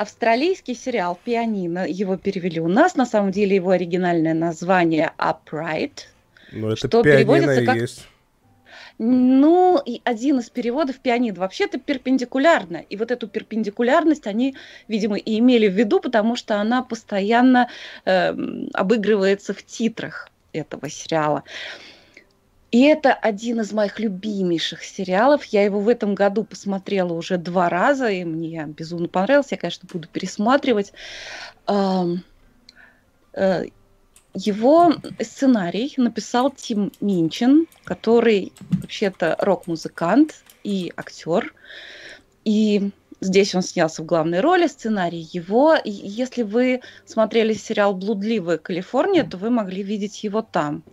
австралийский 0.00 0.74
сериал 0.74 1.18
«Пианино», 1.22 1.86
его 1.86 2.16
перевели 2.16 2.58
у 2.58 2.68
нас, 2.68 2.96
на 2.96 3.04
самом 3.04 3.32
деле 3.32 3.56
его 3.56 3.70
оригинальное 3.70 4.32
название 4.32 5.12
«Upright», 5.18 6.06
ну, 6.52 6.68
это 6.68 6.88
что 6.88 7.02
переводится 7.02 7.64
как... 7.66 7.76
есть. 7.76 8.06
Ну, 8.98 9.80
и 9.84 10.00
один 10.04 10.38
из 10.40 10.50
переводов 10.50 10.98
пианино 10.98 11.40
вообще-то 11.40 11.78
перпендикулярно. 11.78 12.78
И 12.78 12.96
вот 12.96 13.10
эту 13.10 13.28
перпендикулярность 13.28 14.26
они, 14.26 14.56
видимо, 14.88 15.16
и 15.16 15.38
имели 15.38 15.68
в 15.68 15.72
виду, 15.72 16.00
потому 16.00 16.36
что 16.36 16.60
она 16.60 16.82
постоянно 16.82 17.68
э, 18.04 18.34
обыгрывается 18.74 19.54
в 19.54 19.62
титрах. 19.64 20.30
этого 20.52 20.88
сериала. 20.90 21.44
И 22.70 22.82
это 22.84 23.12
один 23.12 23.60
из 23.60 23.72
моих 23.72 23.98
любимейших 23.98 24.84
сериалов. 24.84 25.44
Я 25.46 25.64
его 25.64 25.80
в 25.80 25.88
этом 25.88 26.14
году 26.14 26.44
посмотрела 26.44 27.12
уже 27.12 27.36
два 27.36 27.68
раза, 27.68 28.08
и 28.08 28.24
мне 28.24 28.64
безумно 28.66 29.08
понравился. 29.08 29.56
Я, 29.56 29.58
конечно, 29.58 29.88
буду 29.92 30.06
пересматривать. 30.08 30.92
Э, 31.66 33.64
его 34.34 34.94
сценарий 35.20 35.92
написал 35.96 36.52
Тим 36.52 36.92
Минчин, 37.00 37.66
который 37.82 38.52
вообще-то 38.70 39.36
рок-музыкант 39.40 40.44
и 40.62 40.92
актер. 40.96 41.52
И 42.44 42.90
здесь 43.20 43.54
он 43.56 43.62
снялся 43.62 44.02
в 44.02 44.06
главной 44.06 44.38
роли, 44.40 44.68
сценарий 44.68 45.28
его. 45.32 45.74
И 45.74 45.90
если 45.90 46.44
вы 46.44 46.82
смотрели 47.04 47.52
сериал 47.52 47.94
«Блудливая 47.94 48.58
Калифорния», 48.58 49.24
то 49.24 49.36
вы 49.36 49.50
могли 49.50 49.82
видеть 49.82 50.22
его 50.22 50.42
там. 50.42 50.84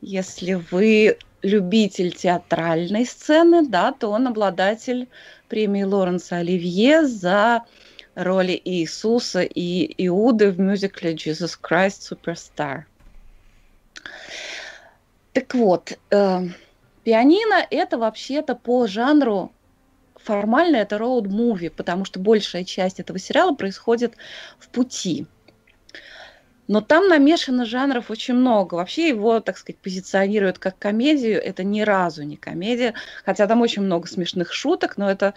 Если 0.00 0.54
вы 0.54 1.18
любитель 1.42 2.12
театральной 2.12 3.06
сцены, 3.06 3.66
да, 3.66 3.92
то 3.92 4.08
он 4.08 4.28
обладатель 4.28 5.08
премии 5.48 5.82
Лоренса 5.82 6.36
Оливье 6.36 7.06
за 7.06 7.64
роли 8.14 8.60
Иисуса 8.64 9.42
и 9.42 10.06
Иуды 10.06 10.50
в 10.50 10.60
мюзикле 10.60 11.14
Jesus 11.14 11.52
Christ 11.60 12.10
Superstar. 12.10 12.84
Так 15.32 15.54
вот, 15.54 15.98
э, 16.10 16.40
пианино 17.04 17.66
это 17.70 17.98
вообще-то 17.98 18.54
по 18.54 18.86
жанру 18.86 19.52
формально 20.16 20.76
это 20.76 20.96
роуд-муви, 20.96 21.70
потому 21.70 22.04
что 22.04 22.20
большая 22.20 22.64
часть 22.64 23.00
этого 23.00 23.18
сериала 23.18 23.54
происходит 23.54 24.16
в 24.58 24.68
пути. 24.68 25.26
Но 26.70 26.80
там 26.80 27.08
намешано 27.08 27.66
жанров 27.66 28.12
очень 28.12 28.34
много. 28.34 28.76
Вообще 28.76 29.08
его, 29.08 29.40
так 29.40 29.58
сказать, 29.58 29.76
позиционируют 29.78 30.60
как 30.60 30.78
комедию. 30.78 31.42
Это 31.42 31.64
ни 31.64 31.80
разу 31.80 32.22
не 32.22 32.36
комедия. 32.36 32.94
Хотя 33.24 33.48
там 33.48 33.60
очень 33.60 33.82
много 33.82 34.06
смешных 34.06 34.52
шуток, 34.52 34.96
но 34.96 35.10
это 35.10 35.34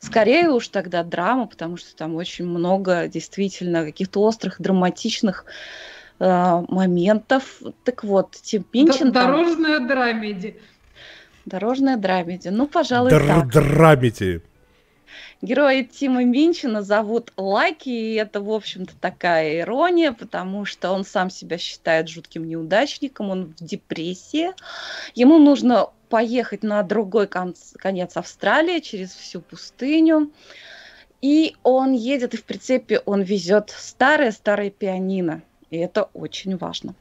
скорее 0.00 0.48
уж 0.48 0.66
тогда 0.66 1.04
драма, 1.04 1.46
потому 1.46 1.76
что 1.76 1.94
там 1.94 2.16
очень 2.16 2.46
много 2.46 3.06
действительно 3.06 3.84
каких-то 3.84 4.22
острых, 4.22 4.56
драматичных 4.60 5.44
э, 6.18 6.64
моментов. 6.68 7.62
Так 7.84 8.02
вот, 8.02 8.32
Тим 8.32 8.64
Пинчин... 8.64 9.12
Дорожная 9.12 9.78
там... 9.78 9.86
драмеди. 9.86 10.60
Дорожная 11.46 11.96
драмеди. 11.96 12.48
Ну, 12.48 12.66
пожалуй, 12.66 13.10
Др- 13.10 13.28
так. 13.28 13.52
Драмеди. 13.52 14.42
Героя 15.42 15.82
Тима 15.82 16.22
Минчина 16.22 16.82
зовут 16.82 17.32
Лаки, 17.36 17.88
и 17.88 18.14
это, 18.14 18.40
в 18.40 18.48
общем-то, 18.48 18.94
такая 19.00 19.58
ирония, 19.58 20.12
потому 20.12 20.64
что 20.64 20.92
он 20.92 21.04
сам 21.04 21.30
себя 21.30 21.58
считает 21.58 22.08
жутким 22.08 22.46
неудачником, 22.46 23.30
он 23.30 23.46
в 23.46 23.54
депрессии. 23.56 24.52
Ему 25.16 25.38
нужно 25.38 25.88
поехать 26.08 26.62
на 26.62 26.80
другой 26.84 27.26
конц, 27.26 27.72
конец 27.72 28.16
Австралии 28.16 28.78
через 28.78 29.10
всю 29.10 29.40
пустыню. 29.40 30.30
И 31.20 31.56
он 31.64 31.92
едет, 31.92 32.34
и 32.34 32.36
в 32.36 32.44
прицепе 32.44 33.00
он 33.00 33.22
везет 33.22 33.70
старое-старое 33.70 34.70
пианино. 34.70 35.42
И 35.70 35.76
это 35.76 36.04
очень 36.14 36.56
важно. 36.56 36.94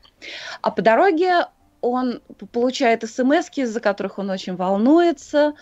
А 0.64 0.72
по 0.72 0.82
дороге 0.82 1.46
он 1.82 2.22
получает 2.52 3.08
смс 3.08 3.50
из-за 3.56 3.80
которых 3.80 4.18
он 4.18 4.30
очень 4.32 4.56
волнуется, 4.56 5.54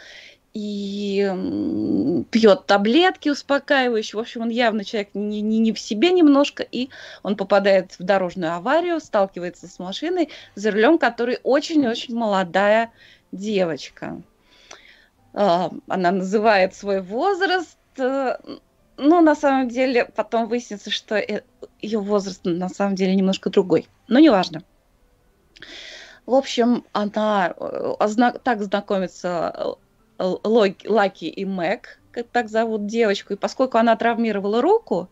и 0.53 2.25
пьет 2.31 2.65
таблетки 2.65 3.29
успокаивающие. 3.29 4.17
В 4.17 4.21
общем, 4.21 4.41
он 4.41 4.49
явно 4.49 4.83
человек 4.83 5.09
не, 5.13 5.41
не, 5.41 5.59
не 5.59 5.73
в 5.73 5.79
себе 5.79 6.11
немножко, 6.11 6.63
и 6.63 6.89
он 7.23 7.35
попадает 7.35 7.93
в 7.99 8.03
дорожную 8.03 8.53
аварию, 8.53 8.99
сталкивается 8.99 9.67
с 9.67 9.79
машиной, 9.79 10.29
за 10.55 10.71
рулем 10.71 10.97
которой 10.97 11.39
очень-очень 11.43 12.15
молодая 12.15 12.91
девочка. 13.31 14.21
А, 15.33 15.69
она 15.87 16.11
называет 16.11 16.73
свой 16.73 17.01
возраст, 17.01 17.77
э, 17.97 18.37
но 18.97 19.21
на 19.21 19.35
самом 19.35 19.69
деле 19.69 20.05
потом 20.05 20.47
выяснится, 20.47 20.89
что 20.89 21.15
э, 21.15 21.43
ее 21.79 21.99
возраст 21.99 22.41
на 22.43 22.69
самом 22.69 22.95
деле 22.95 23.15
немножко 23.15 23.49
другой. 23.51 23.87
Но 24.07 24.19
неважно. 24.19 24.63
В 26.25 26.33
общем, 26.33 26.85
она 26.91 27.53
э, 27.55 28.39
так 28.43 28.63
знакомится 28.63 29.77
Лаки 30.19 31.25
и 31.25 31.45
Мэг, 31.45 31.99
как 32.11 32.27
так 32.27 32.49
зовут 32.49 32.85
девочку, 32.85 33.33
и 33.33 33.37
поскольку 33.37 33.77
она 33.77 33.95
травмировала 33.95 34.61
руку, 34.61 35.09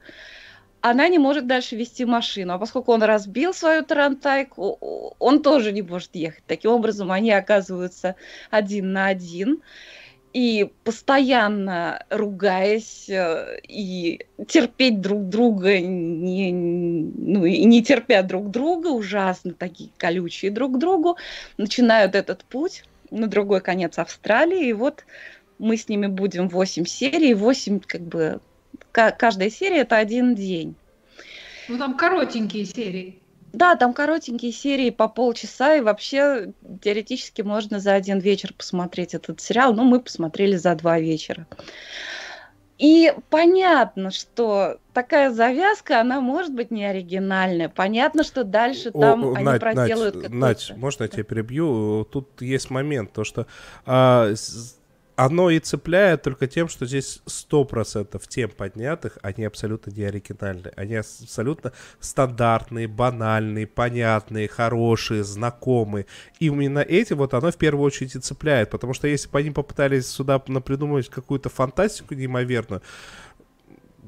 она 0.82 1.08
не 1.08 1.20
может 1.20 1.48
дальше 1.48 1.76
вести 1.76 2.06
машину. 2.06 2.54
А 2.54 2.60
поскольку 2.60 2.92
он 2.94 3.04
разбил 3.04 3.54
свою 3.54 3.84
тарантайку, 3.84 5.16
он 5.20 5.42
тоже 5.42 5.72
не 5.72 5.82
может 5.82 6.16
ехать. 6.16 6.44
Таким 6.48 6.72
образом, 6.72 7.12
они 7.12 7.32
оказываются 7.32 8.16
один 8.52 8.94
на 8.94 9.08
один. 9.08 9.62
И 10.34 10.70
постоянно 10.84 12.06
ругаясь 12.12 13.10
э, 13.10 13.60
и 13.64 14.28
терпеть 14.48 15.02
друг 15.02 15.30
друга, 15.30 15.80
не, 15.80 16.52
ну 16.52 17.44
и 17.46 17.64
не 17.64 17.82
терпя 17.82 18.22
друг 18.22 18.52
друга, 18.52 18.90
ужасно 18.90 19.54
такие 19.54 19.90
колючие 19.98 20.52
друг 20.52 20.76
к 20.76 20.78
другу, 20.78 21.18
начинают 21.58 22.14
этот 22.14 22.44
путь 22.44 22.84
на 23.12 23.28
другой 23.28 23.62
конец 23.62 23.98
Австралии. 23.98 24.68
И 24.68 24.74
вот 24.74 25.06
мы 25.60 25.78
с 25.78 25.90
ними 25.90 26.08
будем 26.08 26.50
8 26.50 26.86
серий, 26.86 27.34
8 27.34 27.80
как 27.80 28.02
бы 28.02 28.40
каждая 28.92 29.50
серия 29.50 29.80
это 29.80 29.98
один 29.98 30.36
день. 30.36 30.76
Ну 31.68 31.78
там 31.78 31.98
коротенькие 31.98 32.66
серии. 32.66 33.20
Да, 33.54 33.76
там 33.76 33.94
коротенькие 33.94 34.52
серии 34.52 34.90
по 34.90 35.08
полчаса, 35.08 35.76
и 35.76 35.82
вообще 35.82 36.54
теоретически 36.82 37.42
можно 37.42 37.80
за 37.80 37.94
один 37.94 38.20
вечер 38.20 38.54
посмотреть 38.54 39.14
этот 39.14 39.42
сериал, 39.42 39.74
но 39.74 39.84
мы 39.84 40.00
посмотрели 40.00 40.58
за 40.58 40.76
два 40.76 41.00
вечера. 41.00 41.48
И 42.78 43.12
понятно, 43.30 44.12
что 44.12 44.80
такая 44.94 45.32
завязка, 45.32 46.00
она 46.00 46.22
может 46.22 46.54
быть 46.54 46.70
не 46.70 46.86
оригинальная. 46.86 47.70
Понятно, 47.70 48.24
что 48.24 48.44
дальше 48.44 48.92
там 48.92 49.26
О, 49.26 49.34
они 49.34 49.46
Надь, 49.46 49.62
проделают 49.62 50.16
Надь, 50.16 50.32
Надь, 50.32 50.74
можно 50.76 51.04
я 51.04 51.10
тебя 51.10 51.24
перебью? 51.24 52.06
Тут 52.06 52.42
есть 52.42 52.70
момент, 52.70 53.14
то 53.14 53.24
что 53.24 53.48
а, 53.86 54.34
оно 55.18 55.50
и 55.50 55.60
цепляет 55.60 56.22
только 56.22 56.46
тем, 56.46 56.70
что 56.70 56.86
здесь 56.86 57.22
100% 57.26 58.22
тем 58.30 58.52
поднятых, 58.52 59.18
они 59.24 59.46
абсолютно 59.46 59.90
не 59.90 60.04
оригинальные. 60.04 60.72
Они 60.78 60.94
абсолютно 60.94 61.74
стандартные, 62.00 62.88
банальные, 62.88 63.66
понятные, 63.66 64.48
хорошие, 64.48 65.24
знакомые. 65.24 66.06
И 66.40 66.46
именно 66.46 66.80
эти 66.80 67.14
вот 67.14 67.34
оно 67.34 67.50
в 67.50 67.58
первую 67.58 67.84
очередь 67.88 68.16
и 68.16 68.20
цепляет. 68.20 68.70
Потому 68.70 68.94
что 68.94 69.08
если 69.08 69.28
бы 69.28 69.40
они 69.40 69.50
попытались 69.50 70.08
сюда 70.08 70.38
придумать 70.38 71.10
какую-то 71.10 71.50
фантастику 71.50 72.14
неимоверную, 72.14 72.84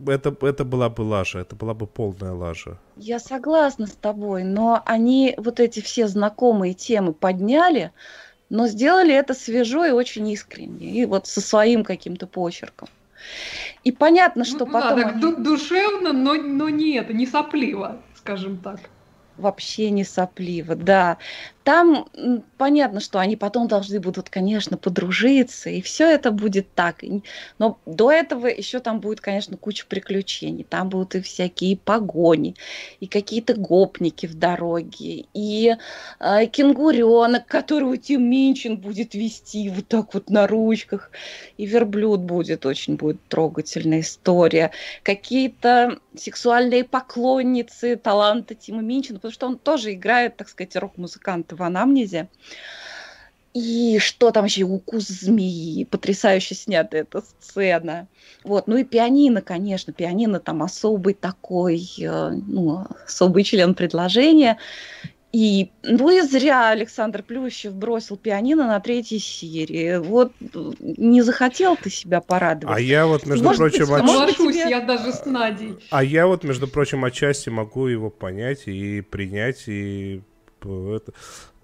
это, 0.08 0.36
это 0.42 0.64
была 0.64 0.90
бы 0.90 1.02
лажа, 1.02 1.40
это 1.40 1.56
была 1.56 1.74
бы 1.74 1.88
полная 1.88 2.34
лажа. 2.34 2.78
Я 2.96 3.20
согласна 3.20 3.88
с 3.88 3.94
тобой, 3.94 4.44
но 4.44 4.82
они 4.86 5.34
вот 5.38 5.60
эти 5.60 5.82
все 5.82 6.08
знакомые 6.08 6.76
темы 6.76 7.14
подняли, 7.14 7.92
но 8.50 8.68
сделали 8.68 9.14
это 9.14 9.34
свежо 9.34 9.86
и 9.86 9.92
очень 9.92 10.28
искренне, 10.30 10.88
и 10.88 11.06
вот 11.06 11.28
со 11.28 11.42
своим 11.42 11.84
каким-то 11.84 12.28
почерком. 12.28 12.90
И 13.84 13.92
понятно, 13.92 14.46
что 14.46 14.66
ну, 14.66 14.72
потом... 14.72 15.00
Да, 15.00 15.10
они... 15.10 15.36
душевно, 15.44 16.14
но, 16.14 16.36
но 16.36 16.70
не 16.70 16.98
это, 16.98 17.14
не 17.14 17.28
сопливо, 17.28 17.98
скажем 18.16 18.58
так 18.58 18.80
вообще 19.40 19.90
не 19.90 20.04
сопливо, 20.04 20.76
да. 20.76 21.18
Там 21.70 22.08
понятно, 22.58 23.00
что 23.00 23.20
они 23.20 23.36
потом 23.36 23.68
должны 23.68 24.00
будут, 24.00 24.32
конечно, 24.32 24.76
подружиться, 24.76 25.70
и 25.70 25.84
все 25.84 26.10
это 26.10 26.32
будет 26.32 26.74
так. 26.74 27.04
Но 27.60 27.78
до 27.86 28.12
этого 28.12 28.48
еще 28.48 28.80
там 28.80 29.00
будет, 29.00 29.22
конечно, 29.22 29.56
куча 29.56 29.86
приключений. 29.88 30.64
Там 30.64 30.90
будут 30.90 31.14
и 31.14 31.22
всякие 31.22 31.78
погони, 31.78 32.56
и 33.00 33.06
какие-то 33.06 33.54
гопники 33.54 34.26
в 34.26 34.34
дороге, 34.34 35.26
и 35.36 35.76
э, 36.20 36.46
кенгуренок, 36.48 37.46
которого 37.46 37.98
Тим 37.98 38.28
Минчин 38.28 38.78
будет 38.78 39.14
вести 39.14 39.70
вот 39.70 39.88
так 39.88 40.16
вот 40.16 40.32
на 40.32 40.48
ручках, 40.48 41.12
и 41.58 41.68
верблюд 41.68 42.22
будет, 42.22 42.66
очень 42.66 42.96
будет 42.96 43.24
трогательная 43.28 44.00
история. 44.00 44.72
Какие-то 45.04 46.00
сексуальные 46.18 46.84
поклонницы 46.84 47.96
таланта 47.96 48.56
Тима 48.56 48.82
Минчина, 48.82 49.20
потому 49.20 49.34
что 49.34 49.46
он 49.46 49.60
тоже 49.60 49.94
играет, 49.94 50.36
так 50.36 50.50
сказать, 50.50 50.76
рок-музыканта 50.76 51.59
в 51.60 51.64
анамнезе. 51.64 52.30
И 53.54 53.98
что 54.00 54.32
там 54.32 54.46
еще, 54.46 54.64
укус 54.64 55.08
змеи, 55.08 55.84
потрясающе 55.84 56.56
снята 56.56 56.98
эта 56.98 57.22
сцена. 57.22 58.08
Вот, 58.44 58.68
ну 58.68 58.78
и 58.78 58.84
пианино, 58.84 59.42
конечно, 59.42 59.92
пианино 59.92 60.40
там 60.40 60.62
особый 60.62 61.16
такой, 61.16 61.84
э, 62.00 62.30
ну, 62.48 62.86
особый 63.06 63.44
член 63.44 63.74
предложения. 63.74 64.60
И, 65.32 65.70
ну 65.84 66.10
и 66.10 66.22
зря 66.22 66.70
Александр 66.70 67.22
Плющев 67.22 67.74
бросил 67.74 68.18
пианино 68.18 68.66
на 68.66 68.80
третьей 68.80 69.20
серии. 69.20 69.98
Вот 69.98 70.32
не 70.80 71.22
захотел 71.22 71.76
ты 71.76 71.92
себя 71.92 72.20
порадовать. 72.20 72.76
А 72.76 72.80
я 72.80 73.06
вот, 73.06 73.28
между 73.28 73.44
может 73.44 73.60
прочим... 73.60 73.86
Быть, 73.88 74.02
от... 74.02 74.38
тебе... 74.38 74.70
я 74.70 74.82
даже 74.82 75.12
с 75.14 75.26
Надей. 75.26 75.76
А 75.92 76.04
я 76.04 76.26
вот, 76.26 76.44
между 76.44 76.68
прочим, 76.68 77.06
отчасти 77.06 77.50
могу 77.50 77.86
его 77.86 78.10
понять 78.10 78.68
и 78.68 79.02
принять, 79.02 79.68
и 79.68 80.22
это, 80.64 81.14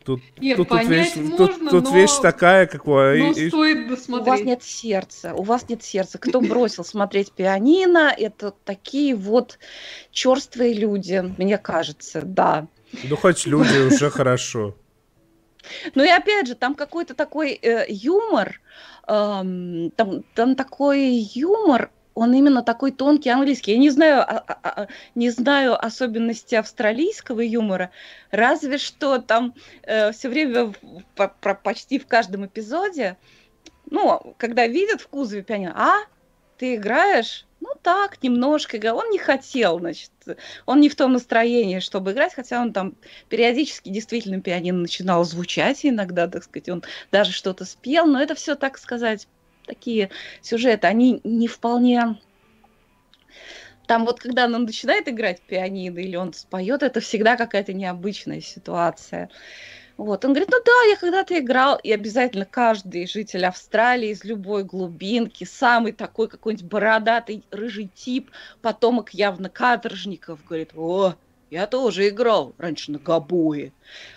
Тут, 0.05 0.21
Нет, 0.37 0.57
тут, 0.57 0.69
тут, 0.69 0.83
вещь, 0.83 1.15
можно, 1.15 1.35
тут, 1.35 1.69
тут 1.71 1.83
но, 1.85 1.95
вещь 1.95 2.19
такая, 2.21 2.67
какая. 2.67 3.17
Но 3.17 3.31
и, 3.31 3.49
стоит 3.49 3.87
досмотреть. 3.87 4.27
У 4.27 4.29
вас 4.29 4.41
нет 4.41 4.63
сердца, 4.63 5.33
у 5.33 5.41
вас 5.41 5.67
нет 5.67 5.83
сердца. 5.83 6.19
Кто 6.19 6.41
бросил 6.41 6.85
смотреть 6.85 7.31
пианино, 7.31 8.13
это 8.15 8.53
такие 8.65 9.15
вот 9.15 9.57
черствые 10.11 10.75
люди, 10.75 11.33
мне 11.39 11.57
кажется, 11.57 12.21
да. 12.21 12.67
Ну, 13.03 13.15
хоть 13.17 13.47
люди 13.47 13.79
уже 13.79 14.11
хорошо. 14.11 14.75
Ну 15.95 16.03
и 16.03 16.09
опять 16.09 16.47
же, 16.47 16.53
там 16.53 16.75
какой-то 16.75 17.15
такой 17.15 17.53
э, 17.53 17.85
юмор, 17.89 18.61
э, 19.07 19.89
там, 19.95 20.23
там 20.35 20.55
такой 20.55 21.01
юмор, 21.33 21.89
он 22.15 22.33
именно 22.33 22.63
такой 22.63 22.91
тонкий 22.91 23.29
английский. 23.29 23.73
Я 23.73 23.77
не 23.77 23.89
знаю, 23.89 24.21
а, 24.21 24.43
а, 24.47 24.57
а, 24.63 24.87
не 25.13 25.29
знаю 25.29 25.75
особенности 25.85 26.55
австралийского 26.55 27.41
юмора, 27.41 27.91
разве 28.31 28.77
что 28.77 29.19
там 29.19 29.53
э, 29.83 30.11
все 30.13 30.29
время 30.29 30.73
по, 31.15 31.27
по, 31.27 31.53
почти 31.53 31.99
в 31.99 32.07
каждом 32.07 32.45
эпизоде, 32.45 33.17
ну, 33.91 34.33
когда 34.37 34.65
видят 34.65 35.01
в 35.01 35.07
кузове 35.09 35.43
пианино, 35.43 35.73
а, 35.75 36.05
ты 36.57 36.75
играешь? 36.75 37.45
Ну 37.59 37.69
так, 37.81 38.21
немножко. 38.21 38.77
Он 38.93 39.09
не 39.09 39.17
хотел, 39.17 39.79
значит, 39.79 40.11
он 40.65 40.81
не 40.81 40.89
в 40.89 40.95
том 40.95 41.13
настроении, 41.13 41.79
чтобы 41.79 42.11
играть, 42.11 42.33
хотя 42.33 42.61
он 42.61 42.73
там 42.73 42.95
периодически 43.27 43.89
действительно 43.89 44.39
пианино 44.39 44.79
начинал 44.79 45.23
звучать 45.23 45.85
иногда, 45.85 46.27
так 46.27 46.43
сказать, 46.43 46.69
он 46.69 46.83
даже 47.11 47.31
что-то 47.31 47.65
спел, 47.65 48.05
но 48.05 48.21
это 48.21 48.35
все, 48.35 48.55
так 48.55 48.77
сказать, 48.77 49.27
такие 49.65 50.09
сюжеты, 50.41 50.87
они 50.87 51.21
не 51.23 51.47
вполне... 51.47 52.19
Там 53.87 54.05
вот 54.05 54.19
когда 54.19 54.45
он 54.45 54.63
начинает 54.63 55.07
играть 55.07 55.41
пианино 55.41 55.99
или 55.99 56.15
он 56.15 56.33
споет, 56.33 56.81
это 56.81 57.01
всегда 57.01 57.37
какая-то 57.37 57.71
необычная 57.71 58.41
ситуация. 58.41 59.29
Вот, 59.97 60.25
он 60.25 60.31
говорит, 60.33 60.49
ну 60.51 60.57
да, 60.65 60.89
я 60.89 60.97
когда-то 60.97 61.39
играл, 61.39 61.79
и 61.81 61.91
обязательно 61.91 62.45
каждый 62.45 63.07
житель 63.07 63.45
Австралии 63.45 64.09
из 64.09 64.25
любой 64.25 64.65
глубинки, 64.65 65.45
самый 65.45 65.93
такой 65.93 66.27
какой-нибудь 66.27 66.65
бородатый 66.65 67.45
рыжий 67.49 67.89
тип, 67.93 68.29
потомок 68.61 69.11
явно 69.11 69.49
каторжников, 69.49 70.43
говорит, 70.43 70.71
о, 70.75 71.15
я 71.55 71.67
тоже 71.67 72.09
играл 72.09 72.53
раньше 72.57 72.91
на 72.91 72.99
гобое. 72.99 73.71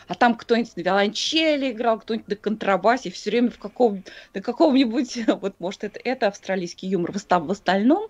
А 0.08 0.14
там 0.14 0.34
кто-нибудь 0.34 0.76
на 0.76 0.80
виолончели 0.80 1.70
играл, 1.70 2.00
кто-нибудь 2.00 2.28
на 2.28 2.36
контрабасе, 2.36 3.10
все 3.10 3.30
время 3.30 3.50
в 3.50 3.58
каком, 3.58 4.02
на 4.34 4.42
каком-нибудь, 4.42 5.20
вот 5.40 5.54
может 5.60 5.84
это, 5.84 6.00
это 6.02 6.26
австралийский 6.26 6.88
юмор. 6.88 7.12
В 7.12 7.50
остальном 7.50 8.08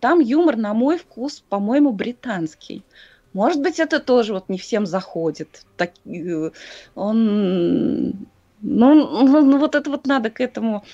там 0.00 0.20
юмор, 0.20 0.56
на 0.56 0.74
мой 0.74 0.98
вкус, 0.98 1.42
по-моему, 1.48 1.90
британский. 1.90 2.84
Может 3.32 3.60
быть, 3.60 3.80
это 3.80 3.98
тоже 3.98 4.32
вот 4.32 4.48
не 4.48 4.58
всем 4.58 4.86
заходит. 4.86 5.62
Так, 5.76 5.90
э, 6.06 6.50
он, 6.94 8.28
ну, 8.60 8.94
ну, 9.42 9.58
вот 9.58 9.74
это 9.74 9.90
вот 9.90 10.06
надо 10.06 10.30
к 10.30 10.40
этому 10.40 10.84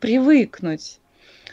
привыкнуть. 0.00 1.00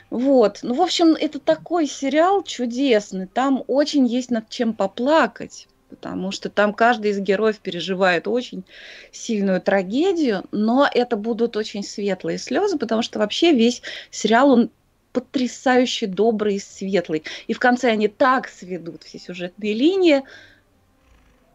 Вот. 0.09 0.59
Ну, 0.61 0.75
в 0.75 0.81
общем, 0.81 1.15
это 1.19 1.39
такой 1.39 1.87
сериал 1.87 2.43
чудесный. 2.43 3.27
Там 3.27 3.63
очень 3.67 4.05
есть 4.05 4.31
над 4.31 4.47
чем 4.47 4.73
поплакать, 4.73 5.67
потому 5.95 6.31
что 6.31 6.49
там 6.49 6.73
каждый 6.73 7.11
из 7.11 7.19
героев 7.19 7.59
переживает 7.59 8.27
очень 8.27 8.63
сильную 9.11 9.61
трагедию, 9.61 10.43
но 10.51 10.89
это 10.91 11.15
будут 11.15 11.55
очень 11.55 11.83
светлые 11.83 12.37
слезы, 12.37 12.77
потому 12.77 13.01
что 13.01 13.19
вообще 13.19 13.53
весь 13.53 13.81
сериал, 14.11 14.49
он 14.51 14.69
потрясающе 15.11 16.07
добрый 16.07 16.55
и 16.55 16.59
светлый. 16.59 17.23
И 17.47 17.53
в 17.53 17.59
конце 17.59 17.91
они 17.91 18.07
так 18.07 18.47
сведут 18.47 19.03
все 19.03 19.19
сюжетные 19.19 19.73
линии, 19.73 20.23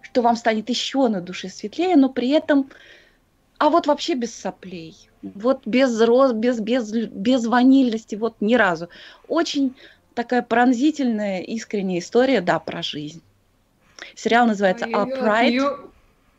что 0.03 0.23
вам 0.23 0.37
станет 0.37 0.69
еще 0.69 1.09
на 1.09 1.21
душе 1.21 1.49
светлее, 1.49 1.97
но 1.97 2.09
при 2.09 2.31
этом, 2.31 2.71
а 3.59 3.69
вот 3.69 3.87
вообще 3.87 4.15
без 4.15 4.35
соплей 4.35 5.09
вот 5.23 5.63
без 5.67 6.01
роз, 6.01 6.33
без, 6.33 6.61
без, 6.61 6.93
без 6.93 7.47
ванильности, 7.47 8.15
вот 8.15 8.37
ни 8.41 8.55
разу. 8.55 8.89
Очень 9.27 9.75
такая 10.15 10.43
пронзительная, 10.43 11.41
искренняя 11.41 12.01
история, 12.01 12.41
да, 12.41 12.59
про 12.59 12.83
жизнь. 12.83 13.23
Сериал 14.15 14.47
называется 14.47 14.87
Upright. 14.87 15.49
Ее, 15.49 15.79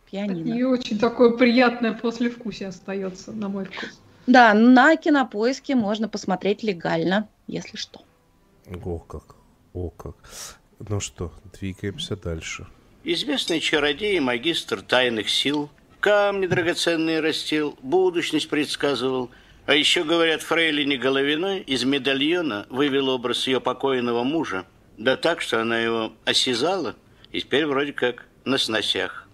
Пианино. 0.09 0.53
Ее 0.53 0.67
очень 0.67 0.97
такое 0.99 1.31
приятное 1.31 1.93
послевкусие 1.93 2.69
остается, 2.69 3.31
на 3.31 3.49
мой 3.49 3.65
вкус. 3.65 3.99
Да, 4.27 4.53
на 4.53 4.95
кинопоиске 4.95 5.75
можно 5.75 6.07
посмотреть 6.07 6.63
легально, 6.63 7.27
если 7.47 7.77
что. 7.77 8.01
О 8.67 8.99
как, 8.99 9.35
о 9.73 9.89
как. 9.89 10.15
Ну 10.79 10.99
что, 10.99 11.33
двигаемся 11.59 12.15
дальше. 12.15 12.67
Известный 13.03 13.59
чародей 13.59 14.17
и 14.17 14.19
магистр 14.19 14.81
тайных 14.81 15.29
сил 15.29 15.69
камни 15.99 16.47
драгоценные 16.47 17.19
растил, 17.19 17.77
будущность 17.81 18.49
предсказывал. 18.49 19.29
А 19.65 19.75
еще, 19.75 20.03
говорят, 20.03 20.41
фрейлине 20.41 20.97
Головиной 20.97 21.59
из 21.59 21.83
медальона 21.83 22.65
вывел 22.69 23.09
образ 23.09 23.45
ее 23.47 23.61
покойного 23.61 24.23
мужа. 24.23 24.65
Да 24.97 25.15
так, 25.15 25.41
что 25.41 25.61
она 25.61 25.79
его 25.79 26.13
осязала, 26.25 26.95
и 27.31 27.41
теперь 27.41 27.65
вроде 27.65 27.93
как 27.93 28.25
на 28.45 28.57
сносях. 28.57 29.27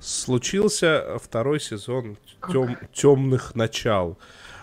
Случился 0.00 1.18
второй 1.20 1.60
сезон 1.60 2.16
тем, 2.50 2.78
темных 2.92 3.54
начал. 3.54 4.18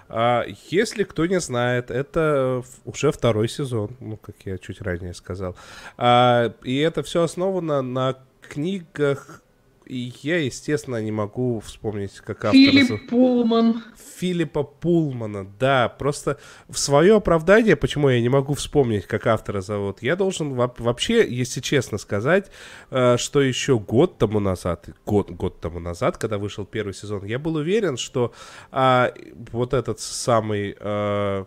А, 0.07 0.45
если 0.70 1.03
кто 1.03 1.26
не 1.26 1.39
знает, 1.39 1.91
это 1.91 2.63
уже 2.86 3.11
второй 3.11 3.49
сезон, 3.49 3.97
ну, 3.99 4.18
как 4.18 4.36
я 4.45 4.57
чуть 4.57 4.82
ранее 4.82 5.13
сказал. 5.13 5.55
А, 5.97 6.53
и 6.63 6.78
это 6.78 7.03
все 7.03 7.24
основано 7.24 7.82
на 7.82 8.18
книгах 8.41 9.41
и 9.86 10.13
я, 10.23 10.38
естественно, 10.39 11.01
не 11.01 11.11
могу 11.11 11.59
вспомнить, 11.59 12.13
как 12.15 12.45
автор... 12.45 12.53
Филипп 12.53 13.09
Пулман. 13.09 13.83
Филиппа 14.17 14.63
Пулмана, 14.63 15.47
да. 15.59 15.89
Просто 15.89 16.39
в 16.67 16.77
свое 16.77 17.17
оправдание, 17.17 17.75
почему 17.75 18.09
я 18.09 18.21
не 18.21 18.29
могу 18.29 18.53
вспомнить, 18.55 19.05
как 19.05 19.27
автора 19.27 19.61
зовут, 19.61 20.01
я 20.01 20.15
должен 20.15 20.53
вообще, 20.53 21.27
если 21.27 21.61
честно 21.61 21.97
сказать, 21.97 22.49
э, 22.89 23.17
что 23.17 23.41
еще 23.41 23.79
год 23.79 24.17
тому 24.17 24.39
назад, 24.39 24.89
год, 25.05 25.29
год 25.29 25.61
тому 25.61 25.79
назад, 25.79 26.17
когда 26.17 26.38
вышел 26.38 26.65
первый 26.65 26.93
сезон, 26.93 27.23
я 27.25 27.38
был 27.38 27.55
уверен, 27.55 27.97
что 27.97 28.33
а, 28.71 29.13
вот 29.51 29.73
этот 29.73 29.99
самый... 29.99 30.75
А, 30.79 31.45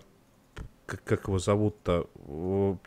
как, 0.86 1.04
как 1.04 1.28
его 1.28 1.38
зовут-то, 1.38 2.06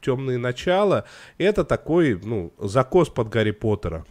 темные 0.02 0.40
начала, 0.40 1.06
это 1.38 1.64
такой, 1.64 2.20
ну, 2.24 2.52
закос 2.58 3.10
под 3.10 3.30
Гарри 3.30 3.52
Поттера. 3.52 4.06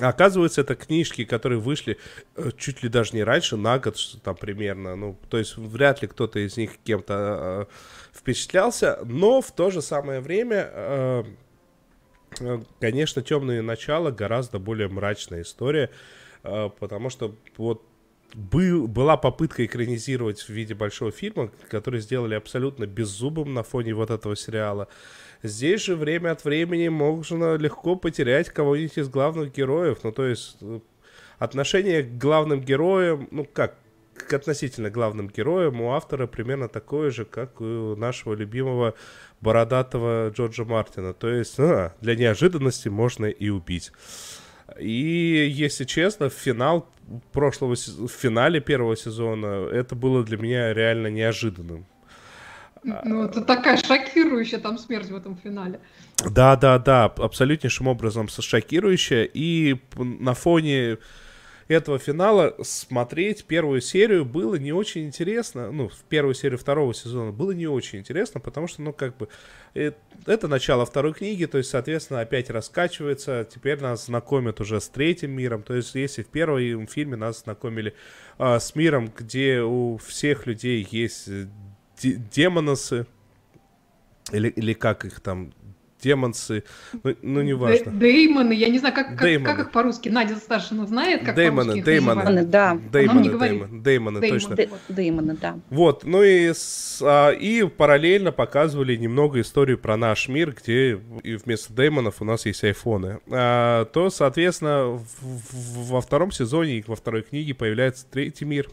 Оказывается, 0.00 0.60
это 0.62 0.74
книжки, 0.74 1.24
которые 1.24 1.60
вышли 1.60 1.98
э, 2.36 2.50
чуть 2.56 2.82
ли 2.82 2.88
даже 2.88 3.14
не 3.14 3.22
раньше, 3.22 3.56
на 3.56 3.78
год 3.78 3.96
там 4.22 4.34
примерно. 4.34 4.96
Ну, 4.96 5.16
то 5.28 5.38
есть 5.38 5.56
вряд 5.56 6.02
ли 6.02 6.08
кто-то 6.08 6.38
из 6.40 6.56
них 6.56 6.78
кем-то 6.82 7.68
э, 7.70 8.16
впечатлялся, 8.16 8.98
но 9.04 9.40
в 9.40 9.52
то 9.52 9.70
же 9.70 9.82
самое 9.82 10.20
время, 10.20 10.70
э, 10.72 11.24
э, 12.40 12.60
конечно, 12.80 13.22
темные 13.22 13.62
начала 13.62 14.10
гораздо 14.10 14.58
более 14.58 14.88
мрачная 14.88 15.42
история, 15.42 15.90
э, 16.42 16.70
потому 16.80 17.08
что 17.08 17.36
вот 17.56 17.84
был, 18.34 18.88
была 18.88 19.16
попытка 19.16 19.64
экранизировать 19.64 20.40
в 20.40 20.48
виде 20.48 20.74
большого 20.74 21.12
фильма, 21.12 21.50
который 21.68 22.00
сделали 22.00 22.34
абсолютно 22.34 22.86
беззубым 22.86 23.54
на 23.54 23.62
фоне 23.62 23.94
вот 23.94 24.10
этого 24.10 24.36
сериала. 24.36 24.88
Здесь 25.42 25.84
же 25.84 25.96
время 25.96 26.32
от 26.32 26.44
времени 26.44 26.88
можно 26.88 27.56
легко 27.56 27.96
потерять 27.96 28.48
кого-нибудь 28.48 28.98
из 28.98 29.08
главных 29.08 29.52
героев. 29.52 29.98
Ну, 30.02 30.12
то 30.12 30.26
есть 30.26 30.56
э, 30.60 30.80
отношение 31.38 32.02
к 32.02 32.18
главным 32.18 32.60
героям, 32.60 33.28
ну 33.30 33.44
как, 33.44 33.76
к 34.14 34.32
относительно 34.32 34.90
главным 34.90 35.28
героям 35.28 35.80
у 35.80 35.92
автора 35.92 36.26
примерно 36.26 36.68
такое 36.68 37.10
же, 37.10 37.24
как 37.24 37.60
у 37.60 37.94
нашего 37.96 38.34
любимого 38.34 38.94
бородатого 39.40 40.30
Джорджа 40.30 40.64
Мартина. 40.64 41.12
То 41.14 41.28
есть 41.28 41.54
а, 41.58 41.94
для 42.00 42.16
неожиданности 42.16 42.88
можно 42.88 43.26
и 43.26 43.48
убить. 43.48 43.92
И, 44.78 45.52
если 45.52 45.84
честно, 45.84 46.30
финал 46.30 46.88
прошлого, 47.32 47.74
в 47.74 48.08
финале 48.08 48.60
первого 48.60 48.96
сезона 48.96 49.68
это 49.70 49.94
было 49.94 50.24
для 50.24 50.36
меня 50.36 50.72
реально 50.72 51.08
неожиданным. 51.08 51.86
Ну, 52.82 53.24
это 53.24 53.40
такая 53.40 53.78
шокирующая 53.78 54.58
там 54.58 54.78
смерть 54.78 55.10
в 55.10 55.16
этом 55.16 55.36
финале. 55.36 55.80
Да, 56.30 56.56
да, 56.56 56.78
да, 56.78 57.04
абсолютнейшим 57.04 57.88
образом 57.88 58.28
шокирующая. 58.28 59.24
И 59.24 59.76
на 59.96 60.34
фоне 60.34 60.98
этого 61.68 61.98
финала 61.98 62.54
смотреть 62.62 63.44
первую 63.44 63.80
серию 63.80 64.24
было 64.24 64.56
не 64.56 64.72
очень 64.72 65.06
интересно. 65.06 65.70
Ну, 65.72 65.88
в 65.88 66.04
первую 66.08 66.34
серию 66.34 66.58
второго 66.58 66.92
сезона 66.94 67.32
было 67.32 67.52
не 67.52 67.66
очень 67.66 68.00
интересно, 68.00 68.40
потому 68.40 68.66
что, 68.66 68.82
ну, 68.82 68.92
как 68.92 69.16
бы, 69.16 69.28
это 69.74 70.48
начало 70.48 70.84
второй 70.86 71.14
книги, 71.14 71.46
то 71.46 71.58
есть, 71.58 71.70
соответственно, 71.70 72.20
опять 72.20 72.50
раскачивается. 72.50 73.48
Теперь 73.52 73.80
нас 73.80 74.06
знакомят 74.06 74.60
уже 74.60 74.80
с 74.80 74.88
третьим 74.88 75.32
миром. 75.32 75.62
То 75.62 75.74
есть, 75.74 75.94
если 75.94 76.22
в 76.22 76.28
первом 76.28 76.86
фильме 76.86 77.16
нас 77.16 77.42
знакомили 77.42 77.94
а, 78.38 78.60
с 78.60 78.74
миром, 78.74 79.12
где 79.16 79.60
у 79.62 79.96
всех 79.98 80.46
людей 80.46 80.86
есть 80.90 81.28
демоносы, 82.02 83.06
или, 84.32 84.48
или 84.48 84.72
как 84.72 85.04
их 85.04 85.20
там, 85.20 85.52
демонсы, 86.04 86.64
ну, 87.02 87.16
ну 87.22 87.42
неважно. 87.42 87.90
Деймоны, 87.92 88.52
я 88.52 88.68
не 88.68 88.78
знаю, 88.78 88.94
как, 88.94 89.18
как, 89.18 89.42
как 89.42 89.58
их 89.58 89.70
по-русски. 89.70 90.10
Надя 90.10 90.36
Старшина 90.36 90.86
знает, 90.86 91.24
как 91.24 91.34
Деймоны, 91.34 91.72
по-русски 91.72 91.84
Деймоны, 91.84 92.44
да. 92.44 92.78
Деймоны, 92.92 93.38
Деймоны, 93.38 93.82
Деймоны, 93.82 94.28
точно. 94.28 94.56
Деймоны, 94.88 95.36
да. 95.40 95.58
Вот, 95.70 96.04
ну 96.04 96.22
и, 96.22 96.52
а, 97.02 97.30
и 97.30 97.64
параллельно 97.64 98.32
показывали 98.32 98.96
немного 98.96 99.40
историю 99.40 99.78
про 99.78 99.96
наш 99.96 100.28
мир, 100.28 100.54
где 100.62 101.00
вместо 101.24 101.72
Деймонов 101.72 102.20
у 102.20 102.24
нас 102.24 102.46
есть 102.46 102.62
айфоны. 102.64 103.20
А, 103.30 103.86
то, 103.86 104.10
соответственно, 104.10 105.00
во 105.20 106.00
втором 106.00 106.30
сезоне 106.30 106.78
и 106.78 106.84
во 106.86 106.96
второй 106.96 107.22
книге 107.22 107.54
появляется 107.54 108.06
третий 108.10 108.44
мир, 108.44 108.68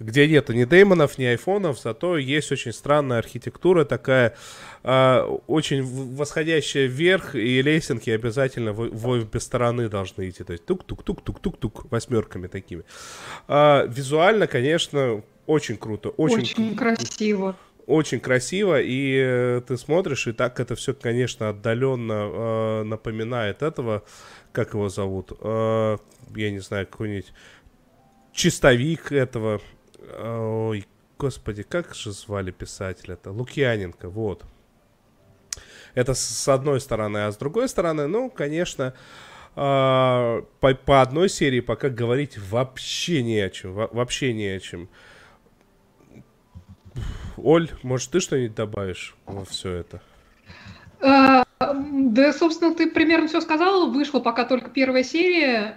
где 0.00 0.26
нет 0.26 0.48
ни 0.48 0.64
деймонов, 0.64 1.18
ни 1.18 1.24
айфонов, 1.24 1.78
зато 1.78 2.16
есть 2.16 2.50
очень 2.50 2.72
странная 2.72 3.18
архитектура 3.18 3.84
такая, 3.84 4.34
э, 4.82 5.20
очень 5.46 5.82
восходящая 5.84 6.86
вверх, 6.86 7.34
и 7.34 7.60
лесенки 7.62 8.10
обязательно 8.10 8.72
в, 8.72 8.88
в 8.88 9.08
обе 9.08 9.40
стороны 9.40 9.88
должны 9.88 10.30
идти, 10.30 10.42
то 10.42 10.52
есть 10.52 10.64
тук-тук-тук-тук-тук-тук, 10.64 11.90
восьмерками 11.92 12.46
такими. 12.46 12.82
Э, 13.46 13.86
визуально, 13.86 14.46
конечно, 14.46 15.22
очень 15.46 15.76
круто. 15.76 16.08
Очень, 16.10 16.38
очень 16.38 16.76
красиво. 16.76 17.56
Очень 17.86 18.20
красиво, 18.20 18.80
и 18.80 19.20
э, 19.22 19.62
ты 19.66 19.76
смотришь, 19.76 20.26
и 20.28 20.32
так 20.32 20.60
это 20.60 20.76
все, 20.76 20.94
конечно, 20.94 21.50
отдаленно 21.50 22.12
э, 22.12 22.82
напоминает 22.84 23.62
этого, 23.62 24.04
как 24.52 24.74
его 24.74 24.88
зовут, 24.88 25.32
э, 25.40 25.98
я 26.36 26.50
не 26.50 26.60
знаю, 26.60 26.86
какой-нибудь 26.86 27.32
чистовик 28.32 29.12
этого, 29.12 29.60
Ой, 30.18 30.86
господи, 31.18 31.62
как 31.62 31.94
же 31.94 32.12
звали 32.12 32.50
писателя-то? 32.50 33.30
Лукьяненко, 33.30 34.08
вот. 34.08 34.44
Это 35.94 36.14
с 36.14 36.48
одной 36.48 36.80
стороны, 36.80 37.18
а 37.18 37.32
с 37.32 37.36
другой 37.36 37.68
стороны, 37.68 38.06
ну, 38.06 38.30
конечно, 38.30 38.94
э, 39.56 40.42
по, 40.60 40.74
по 40.74 41.02
одной 41.02 41.28
серии 41.28 41.60
пока 41.60 41.88
говорить 41.88 42.38
вообще 42.38 43.22
не 43.22 43.40
о 43.40 43.50
чем, 43.50 43.72
вообще 43.74 44.32
не 44.32 44.46
о 44.46 44.60
чем. 44.60 44.88
Оль, 47.36 47.70
может, 47.82 48.10
ты 48.10 48.20
что-нибудь 48.20 48.54
добавишь 48.54 49.16
во 49.26 49.44
все 49.44 49.72
это? 49.72 50.00
А, 51.00 51.44
да, 51.58 52.32
собственно, 52.32 52.74
ты 52.74 52.90
примерно 52.90 53.28
все 53.28 53.40
сказал. 53.40 53.90
Вышла 53.90 54.20
пока 54.20 54.44
только 54.44 54.70
первая 54.70 55.02
серия. 55.02 55.76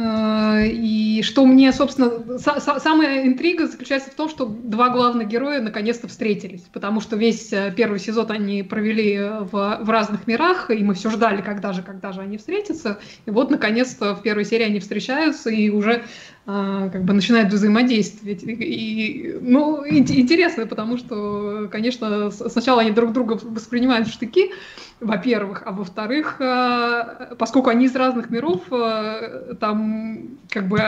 А, 0.00 0.38
Э, 0.58 0.66
и 0.66 1.22
что 1.22 1.44
мне, 1.46 1.72
собственно, 1.72 2.38
самая 2.38 3.26
интрига 3.26 3.66
заключается 3.66 4.10
в 4.10 4.14
том, 4.14 4.28
что 4.28 4.46
два 4.46 4.90
главных 4.90 5.28
героя 5.28 5.60
наконец-то 5.60 6.08
встретились, 6.08 6.62
потому 6.72 7.00
что 7.00 7.16
весь 7.16 7.52
э, 7.52 7.72
первый 7.76 7.98
сезон 7.98 8.30
они 8.30 8.62
провели 8.62 9.18
в, 9.18 9.78
в 9.80 9.90
разных 9.90 10.26
мирах, 10.26 10.70
и 10.70 10.82
мы 10.82 10.94
все 10.94 11.10
ждали, 11.10 11.42
когда 11.42 11.72
же, 11.72 11.82
когда 11.82 12.12
же 12.12 12.20
они 12.20 12.38
встретятся. 12.38 12.98
И 13.26 13.30
вот, 13.30 13.50
наконец-то, 13.50 14.14
в 14.14 14.22
первой 14.22 14.44
серии 14.44 14.64
они 14.64 14.80
встречаются 14.80 15.50
и 15.50 15.70
уже 15.70 15.92
э, 15.92 16.02
как 16.48 17.04
бы 17.04 17.12
начинают 17.12 17.52
взаимодействовать. 17.52 18.42
И, 18.42 18.52
и, 18.52 19.38
ну, 19.38 19.86
интересно, 19.86 20.66
потому 20.66 20.96
что, 20.96 21.68
конечно, 21.70 22.30
сначала 22.30 22.80
они 22.80 22.90
друг 22.90 23.12
друга 23.12 23.38
воспринимают 23.42 24.08
в 24.08 24.12
штыки, 24.12 24.52
во-первых, 24.98 25.62
а 25.66 25.72
во-вторых, 25.72 26.40
э, 26.40 27.34
поскольку 27.38 27.68
они 27.68 27.84
из 27.84 27.94
разных 27.94 28.30
миров, 28.30 28.62
э, 28.70 29.54
там 29.60 30.38
как 30.50 30.68
бы, 30.68 30.80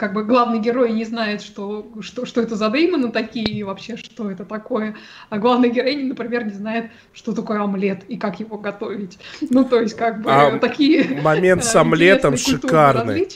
как 0.00 0.14
бы 0.14 0.24
главный 0.24 0.58
герой 0.58 0.90
не 0.90 1.04
знает, 1.04 1.42
что, 1.42 1.86
что, 2.00 2.26
что 2.26 2.42
это 2.42 2.56
за 2.56 2.68
деймоны 2.68 3.12
такие 3.12 3.46
и 3.46 3.62
вообще, 3.62 3.96
что 3.96 4.30
это 4.30 4.44
такое, 4.44 4.96
а 5.30 5.38
главная 5.38 5.70
героиня, 5.70 6.06
например, 6.06 6.44
не 6.44 6.54
знает, 6.54 6.90
что 7.12 7.32
такое 7.32 7.62
омлет 7.62 8.02
и 8.08 8.16
как 8.16 8.40
его 8.40 8.58
готовить. 8.58 9.18
Ну, 9.48 9.64
то 9.64 9.80
есть, 9.80 9.94
как 9.94 10.22
бы, 10.22 10.30
а 10.30 10.58
такие... 10.58 11.22
Момент 11.22 11.64
с 11.64 11.76
омлетом 11.76 12.36
шикарный. 12.36 13.28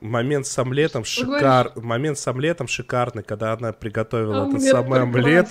Момент 0.00 0.46
с 0.46 0.58
омлетом 0.58 1.04
шикар... 1.04 1.72
Момент 1.76 2.18
с 2.18 2.26
омлетом 2.26 2.68
шикарный, 2.68 3.22
когда 3.22 3.52
она 3.52 3.72
приготовила 3.72 4.44
омлет 4.44 4.62
этот 4.62 4.68
самый 4.70 5.02
омлет. 5.02 5.48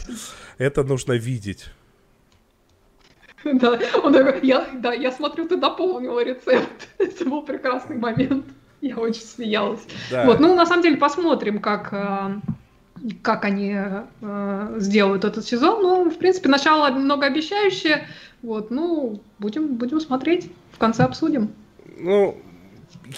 Это 0.58 0.84
нужно 0.84 1.14
видеть. 1.14 1.70
Да, 3.43 3.80
он 4.04 4.14
такой, 4.14 4.39
я, 4.45 4.68
да, 4.74 4.93
я 4.93 5.12
смотрю, 5.12 5.47
ты 5.47 5.58
дополнила 5.58 6.24
рецепт. 6.24 6.89
Это 6.97 7.26
был 7.26 7.43
прекрасный 7.43 7.97
момент. 7.97 8.45
Я 8.82 8.97
очень 8.97 9.22
смеялась. 9.22 9.82
Да. 10.12 10.26
Вот, 10.26 10.39
ну, 10.39 10.56
на 10.56 10.66
самом 10.66 10.84
деле, 10.84 10.97
посмотрим, 10.97 11.60
как, 11.60 11.89
э, 11.91 12.39
как 13.22 13.45
они 13.45 13.76
э, 13.76 14.76
сделают 14.78 15.26
этот 15.26 15.45
сезон. 15.45 15.82
Ну, 15.82 16.10
в 16.10 16.18
принципе, 16.18 16.50
начало 16.50 16.89
многообещающее. 16.89 18.08
Вот, 18.41 18.72
ну, 18.72 19.22
будем, 19.38 19.76
будем 19.76 20.00
смотреть. 20.00 20.50
В 20.72 20.78
конце 20.78 21.04
обсудим. 21.04 21.52
Ну, 21.97 22.38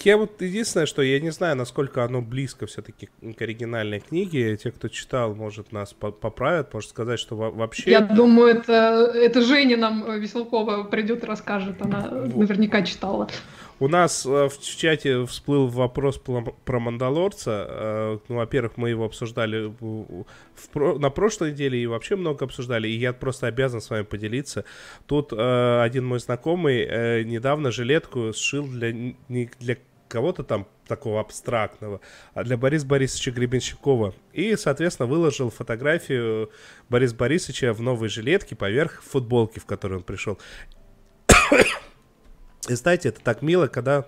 я 0.04 0.18
вот 0.18 0.42
единственное, 0.42 0.86
что 0.86 1.02
я 1.02 1.20
не 1.20 1.32
знаю, 1.32 1.56
насколько 1.56 2.04
оно 2.04 2.22
близко 2.22 2.66
все-таки 2.66 3.10
к 3.38 3.42
оригинальной 3.42 4.00
книге. 4.00 4.58
Те, 4.58 4.72
кто 4.72 4.88
читал, 4.88 5.36
может 5.36 5.72
нас 5.72 5.94
поправят, 5.94 6.74
может 6.74 6.90
сказать, 6.90 7.20
что 7.20 7.36
вообще... 7.36 7.92
Я 7.92 8.02
думаю, 8.02 8.56
это, 8.56 9.12
это 9.14 9.42
Женя 9.42 9.78
нам 9.78 10.04
э, 10.10 10.20
Веселкова 10.20 10.84
придет 10.84 11.24
и 11.24 11.28
расскажет. 11.28 11.82
Она 11.82 12.10
вот. 12.12 12.36
наверняка 12.36 12.82
читала. 12.84 13.30
У 13.82 13.88
нас 13.88 14.28
э, 14.28 14.48
в 14.48 14.60
чате 14.60 15.26
всплыл 15.26 15.66
вопрос 15.66 16.20
про 16.20 16.80
Мандалорца. 16.80 17.66
Э, 17.68 18.20
ну, 18.28 18.36
во-первых, 18.36 18.78
мы 18.78 18.92
его 18.92 19.06
обсуждали 19.06 19.74
в, 19.80 20.26
на 21.00 21.10
прошлой 21.10 21.52
неделе 21.52 21.82
и 21.82 21.88
вообще 21.88 22.16
много 22.16 22.46
обсуждали, 22.46 22.88
и 22.88 22.92
я 22.92 23.12
просто 23.12 23.48
обязан 23.48 23.82
с 23.82 23.90
вами 23.90 24.04
поделиться. 24.04 24.66
Тут 25.08 25.34
э, 25.34 25.82
один 25.82 26.06
мой 26.06 26.20
знакомый 26.20 27.26
недавно 27.26 27.72
жилетку 27.72 28.34
сшил 28.34 28.68
для, 28.68 28.94
не 28.94 29.50
для 29.60 29.78
кого-то 30.10 30.44
там 30.44 30.68
такого 30.88 31.20
абстрактного, 31.20 32.02
а 32.36 32.44
для 32.44 32.58
Бориса 32.58 32.86
Борисовича 32.86 33.32
Гребенщикова. 33.32 34.14
И, 34.32 34.56
соответственно, 34.58 35.08
выложил 35.08 35.50
фотографию 35.50 36.52
Бориса 36.88 37.16
Борисовича 37.16 37.74
в 37.74 37.82
новой 37.82 38.10
жилетке 38.10 38.56
поверх 38.56 39.02
футболки, 39.02 39.58
в 39.58 39.66
которой 39.66 39.96
он 39.96 40.04
пришел. 40.04 40.38
И 42.70 42.74
знаете, 42.74 43.10
это 43.10 43.22
так 43.22 43.42
мило, 43.42 43.68
когда 43.68 44.06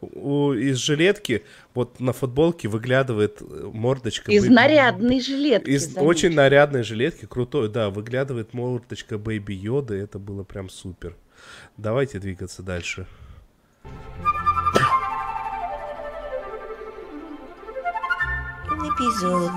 у, 0.00 0.52
из 0.52 0.78
жилетки 0.78 1.44
вот 1.74 2.00
на 2.00 2.12
футболке 2.12 2.68
выглядывает 2.68 3.40
мордочка. 3.40 4.32
Из 4.32 4.42
baby... 4.42 4.54
нарядной 4.54 5.20
жилетки. 5.20 5.68
Из 5.68 5.82
заметьте. 5.82 6.00
очень 6.00 6.34
нарядной 6.34 6.82
жилетки, 6.82 7.26
крутой, 7.26 7.68
да, 7.68 7.90
выглядывает 7.90 8.54
мордочка 8.54 9.18
Baby 9.18 9.52
Йоды, 9.52 9.96
это 9.96 10.18
было 10.18 10.42
прям 10.42 10.70
супер. 10.70 11.16
Давайте 11.76 12.18
двигаться 12.18 12.62
дальше. 12.62 13.06
Эпизод. 18.72 19.50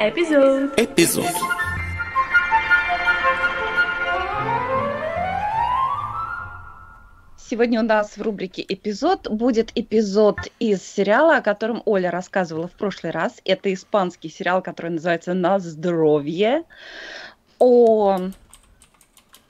эпизод. 0.00 0.78
эпизод. 0.78 1.57
Сегодня 7.50 7.80
у 7.80 7.82
нас 7.82 8.18
в 8.18 8.20
рубрике 8.20 8.62
«Эпизод» 8.68 9.26
будет 9.30 9.72
эпизод 9.74 10.36
из 10.58 10.82
сериала, 10.82 11.38
о 11.38 11.40
котором 11.40 11.82
Оля 11.86 12.10
рассказывала 12.10 12.68
в 12.68 12.72
прошлый 12.72 13.10
раз. 13.10 13.40
Это 13.46 13.72
испанский 13.72 14.28
сериал, 14.28 14.60
который 14.60 14.90
называется 14.90 15.32
«На 15.32 15.58
здоровье», 15.58 16.64
о 17.58 18.18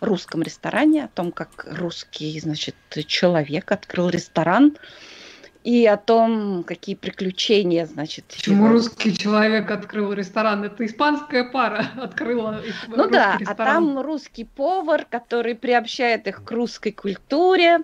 русском 0.01 0.43
ресторане, 0.43 1.07
о 1.07 1.09
том, 1.09 1.33
как 1.33 1.67
русский, 1.69 2.39
значит, 2.39 2.77
человек 3.09 3.73
открыл 3.73 4.11
ресторан– 4.11 4.77
и 5.65 5.87
о 5.87 5.97
том, 5.97 6.65
какие 6.65 6.95
приключения, 6.95 7.85
значит. 7.87 8.25
Почему 8.29 8.67
его... 8.67 8.75
русский 8.75 9.17
человек 9.17 9.71
открыл 9.71 10.13
ресторан? 10.13 10.65
Это 10.65 10.87
испанская 10.87 11.45
пара 11.45 11.87
открыла 11.97 12.63
Ну 12.89 13.09
да, 13.09 13.37
ресторан. 13.39 13.45
а 13.49 13.55
там 13.55 14.01
русский 14.01 14.45
повар, 14.45 15.07
который 15.09 15.55
приобщает 15.55 16.27
их 16.27 16.45
к 16.45 16.51
русской 16.53 16.93
культуре, 16.93 17.81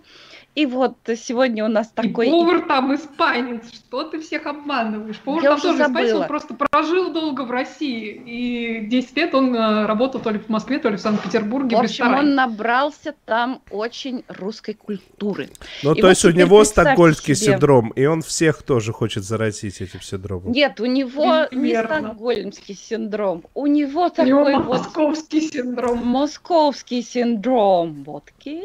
и 0.55 0.67
вот 0.67 0.97
сегодня 1.17 1.65
у 1.65 1.69
нас 1.69 1.89
такой... 1.89 2.29
И 2.29 2.31
повар 2.31 2.65
там 2.67 2.95
испанец, 2.95 3.73
что 3.73 4.05
ты 4.05 4.21
всех 4.21 4.47
обманываешь? 4.47 5.19
Повар 5.19 5.43
Я 5.43 5.51
там 5.51 5.61
тоже 5.61 5.79
забыла. 5.79 6.05
испанец, 6.05 6.23
он 6.23 6.29
просто 6.29 6.55
прожил 6.55 7.13
долго 7.13 7.43
в 7.43 7.51
России, 7.51 8.23
и 8.25 8.87
10 8.87 9.17
лет 9.17 9.35
он 9.35 9.55
э, 9.55 9.87
работал 9.87 10.21
то 10.21 10.31
ли 10.31 10.39
в 10.39 10.49
Москве, 10.49 10.79
то 10.79 10.91
ли 10.91 10.97
в 10.97 11.01
Санкт-Петербурге 11.01 11.77
в, 11.77 11.81
в 11.81 11.83
общем, 11.83 12.15
он 12.15 12.37
набрался 12.37 13.17
там 13.25 13.63
очень 13.71 14.25
русской 14.29 14.75
культуры. 14.75 15.49
Ну, 15.83 15.93
и 15.93 16.01
то 16.01 16.07
вот 16.07 16.11
есть 16.11 16.25
у 16.25 16.31
него 16.31 16.63
стокгольмский 16.63 17.35
себе... 17.35 17.55
синдром, 17.55 17.89
и 17.91 18.05
он 18.05 18.23
всех 18.23 18.63
тоже 18.63 18.93
хочет 18.93 19.25
заразить 19.25 19.81
этим 19.81 20.03
синдромом. 20.03 20.53
Нет, 20.53 20.79
у 20.81 20.87
него 20.87 21.49
Верно. 21.51 21.95
не 21.95 22.01
стокгольмский 22.01 22.77
синдром, 22.77 23.43
у 23.55 23.67
него 23.67 24.09
такой 24.09 24.33
у 24.33 24.49
него 24.49 24.63
вот... 24.63 24.79
московский 24.79 25.41
синдром. 25.41 26.07
Московский 26.07 27.03
синдром, 27.03 28.05
водки. 28.05 28.63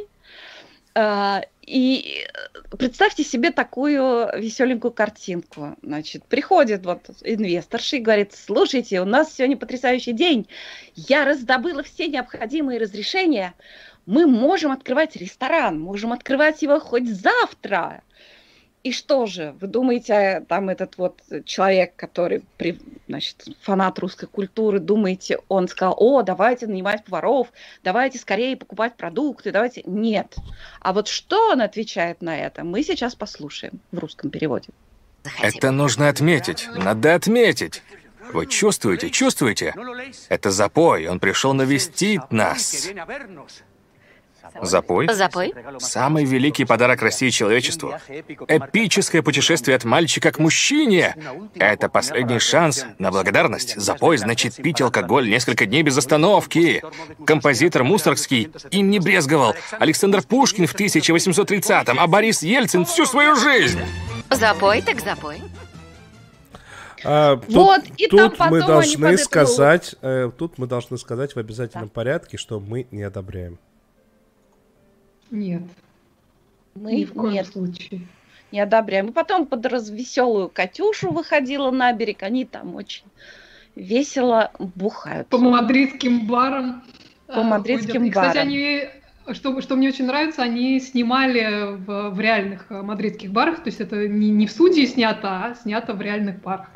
И 1.70 2.26
представьте 2.80 3.24
себе 3.24 3.52
такую 3.52 4.28
веселенькую 4.36 4.92
картинку. 4.92 5.76
Значит, 5.84 6.24
приходит 6.26 6.84
вот 6.84 7.12
инвесторша 7.22 7.98
и 7.98 8.00
говорит, 8.00 8.34
слушайте, 8.34 9.00
у 9.02 9.06
нас 9.06 9.36
сегодня 9.36 9.56
потрясающий 9.56 10.14
день, 10.14 10.48
я 10.96 11.26
раздобыла 11.26 11.84
все 11.84 12.08
необходимые 12.08 12.80
разрешения, 12.80 13.54
мы 14.08 14.26
можем 14.26 14.72
открывать 14.72 15.16
ресторан, 15.16 15.80
можем 15.80 16.12
открывать 16.12 16.64
его 16.64 16.80
хоть 16.80 17.08
завтра. 17.08 18.02
И 18.82 18.92
что 18.92 19.28
же, 19.28 19.56
вы 19.62 19.68
думаете, 19.68 20.44
там 20.50 20.70
этот 20.70 20.98
вот 20.98 21.22
человек, 21.46 21.96
который, 21.96 22.42
значит, 23.10 23.48
фанат 23.62 23.98
русской 24.00 24.28
культуры, 24.28 24.80
думаете, 24.80 25.40
он 25.48 25.68
сказал, 25.68 25.96
о, 25.98 26.22
давайте 26.22 26.68
нанимать 26.68 27.04
поваров, 27.04 27.48
давайте 27.84 28.20
скорее 28.20 28.56
покупать 28.56 28.96
продукты, 28.96 29.52
давайте... 29.52 29.84
Нет. 29.86 30.36
А 30.80 30.94
вот 30.94 31.08
что 31.08 31.50
он 31.52 31.62
отвечает 31.62 32.22
на 32.22 32.38
это, 32.38 32.64
мы 32.64 32.84
сейчас 32.84 33.16
послушаем 33.16 33.80
в 33.92 33.98
русском 33.98 34.30
переводе. 34.30 34.70
Это 35.42 35.72
нужно 35.72 36.08
отметить, 36.08 36.70
надо 36.76 37.16
отметить. 37.16 37.82
Вы 38.32 38.46
чувствуете, 38.46 39.10
чувствуете? 39.10 39.74
Это 40.30 40.52
запой, 40.52 41.08
он 41.08 41.20
пришел 41.20 41.54
навестить 41.54 42.32
нас. 42.32 42.90
Запой? 44.62 45.08
Запой? 45.12 45.54
Самый 45.80 46.26
великий 46.26 46.66
подарок 46.66 47.02
России 47.02 47.30
человечеству. 47.30 47.94
Эпическое 48.48 49.22
путешествие 49.22 49.76
от 49.76 49.84
мальчика 49.84 50.32
к 50.32 50.40
мужчине. 50.40 51.16
Это 51.56 51.90
последний 51.90 52.40
шанс 52.40 52.86
на 52.98 53.12
благодарность. 53.12 53.76
Запой 53.76 54.18
значит 54.18 54.56
пить 54.56 54.82
алкоголь 54.82 55.30
несколько 55.30 55.66
дней 55.66 55.84
без 55.84 55.98
остановки. 55.98 56.84
Композитор 57.26 57.84
Мусоргский 57.84 58.52
им 58.72 58.90
не 58.90 59.00
брезговал. 59.00 59.56
Александр 59.80 60.22
Пушкин 60.22 60.68
в 60.68 60.76
1830-м, 60.76 62.00
а 62.00 62.08
Борис 62.08 62.42
Ельцин 62.42 62.86
всю 62.86 63.06
свою 63.06 63.36
жизнь. 63.36 63.80
Запой 64.30 64.82
так 64.82 65.00
запой. 65.00 65.42
А, 67.04 67.38
тут, 67.38 67.56
вот, 67.56 67.82
и 67.98 68.08
тут 68.08 68.38
там 68.38 68.50
мы 68.50 68.60
должны 68.60 69.18
сказать, 69.18 69.96
э, 70.02 70.32
тут 70.38 70.58
мы 70.58 70.68
должны 70.68 70.98
сказать 70.98 71.34
в 71.34 71.40
обязательном 71.40 71.88
да. 71.88 71.94
порядке, 71.94 72.38
что 72.38 72.60
мы 72.60 72.88
не 72.92 73.04
одобряем. 73.04 73.58
Нет. 75.32 75.64
Мы 76.76 76.94
Ни 76.94 77.06
в 77.06 77.14
коем 77.14 77.34
нет. 77.34 77.48
случае. 77.48 78.02
Не 78.52 78.62
одобряем. 78.62 79.08
И 79.08 79.12
потом 79.12 79.46
под 79.46 79.66
развеселую 79.66 80.50
Катюшу 80.50 81.12
выходила 81.12 81.72
на 81.72 81.94
берег. 81.94 82.24
Они 82.24 82.46
там 82.46 82.76
очень 82.76 83.06
весело 83.76 84.52
бухают. 84.58 85.28
По 85.28 85.38
мадридским 85.38 86.26
барам. 86.28 86.84
По 87.28 87.44
мадридским 87.44 88.02
ходят. 88.02 88.16
барам. 88.16 88.32
кстати, 88.32 88.38
они 88.38 88.90
что, 89.34 89.62
что 89.62 89.76
мне 89.76 89.90
очень 89.90 90.06
нравится, 90.06 90.42
они 90.42 90.80
снимали 90.80 91.76
в, 91.76 92.10
в 92.10 92.20
реальных 92.20 92.66
э, 92.72 92.82
мадридских 92.82 93.32
барах, 93.32 93.58
то 93.58 93.68
есть 93.68 93.80
это 93.80 94.08
не, 94.08 94.32
не 94.32 94.48
в 94.48 94.52
студии 94.52 94.86
снято, 94.86 95.46
а 95.46 95.56
снято 95.56 95.94
в 95.94 96.02
реальных 96.02 96.42
барах. 96.42 96.70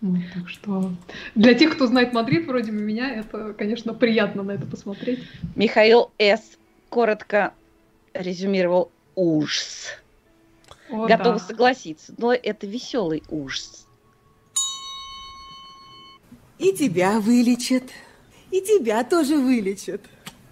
Вот, 0.00 0.18
так 0.32 0.48
что 0.48 0.92
для 1.34 1.54
тех, 1.54 1.74
кто 1.74 1.88
знает 1.88 2.12
Мадрид, 2.12 2.46
вроде 2.46 2.70
меня, 2.70 3.12
это, 3.12 3.52
конечно, 3.52 3.94
приятно 3.94 4.44
на 4.44 4.52
это 4.52 4.64
посмотреть. 4.64 5.24
Михаил 5.56 6.12
С. 6.18 6.56
коротко 6.88 7.52
резюмировал 8.14 8.90
ужас. 9.14 9.88
О, 10.90 11.06
Готова 11.06 11.38
да. 11.38 11.44
согласиться, 11.44 12.14
но 12.16 12.32
это 12.32 12.66
веселый 12.66 13.22
ужас. 13.28 13.86
И 16.58 16.72
тебя 16.72 17.20
вылечат, 17.20 17.84
и 18.50 18.60
тебя 18.60 19.04
тоже 19.04 19.36
вылечат, 19.36 20.00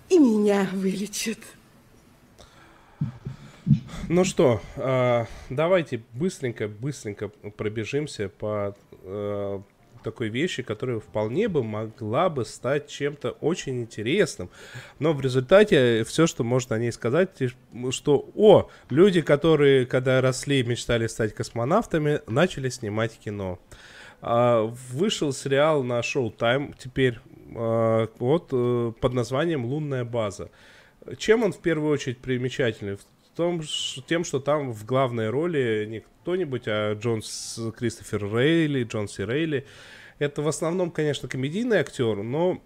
и 0.09 0.19
меня 0.19 0.69
вылечат. 0.73 1.39
Ну 4.09 4.25
что, 4.25 4.61
а, 4.77 5.27
давайте 5.51 6.03
быстренько, 6.13 6.69
быстренько 6.69 7.29
пробежимся 7.29 8.29
по 8.29 8.77
э, 9.03 9.61
такой 10.07 10.29
вещи, 10.29 10.63
которая 10.63 11.01
вполне 11.01 11.49
бы 11.49 11.65
могла 11.65 12.31
бы 12.31 12.45
стать 12.45 12.87
чем-то 12.89 13.33
очень 13.41 13.81
интересным. 13.81 14.51
Но 15.01 15.13
в 15.13 15.21
результате 15.21 16.05
все, 16.05 16.29
что 16.29 16.45
можно 16.45 16.77
о 16.77 16.79
ней 16.79 16.93
сказать, 16.93 17.31
что, 17.91 18.31
о, 18.37 18.71
люди, 18.89 19.21
которые, 19.21 19.85
когда 19.85 20.21
росли, 20.21 20.63
мечтали 20.63 21.09
стать 21.09 21.35
космонавтами, 21.35 22.21
начали 22.29 22.69
снимать 22.69 23.19
кино. 23.19 23.59
А, 24.23 24.63
вышел 24.93 25.33
сериал 25.33 25.83
на 25.83 25.99
Showtime 26.01 26.75
теперь, 26.79 27.19
а, 27.57 28.09
вот, 28.21 28.51
э, 28.53 28.93
под 29.01 29.13
названием 29.13 29.65
«Лунная 29.65 30.05
база». 30.05 30.51
Чем 31.19 31.43
он 31.43 31.53
в 31.53 31.59
первую 31.59 31.93
очередь 31.93 32.19
примечательный? 32.19 32.97
Том, 33.37 33.62
тем, 34.07 34.24
что 34.24 34.41
там 34.41 34.72
в 34.72 34.87
главной 34.87 35.28
роли 35.28 35.87
не 35.89 36.01
кто-нибудь, 36.01 36.64
а 36.66 36.95
Джон 36.95 37.22
Кристофер 37.76 38.24
Рейли, 38.24 38.84
Джон 38.84 39.09
Си 39.09 39.24
Рейли. 39.24 39.66
Это 40.18 40.41
в 40.41 40.49
основном, 40.49 40.91
конечно, 40.91 41.28
комедийный 41.28 41.78
актер, 41.78 42.16
но 42.16 42.62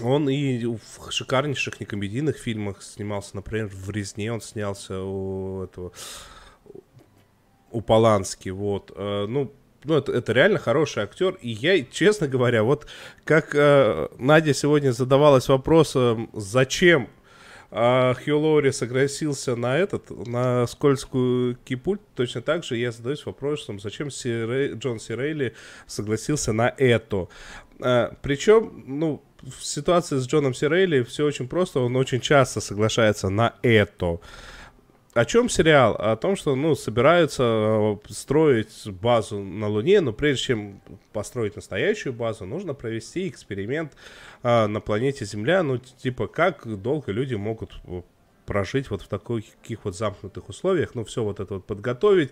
он 0.00 0.28
и 0.28 0.64
в 0.64 1.10
шикарнейших 1.10 1.80
некомедийных 1.80 2.38
фильмах 2.38 2.82
снимался, 2.82 3.36
например, 3.36 3.66
в 3.66 3.90
«Резне» 3.90 4.32
он 4.32 4.40
снялся 4.40 5.02
у 5.02 5.64
этого 5.64 5.92
у 7.72 7.80
Полански, 7.80 8.50
вот. 8.50 8.92
Э, 8.94 9.26
ну, 9.28 9.52
ну, 9.84 9.94
это, 9.96 10.12
это 10.12 10.32
реально 10.32 10.58
хороший 10.58 11.02
актер. 11.02 11.38
И 11.40 11.48
я, 11.48 11.82
честно 11.84 12.28
говоря, 12.28 12.62
вот 12.62 12.86
как 13.24 13.54
э, 13.54 14.08
Надя 14.18 14.54
сегодня 14.54 14.92
задавалась 14.92 15.48
вопросом, 15.48 16.30
зачем 16.32 17.08
а 17.74 18.14
Хью 18.14 18.38
Лоури 18.38 18.70
согласился 18.70 19.56
на 19.56 19.78
этот, 19.78 20.10
на 20.26 20.66
скользкую 20.66 21.56
кипуль, 21.64 21.98
точно 22.14 22.42
так 22.42 22.64
же 22.64 22.76
я 22.76 22.92
задаюсь 22.92 23.24
вопросом, 23.24 23.80
зачем 23.80 24.10
Си 24.10 24.74
Джон 24.74 25.00
Сирейли 25.00 25.54
согласился 25.86 26.52
на 26.52 26.74
это. 26.76 27.28
А, 27.80 28.14
причем, 28.20 28.84
ну, 28.86 29.22
в 29.42 29.64
ситуации 29.64 30.18
с 30.18 30.26
Джоном 30.26 30.52
Сирейли 30.52 31.02
все 31.02 31.24
очень 31.24 31.48
просто, 31.48 31.80
он 31.80 31.96
очень 31.96 32.20
часто 32.20 32.60
соглашается 32.60 33.30
на 33.30 33.54
это 33.62 34.20
о 35.14 35.24
чем 35.26 35.48
сериал? 35.50 35.94
О 35.98 36.16
том, 36.16 36.36
что, 36.36 36.54
ну, 36.54 36.74
собираются 36.74 37.42
э, 37.42 37.96
строить 38.08 38.86
базу 38.86 39.40
на 39.40 39.68
Луне, 39.68 40.00
но 40.00 40.12
прежде 40.12 40.44
чем 40.44 40.80
построить 41.12 41.54
настоящую 41.54 42.14
базу, 42.14 42.46
нужно 42.46 42.72
провести 42.72 43.28
эксперимент 43.28 43.92
а, 44.42 44.66
на 44.68 44.80
планете 44.80 45.26
Земля, 45.26 45.62
ну, 45.62 45.78
типа, 45.78 46.28
как 46.28 46.66
долго 46.80 47.12
люди 47.12 47.34
могут 47.34 47.74
э, 47.84 48.00
прожить 48.46 48.88
вот 48.90 49.02
в 49.02 49.08
таких 49.08 49.84
вот 49.84 49.96
замкнутых 49.96 50.48
условиях, 50.48 50.94
ну, 50.94 51.04
все 51.04 51.22
вот 51.22 51.40
это 51.40 51.54
вот 51.54 51.66
подготовить. 51.66 52.30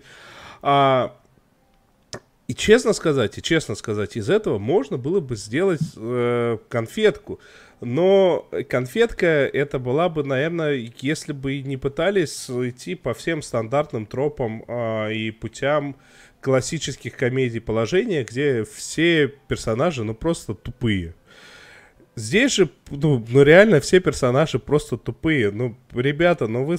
А, 0.63 1.15
и 2.47 2.53
честно 2.53 2.91
сказать, 2.93 3.37
и 3.37 3.41
честно 3.41 3.75
сказать, 3.75 4.17
из 4.17 4.29
этого 4.29 4.57
можно 4.57 4.97
было 4.97 5.19
бы 5.19 5.35
сделать 5.35 5.79
э, 5.95 6.57
конфетку. 6.67 7.39
Но 7.81 8.47
конфетка 8.69 9.25
это 9.25 9.79
была 9.79 10.07
бы, 10.07 10.23
наверное, 10.23 10.91
если 10.99 11.33
бы 11.33 11.61
не 11.61 11.77
пытались 11.77 12.47
идти 12.47 12.93
по 12.93 13.15
всем 13.15 13.41
стандартным 13.41 14.05
тропам 14.05 14.63
э, 14.67 15.13
и 15.13 15.31
путям 15.31 15.95
классических 16.41 17.17
комедий 17.17 17.59
положения, 17.59 18.23
где 18.23 18.63
все 18.65 19.27
персонажи, 19.47 20.03
ну, 20.03 20.13
просто 20.13 20.53
тупые. 20.53 21.15
Здесь 22.15 22.53
же, 22.53 22.69
ну, 22.91 23.25
ну, 23.27 23.41
реально 23.41 23.79
все 23.79 23.99
персонажи 23.99 24.59
просто 24.59 24.97
тупые. 24.97 25.49
Ну, 25.49 25.75
ребята, 25.91 26.47
ну 26.47 26.65
вы 26.65 26.77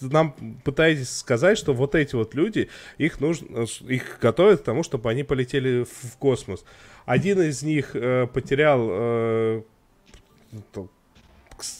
нам 0.00 0.36
пытаетесь 0.62 1.16
сказать, 1.16 1.58
что 1.58 1.72
вот 1.72 1.96
эти 1.96 2.14
вот 2.14 2.34
люди, 2.34 2.68
их 2.98 3.18
нужно, 3.18 3.66
их 3.88 4.18
готовят 4.20 4.60
к 4.60 4.64
тому, 4.64 4.84
чтобы 4.84 5.10
они 5.10 5.24
полетели 5.24 5.84
в 5.84 6.16
космос. 6.18 6.64
Один 7.06 7.40
из 7.42 7.62
них 7.62 7.90
э, 7.94 8.28
потерял 8.32 8.86
э, 8.88 9.62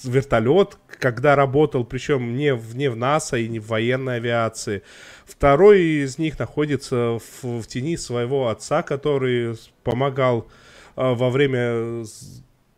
вертолет, 0.05 0.79
когда 0.87 1.37
работал, 1.37 1.85
причем 1.85 2.37
не 2.37 2.55
в, 2.55 2.77
не 2.77 2.89
в 2.89 2.97
НАСА 2.97 3.39
и 3.39 3.49
не 3.49 3.59
в 3.59 3.69
военной 3.69 4.17
авиации. 4.17 4.83
Второй 5.25 5.83
из 6.05 6.19
них 6.19 6.39
находится 6.39 7.19
в, 7.19 7.61
в 7.61 7.67
тени 7.67 7.97
своего 7.97 8.49
отца, 8.49 8.83
который 8.83 9.57
помогал 9.83 10.49
э, 10.97 11.15
во 11.15 11.31
время 11.31 12.05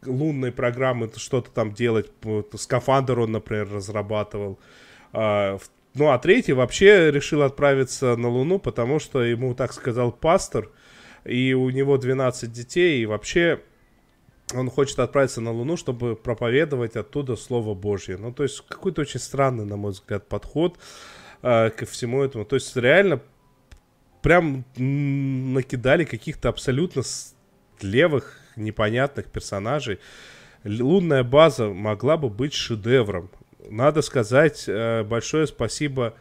лунной 0.05 0.53
программы 0.53 1.11
что-то 1.17 1.51
там 1.51 1.73
делать. 1.73 2.11
Скафандр 2.55 3.21
он, 3.21 3.33
например, 3.33 3.73
разрабатывал. 3.73 4.59
Э, 5.13 5.59
ну, 5.95 6.11
а 6.11 6.19
третий 6.19 6.53
вообще 6.53 7.11
решил 7.11 7.43
отправиться 7.43 8.17
на 8.17 8.29
Луну, 8.29 8.59
потому 8.59 8.99
что 8.99 9.23
ему 9.23 9.55
так 9.55 9.73
сказал 9.73 10.13
пастор, 10.13 10.71
и 11.25 11.55
у 11.55 11.71
него 11.71 11.97
12 11.97 12.53
детей, 12.53 13.03
и 13.03 13.07
вообще 13.07 13.61
он 14.55 14.71
хочет 14.71 14.99
отправиться 14.99 15.41
на 15.41 15.51
Луну, 15.51 15.77
чтобы 15.77 16.15
проповедовать 16.15 16.97
оттуда 16.97 17.37
Слово 17.37 17.75
Божье. 17.75 18.17
Ну, 18.17 18.33
то 18.33 18.45
есть 18.45 18.63
какой-то 18.69 19.03
очень 19.03 19.21
странный, 19.21 19.65
на 19.65 19.77
мой 19.77 19.93
взгляд, 19.93 20.29
подход 20.29 20.79
э, 21.43 21.71
ко 21.71 21.87
всему 21.87 22.23
этому. 22.23 22.45
То 22.45 22.57
есть 22.57 22.77
реально 22.77 23.21
прям 24.23 24.65
накидали 24.77 26.05
каких-то 26.05 26.49
абсолютно 26.49 27.03
левых, 27.81 28.41
непонятных 28.57 29.27
персонажей. 29.27 29.99
Лунная 30.65 31.25
база 31.25 31.69
могла 31.69 32.17
бы 32.17 32.29
быть 32.29 32.55
шедевром. 32.55 33.31
надо 33.69 34.03
сказать 34.03 34.65
э, 34.69 35.03
большое 35.05 35.47
спасибо 35.47 36.15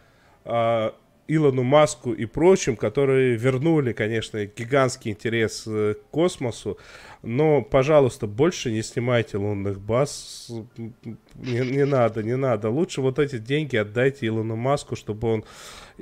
э, 0.44 0.92
Илону 1.28 1.64
Маску 1.64 2.14
и 2.14 2.26
прочим, 2.26 2.76
которые 2.76 3.36
вернули, 3.36 3.94
конечно, 3.94 4.46
гигантский 4.46 5.12
интерес 5.12 5.64
э, 5.66 5.96
к 5.96 6.12
космосу, 6.12 6.78
но, 7.24 7.64
пожалуйста, 7.64 8.28
больше 8.28 8.72
не 8.72 8.84
снимайте 8.84 9.38
лунных 9.38 9.80
баз, 9.80 10.52
не, 10.78 11.60
не 11.60 11.86
надо, 11.86 12.22
не 12.22 12.38
надо. 12.38 12.70
Лучше 12.70 13.02
вот 13.02 13.18
эти 13.18 13.40
деньги 13.40 13.76
отдайте 13.76 14.28
Илону 14.28 14.56
Маску, 14.56 14.96
чтобы 14.96 15.28
он 15.28 15.46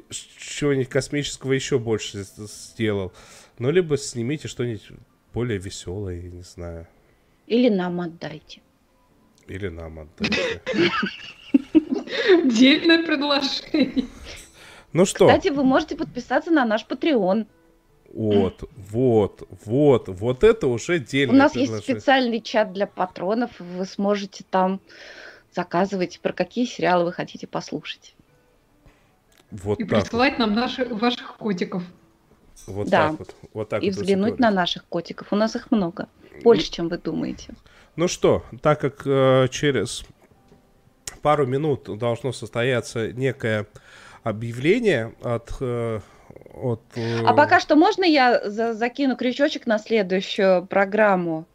чего-нибудь 0.09 0.89
космического 0.89 1.53
еще 1.53 1.79
больше 1.79 2.23
сделал. 2.23 3.13
Ну, 3.59 3.71
либо 3.71 3.97
снимите 3.97 4.49
что-нибудь 4.49 4.89
более 5.33 5.57
веселое, 5.57 6.21
я 6.21 6.29
не 6.29 6.43
знаю. 6.43 6.87
Или 7.47 7.69
нам 7.69 8.01
отдайте. 8.01 8.61
Или 9.47 9.69
нам 9.69 9.99
отдайте. 9.99 10.61
Дельное 12.45 13.05
предложение. 13.05 14.05
Ну 14.93 15.05
что? 15.05 15.27
Кстати, 15.27 15.49
вы 15.49 15.63
можете 15.63 15.95
подписаться 15.95 16.51
на 16.51 16.65
наш 16.65 16.85
Patreon. 16.85 17.47
Вот, 18.13 18.69
вот, 18.91 19.47
вот, 19.65 20.07
вот 20.07 20.43
это 20.43 20.67
уже 20.67 20.99
дельное 20.99 21.35
У 21.35 21.37
нас 21.39 21.55
есть 21.55 21.75
специальный 21.79 22.41
чат 22.41 22.71
для 22.71 22.85
патронов, 22.85 23.49
вы 23.59 23.85
сможете 23.85 24.45
там 24.47 24.79
заказывать, 25.51 26.19
про 26.19 26.31
какие 26.31 26.65
сериалы 26.65 27.05
вы 27.05 27.11
хотите 27.11 27.47
послушать. 27.47 28.13
Вот 29.49 29.79
и 29.79 29.83
так 29.83 30.03
присылать 30.03 30.33
вот. 30.33 30.39
нам 30.39 30.53
наши, 30.53 30.85
ваших 30.85 31.37
котиков. 31.37 31.83
Вот 32.67 32.87
да. 32.87 33.09
так 33.09 33.19
вот. 33.19 33.35
вот 33.53 33.69
так 33.69 33.83
и 33.83 33.89
вот 33.89 33.99
взглянуть 33.99 34.37
на 34.37 34.51
наших 34.51 34.85
котиков. 34.85 35.33
У 35.33 35.35
нас 35.35 35.55
их 35.55 35.71
много. 35.71 36.07
Больше, 36.43 36.71
чем 36.71 36.89
вы 36.89 36.99
думаете. 36.99 37.55
Ну 37.95 38.07
что, 38.07 38.43
так 38.61 38.79
как 38.79 39.03
э, 39.05 39.47
через 39.49 40.03
пару 41.21 41.45
минут 41.45 41.97
должно 41.97 42.31
состояться 42.31 43.11
некое 43.11 43.67
объявление 44.23 45.13
от... 45.21 45.51
Э, 45.59 45.99
от 46.53 46.81
э... 46.95 47.23
А 47.25 47.33
пока 47.33 47.59
что 47.59 47.75
можно 47.75 48.03
я 48.03 48.49
за 48.49 48.73
закину 48.73 49.15
крючочек 49.15 49.65
на 49.65 49.79
следующую 49.79 50.65
программу? 50.65 51.45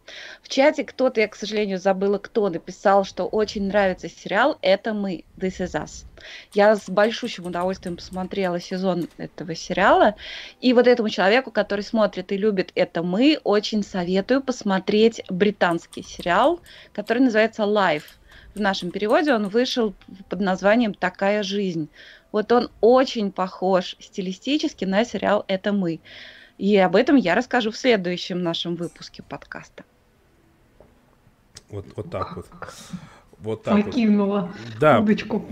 В 0.43 0.49
чате 0.49 0.85
кто-то, 0.85 1.21
я, 1.21 1.29
к 1.29 1.37
сожалению, 1.37 1.79
забыла, 1.79 2.19
кто 2.19 2.49
написал, 2.49 3.05
что 3.05 3.27
очень 3.27 3.67
нравится 3.67 4.09
сериал 4.09 4.59
«Это 4.63 4.95
мы», 4.95 5.25
«This 5.37 5.61
is 5.61 5.75
us». 5.75 6.05
Я 6.53 6.75
с 6.77 6.89
большущим 6.89 7.47
удовольствием 7.47 7.97
посмотрела 7.97 8.61
сезон 8.61 9.09
этого 9.19 9.55
сериала. 9.55 10.17
И 10.61 10.73
вот 10.73 10.87
этому 10.87 11.11
человеку, 11.11 11.51
который 11.51 11.83
смотрит 11.83 12.33
и 12.33 12.37
любит 12.37 12.73
«Это 12.75 13.03
мы», 13.03 13.39
очень 13.45 13.85
советую 13.85 14.43
посмотреть 14.43 15.23
британский 15.29 16.03
сериал, 16.03 16.61
который 16.93 17.21
называется 17.21 17.63
«Life». 17.63 18.05
В 18.55 18.61
нашем 18.61 18.91
переводе 18.91 19.33
он 19.35 19.49
вышел 19.49 19.95
под 20.29 20.41
названием 20.41 20.95
«Такая 20.95 21.43
жизнь». 21.43 21.89
Вот 22.33 22.53
он 22.53 22.71
очень 22.81 23.33
похож 23.33 23.97
стилистически 24.01 24.85
на 24.85 25.05
сериал 25.05 25.45
«Это 25.49 25.73
мы». 25.73 26.01
И 26.59 26.77
об 26.77 26.97
этом 26.97 27.17
я 27.17 27.35
расскажу 27.35 27.71
в 27.71 27.77
следующем 27.77 28.43
нашем 28.43 28.75
выпуске 28.75 29.23
подкаста. 29.23 29.85
Вот, 31.71 31.87
вот 31.97 32.11
так 32.11 32.37
вот. 32.37 32.47
Вот 33.39 33.63
так 33.63 33.87
Накинула 33.87 34.53
вот. 34.53 34.79
Да. 34.81 34.99
удочку 34.99 35.47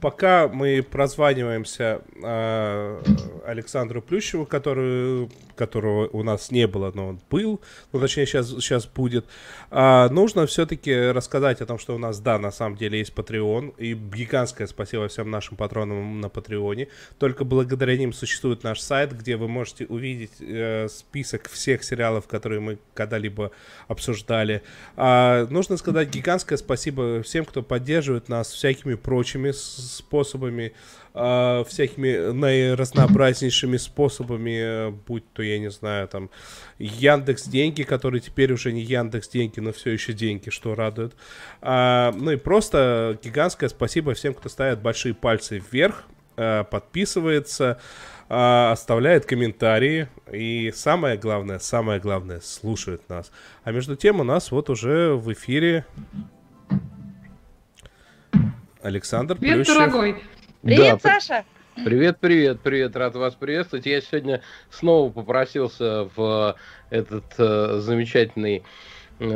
пока 0.00 0.48
мы 0.48 0.82
прозваниваемся 0.82 2.02
э, 2.22 3.02
Александру 3.46 4.02
Плющеву, 4.02 4.46
который, 4.46 5.28
которого 5.56 6.08
у 6.08 6.22
нас 6.22 6.50
не 6.50 6.66
было, 6.66 6.90
но 6.94 7.08
он 7.08 7.20
был, 7.30 7.60
ну, 7.92 8.00
точнее, 8.00 8.26
сейчас, 8.26 8.48
сейчас 8.48 8.86
будет, 8.86 9.26
э, 9.70 10.08
нужно 10.10 10.46
все-таки 10.46 10.94
рассказать 11.10 11.60
о 11.60 11.66
том, 11.66 11.78
что 11.78 11.94
у 11.94 11.98
нас, 11.98 12.20
да, 12.20 12.38
на 12.38 12.50
самом 12.50 12.76
деле 12.76 12.98
есть 12.98 13.12
Patreon, 13.14 13.74
и 13.78 13.94
гигантское 13.94 14.66
спасибо 14.66 15.08
всем 15.08 15.30
нашим 15.30 15.56
патронам 15.56 16.20
на 16.20 16.28
Патреоне. 16.28 16.88
Только 17.18 17.44
благодаря 17.44 17.96
ним 17.96 18.12
существует 18.12 18.64
наш 18.64 18.80
сайт, 18.80 19.16
где 19.16 19.36
вы 19.36 19.48
можете 19.48 19.86
увидеть 19.86 20.32
э, 20.40 20.88
список 20.88 21.48
всех 21.48 21.84
сериалов, 21.84 22.26
которые 22.26 22.60
мы 22.60 22.78
когда-либо 22.94 23.50
обсуждали. 23.88 24.62
А, 24.96 25.46
нужно 25.50 25.76
сказать 25.76 26.08
гигантское 26.08 26.58
спасибо 26.58 27.22
всем, 27.22 27.44
кто 27.44 27.62
поддерживает 27.62 28.28
нас 28.28 28.50
всякими 28.50 28.94
прочими 28.94 29.50
способами, 29.94 30.72
э, 31.14 31.64
всякими 31.68 32.32
наиразнообразнейшими 32.32 33.76
способами, 33.76 34.90
будь 35.06 35.24
то, 35.32 35.42
я 35.42 35.58
не 35.58 35.70
знаю, 35.70 36.08
там, 36.08 36.30
Яндекс 36.78 37.44
Деньги, 37.48 37.82
который 37.82 38.20
теперь 38.20 38.52
уже 38.52 38.72
не 38.72 38.82
Яндекс 38.82 39.28
Деньги, 39.28 39.60
но 39.60 39.72
все 39.72 39.90
еще 39.90 40.12
деньги, 40.12 40.50
что 40.50 40.74
радует. 40.74 41.14
А, 41.60 42.12
ну 42.12 42.30
и 42.32 42.36
просто 42.36 43.18
гигантское 43.22 43.68
спасибо 43.68 44.14
всем, 44.14 44.34
кто 44.34 44.48
ставит 44.48 44.80
большие 44.80 45.14
пальцы 45.14 45.62
вверх, 45.72 46.04
э, 46.36 46.64
подписывается, 46.70 47.78
э, 48.28 48.70
оставляет 48.70 49.26
комментарии 49.26 50.08
и 50.32 50.72
самое 50.74 51.16
главное, 51.16 51.58
самое 51.58 52.00
главное, 52.00 52.40
слушает 52.40 53.08
нас. 53.08 53.30
А 53.64 53.72
между 53.72 53.96
тем 53.96 54.20
у 54.20 54.24
нас 54.24 54.50
вот 54.50 54.70
уже 54.70 55.14
в 55.14 55.32
эфире 55.32 55.84
Александр 58.82 59.36
Привет, 59.36 59.56
Плющев. 59.56 59.74
дорогой. 59.74 60.16
Привет, 60.62 61.00
да, 61.02 61.20
Саша. 61.20 61.44
Привет, 61.84 62.18
привет, 62.18 62.60
привет, 62.60 62.96
рад 62.96 63.14
вас 63.14 63.34
приветствовать. 63.34 63.86
Я 63.86 64.00
сегодня 64.00 64.42
снова 64.70 65.10
попросился 65.10 66.08
в 66.14 66.56
этот 66.90 67.24
э, 67.38 67.78
замечательный 67.80 68.62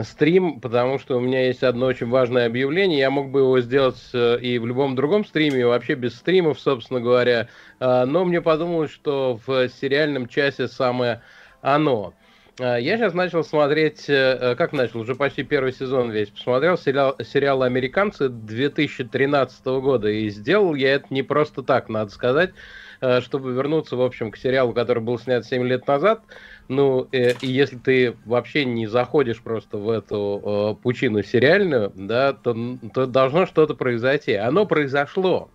стрим, 0.03 0.61
потому 0.61 0.99
что 0.99 1.18
у 1.18 1.20
меня 1.20 1.47
есть 1.47 1.62
одно 1.62 1.86
очень 1.86 2.09
важное 2.09 2.47
объявление. 2.47 2.99
Я 2.99 3.11
мог 3.11 3.30
бы 3.30 3.40
его 3.40 3.61
сделать 3.61 4.03
э, 4.12 4.38
и 4.40 4.59
в 4.59 4.66
любом 4.66 4.95
другом 4.95 5.24
стриме, 5.24 5.61
и 5.61 5.64
вообще 5.64 5.95
без 5.95 6.14
стримов, 6.16 6.59
собственно 6.59 7.01
говоря. 7.01 7.49
Э, 7.80 8.05
но 8.05 8.24
мне 8.24 8.40
подумалось, 8.40 8.90
что 8.90 9.38
в 9.47 9.68
сериальном 9.68 10.26
часе 10.26 10.68
самое 10.68 11.22
оно. 11.61 12.14
А, 12.61 12.76
я 12.76 12.96
сейчас 12.96 13.14
начал 13.14 13.42
смотреть, 13.42 14.09
э, 14.09 14.38
э, 14.40 14.55
как 14.55 14.72
начал, 14.72 15.00
уже 15.00 15.16
почти 15.16 15.42
первый 15.42 15.72
сезон 15.72 16.11
весь 16.11 16.28
посмотрел 16.30 16.78
сериал, 16.78 17.16
сериал 17.20 17.62
«Американцы» 17.64 18.28
2013 18.28 19.80
года, 19.80 20.09
и 20.09 20.28
сделал 20.28 20.74
я 20.76 20.94
это 20.94 21.07
не 21.11 21.24
просто 21.24 21.64
так, 21.64 21.88
надо 21.88 22.12
сказать, 22.12 22.52
э, 23.00 23.20
чтобы 23.22 23.52
вернуться, 23.52 23.96
в 23.96 24.02
общем, 24.02 24.30
к 24.30 24.36
сериалу, 24.36 24.72
который 24.72 25.02
был 25.02 25.18
снят 25.18 25.44
7 25.44 25.66
лет 25.66 25.86
назад. 25.88 26.22
Ну, 26.68 27.09
и 27.12 27.34
если 27.42 27.76
ты 27.76 28.16
вообще 28.24 28.64
не 28.64 28.86
заходишь 28.86 29.42
просто 29.42 29.76
в 29.76 29.90
эту 29.90 30.78
пучину 30.82 31.22
сериальную, 31.22 31.92
да, 31.94 32.32
то, 32.32 32.57
то 32.94 33.05
должно 33.07 33.44
что-то 33.44 33.74
произойти. 33.74 34.32
Оно 34.32 34.64
произошло. 34.64 35.50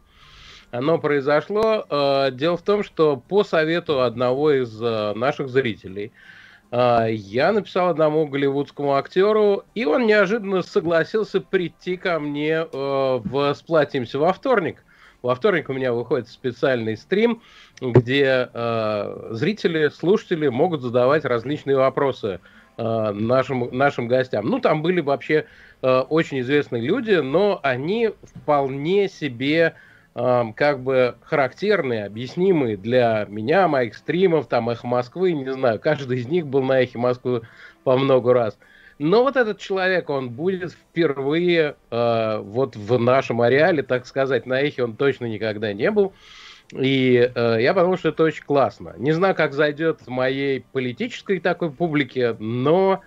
Оно 0.69 0.99
произошло. 0.99 1.83
Дело 2.31 2.57
в 2.57 2.61
том, 2.61 2.83
что 2.83 3.17
по 3.17 3.43
совету 3.43 4.03
одного 4.03 4.51
из 4.51 4.79
наших 4.79 5.49
зрителей, 5.49 6.11
я 6.72 7.51
написал 7.51 7.89
одному 7.89 8.28
голливудскому 8.28 8.93
актеру, 8.93 9.63
и 9.74 9.86
он 9.86 10.05
неожиданно 10.05 10.61
согласился 10.61 11.41
прийти 11.41 11.97
ко 11.97 12.20
мне 12.20 12.57
э, 12.61 12.67
в 12.72 13.53
«Сплатимся 13.55 14.20
во 14.20 14.34
вторник». 14.34 14.84
Во 15.24 15.36
вторник 15.36 15.70
у 15.70 15.74
меня 15.74 15.91
выходит 15.93 16.30
специальный 16.30 16.95
стрим, 16.95 17.41
где 17.82 18.49
э, 18.53 19.30
зрители, 19.32 19.89
слушатели 19.89 20.47
могут 20.47 20.82
задавать 20.82 21.26
различные 21.26 21.76
вопросы 21.76 22.39
э, 22.78 23.11
нашим, 23.11 23.76
нашим 23.76 24.07
гостям. 24.07 24.45
Ну, 24.45 24.59
там 24.59 24.82
были 24.82 25.01
вообще 25.01 25.45
очень 25.82 26.41
известные 26.41 26.82
люди, 26.82 27.13
но 27.13 27.59
они 27.63 28.11
вполне 28.22 29.07
себе 29.07 29.76
как 30.55 30.82
бы 30.82 31.15
характерные, 31.22 32.05
объяснимые 32.05 32.76
для 32.76 33.26
меня, 33.30 33.67
моих 33.67 33.95
стримов, 33.95 34.47
там 34.47 34.70
«Эхо 34.70 34.86
Москвы», 34.86 35.32
не 35.32 35.51
знаю, 35.53 35.80
каждый 35.80 36.20
из 36.20 36.28
них 36.28 36.45
был 36.47 36.61
на 36.61 36.82
«Эхе 36.82 36.97
Москвы» 36.97 37.43
по 37.84 37.97
много 37.97 38.34
раз. 38.34 38.57
Но 38.99 39.24
вот 39.24 39.38
этот 39.38 39.59
человек, 39.59 40.09
он 40.09 40.30
будет 40.30 40.74
впервые 40.74 41.76
э, 41.89 42.38
вот 42.43 42.76
в 42.76 42.99
нашем 42.99 43.39
ареале, 43.39 43.82
так 43.82 44.05
сказать, 44.05 44.45
на 44.45 44.59
эхе 44.59 44.84
он 44.84 44.97
точно 44.97 45.26
никогда 45.26 45.72
не 45.72 45.89
был. 45.89 46.11
И 46.74 47.32
э, 47.34 47.57
я 47.61 47.74
подумал, 47.74 47.97
что 47.97 48.09
это 48.09 48.24
очень 48.24 48.43
классно. 48.43 48.93
Не 48.97 49.13
знаю, 49.13 49.36
как 49.36 49.53
зайдет 49.53 50.05
моей 50.07 50.65
политической 50.74 51.39
такой 51.39 51.72
публике, 51.72 52.36
но 52.39 53.01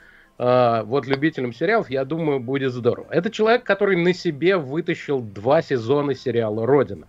вот 0.45 1.07
любителям 1.07 1.53
сериалов, 1.53 1.89
я 1.89 2.05
думаю, 2.05 2.41
будет 2.41 2.73
здорово. 2.73 3.07
Это 3.11 3.31
человек, 3.31 3.65
который 3.65 3.97
на 3.97 4.13
себе 4.13 4.57
вытащил 4.57 5.21
два 5.21 5.63
сезона 5.63 6.15
сериала 6.15 6.67
«Родина». 6.67 7.07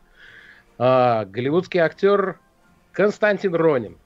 Э, 0.77 1.25
голливудский 1.25 1.79
актер 1.79 2.39
Константин 2.91 3.55
Ронин. 3.55 3.97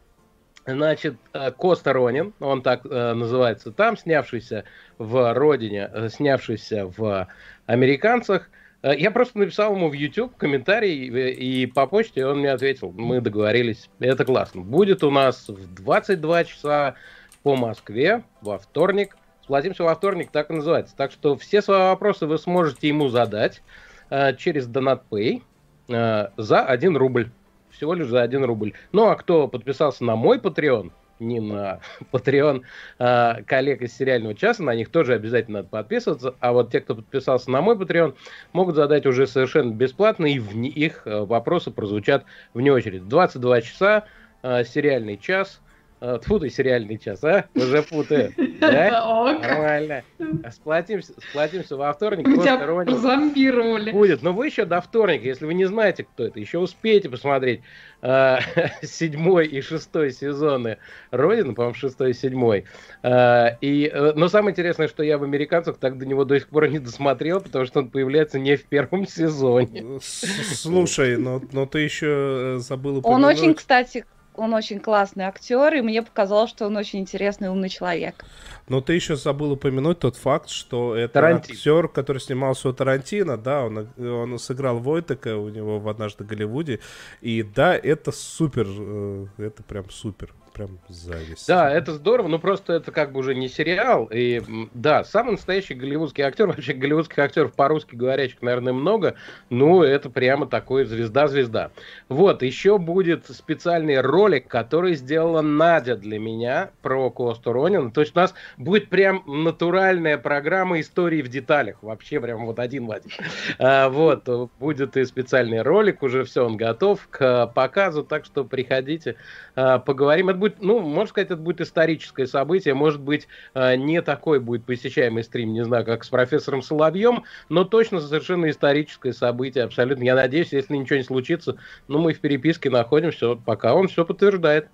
Значит, 0.65 1.15
э, 1.33 1.51
Коста 1.51 1.93
Ронин, 1.93 2.33
он 2.39 2.61
так 2.61 2.85
э, 2.85 3.13
называется 3.13 3.71
там, 3.71 3.97
снявшийся 3.97 4.65
в 4.97 5.33
«Родине», 5.33 5.89
э, 5.91 6.09
снявшийся 6.09 6.91
в 6.97 7.27
«Американцах», 7.65 8.49
э, 8.83 8.97
я 8.97 9.11
просто 9.11 9.39
написал 9.39 9.75
ему 9.75 9.89
в 9.89 9.93
YouTube 9.93 10.35
комментарий 10.35 11.07
и, 11.07 11.63
и 11.63 11.65
по 11.67 11.87
почте 11.87 12.25
он 12.25 12.39
мне 12.39 12.51
ответил, 12.51 12.91
мы 12.91 13.21
договорились, 13.21 13.89
это 13.99 14.25
классно. 14.25 14.61
Будет 14.61 15.03
у 15.05 15.11
нас 15.11 15.47
в 15.47 15.73
22 15.73 16.43
часа 16.43 16.95
по 17.43 17.55
Москве 17.55 18.23
во 18.41 18.57
вторник. 18.57 19.17
Сплотимся 19.43 19.83
во 19.83 19.95
вторник, 19.95 20.29
так 20.31 20.49
и 20.49 20.53
называется. 20.53 20.95
Так 20.95 21.11
что 21.11 21.37
все 21.37 21.61
свои 21.61 21.79
вопросы 21.79 22.25
вы 22.25 22.37
сможете 22.37 22.87
ему 22.87 23.07
задать. 23.07 23.61
э, 24.09 24.35
через 24.35 24.67
DonatPay 24.67 25.41
э, 25.89 26.27
за 26.35 26.61
1 26.61 26.97
рубль. 26.97 27.31
Всего 27.69 27.93
лишь 27.93 28.07
за 28.07 28.21
1 28.23 28.43
рубль. 28.43 28.73
Ну, 28.91 29.07
а 29.07 29.15
кто 29.15 29.47
подписался 29.47 30.03
на 30.03 30.15
мой 30.15 30.39
Patreon, 30.39 30.91
не 31.19 31.39
на 31.39 31.79
Patreon 32.11 32.63
а, 32.99 33.41
коллег 33.43 33.81
из 33.81 33.95
сериального 33.95 34.35
часа, 34.35 34.63
на 34.63 34.75
них 34.75 34.89
тоже 34.89 35.13
обязательно 35.13 35.59
надо 35.59 35.69
подписываться. 35.69 36.35
А 36.39 36.53
вот 36.53 36.71
те, 36.71 36.81
кто 36.81 36.95
подписался 36.95 37.51
на 37.51 37.61
мой 37.61 37.75
Patreon, 37.75 38.15
могут 38.53 38.75
задать 38.75 39.05
уже 39.05 39.27
совершенно 39.27 39.71
бесплатно, 39.71 40.25
и 40.25 40.39
в 40.39 40.53
их 40.55 41.03
э, 41.05 41.19
вопросы 41.21 41.71
прозвучат 41.71 42.25
вне 42.53 42.71
очереди. 42.71 43.03
22 43.05 43.61
часа, 43.61 44.05
а, 44.41 44.63
сериальный 44.63 45.17
час– 45.17 45.61
Тьфу 45.99 46.39
ты, 46.39 46.49
сериальный 46.49 46.97
час, 46.97 47.23
а? 47.23 47.45
Уже 47.55 47.81
путаю. 47.81 48.31
Да? 48.59 49.33
Нормально. 49.41 50.03
Сплотимся, 50.51 51.13
сплотимся 51.29 51.75
во 51.75 51.91
вторник. 51.91 52.25
Тебя 52.25 52.95
зомбировали. 52.95 53.91
Будет. 53.91 54.21
Но 54.21 54.33
вы 54.33 54.47
еще 54.47 54.65
до 54.65 54.81
вторника, 54.81 55.25
если 55.25 55.45
вы 55.45 55.53
не 55.53 55.65
знаете, 55.65 56.03
кто 56.03 56.25
это, 56.25 56.39
еще 56.39 56.59
успеете 56.59 57.09
посмотреть 57.09 57.61
э, 58.01 58.37
седьмой 58.83 59.47
и 59.47 59.61
шестой 59.61 60.11
сезоны 60.11 60.77
Родины, 61.11 61.53
по-моему, 61.53 61.75
шестой 61.75 62.11
и 62.11 62.13
седьмой. 62.13 62.65
Э, 63.03 63.57
и, 63.61 63.89
э, 63.91 64.13
но 64.15 64.27
самое 64.27 64.51
интересное, 64.51 64.87
что 64.87 65.03
я 65.03 65.17
в 65.17 65.23
«Американцах» 65.23 65.77
так 65.77 65.97
до 65.97 66.05
него 66.05 66.25
до 66.25 66.39
сих 66.39 66.49
пор 66.49 66.67
не 66.67 66.79
досмотрел, 66.79 67.41
потому 67.41 67.65
что 67.65 67.79
он 67.79 67.89
появляется 67.89 68.39
не 68.39 68.55
в 68.55 68.65
первом 68.65 69.07
сезоне. 69.07 69.99
Слушай, 70.01 71.17
но, 71.17 71.41
но 71.51 71.65
ты 71.65 71.79
еще 71.79 72.57
забыл 72.59 72.97
упомянуть... 72.97 73.23
Он 73.23 73.25
очень, 73.25 73.53
кстати, 73.55 74.05
он 74.37 74.53
очень 74.53 74.79
классный 74.79 75.25
актер, 75.25 75.73
и 75.73 75.81
мне 75.81 76.01
показалось, 76.01 76.49
что 76.49 76.67
он 76.67 76.77
очень 76.77 76.99
интересный, 76.99 77.49
умный 77.49 77.69
человек. 77.69 78.25
Но 78.69 78.81
ты 78.81 78.93
еще 78.93 79.15
забыл 79.15 79.51
упомянуть 79.53 79.99
тот 79.99 80.15
факт, 80.15 80.49
что 80.49 80.95
это 80.95 81.15
Тарантин. 81.15 81.55
актер, 81.55 81.87
который 81.87 82.19
снимался 82.19 82.69
у 82.69 82.73
Тарантино, 82.73 83.37
да, 83.37 83.65
он, 83.65 83.87
он 83.97 84.39
сыграл 84.39 84.79
Войтека 84.79 85.37
у 85.37 85.49
него 85.49 85.79
в 85.79 85.87
«Однажды 85.87 86.23
в 86.23 86.27
Голливуде», 86.27 86.79
и 87.21 87.43
да, 87.43 87.75
это 87.75 88.11
супер, 88.11 88.67
э, 88.69 89.25
это 89.37 89.63
прям 89.63 89.89
супер 89.89 90.33
прям 90.57 90.79
зависть. 90.89 91.47
Да, 91.47 91.71
это 91.71 91.93
здорово, 91.93 92.27
но 92.27 92.39
просто 92.39 92.73
это 92.73 92.91
как 92.91 93.11
бы 93.11 93.19
уже 93.19 93.35
не 93.35 93.47
сериал. 93.47 94.09
И 94.11 94.41
да, 94.73 95.03
самый 95.03 95.31
настоящий 95.31 95.75
голливудский 95.75 96.23
актер, 96.23 96.47
вообще 96.47 96.73
голливудских 96.73 97.19
актеров 97.19 97.53
по-русски 97.53 97.95
говорящих, 97.95 98.41
наверное, 98.41 98.73
много. 98.73 99.15
Ну, 99.49 99.83
это 99.83 100.09
прямо 100.09 100.47
такой 100.47 100.85
звезда-звезда. 100.85 101.71
Вот, 102.09 102.41
еще 102.41 102.77
будет 102.77 103.27
специальный 103.27 104.01
ролик, 104.01 104.47
который 104.47 104.95
сделала 104.95 105.41
Надя 105.41 105.95
для 105.95 106.19
меня 106.19 106.71
про 106.81 107.09
Косту 107.09 107.53
Ронина. 107.53 107.91
То 107.91 108.01
есть 108.01 108.15
у 108.15 108.19
нас 108.19 108.33
будет 108.57 108.89
прям 108.89 109.23
натуральная 109.25 110.17
программа 110.17 110.79
истории 110.79 111.21
в 111.21 111.27
деталях. 111.27 111.77
Вообще 111.81 112.19
прям 112.19 112.45
вот 112.45 112.59
один 112.59 112.87
в 112.87 112.91
один. 112.91 113.11
А, 113.59 113.89
вот, 113.89 114.27
будет 114.59 114.97
и 114.97 115.05
специальный 115.05 115.61
ролик, 115.61 116.03
уже 116.03 116.23
все, 116.23 116.45
он 116.45 116.57
готов 116.57 117.07
к 117.09 117.47
показу, 117.47 118.03
так 118.03 118.25
что 118.25 118.43
приходите, 118.43 119.15
а, 119.55 119.79
поговорим. 119.79 120.29
Это 120.29 120.37
будет 120.37 120.46
будет, 120.49 120.61
ну, 120.61 120.79
можно 120.79 121.09
сказать, 121.09 121.31
это 121.31 121.41
будет 121.41 121.61
историческое 121.61 122.27
событие, 122.27 122.73
может 122.73 123.01
быть, 123.01 123.27
э, 123.53 123.75
не 123.75 124.01
такой 124.01 124.39
будет 124.39 124.65
посещаемый 124.65 125.23
стрим, 125.23 125.53
не 125.53 125.63
знаю, 125.63 125.85
как 125.85 126.03
с 126.03 126.09
профессором 126.09 126.61
Соловьем, 126.61 127.23
но 127.49 127.63
точно 127.63 127.99
совершенно 127.99 128.49
историческое 128.49 129.13
событие, 129.13 129.63
абсолютно. 129.63 130.03
Я 130.03 130.15
надеюсь, 130.15 130.53
если 130.53 130.75
ничего 130.75 130.97
не 130.97 131.03
случится, 131.03 131.57
ну, 131.87 131.99
мы 131.99 132.13
в 132.13 132.19
переписке 132.19 132.69
находимся, 132.69 133.35
пока 133.35 133.73
он 133.73 133.87
все 133.87 134.05
подтверждает. 134.05 134.69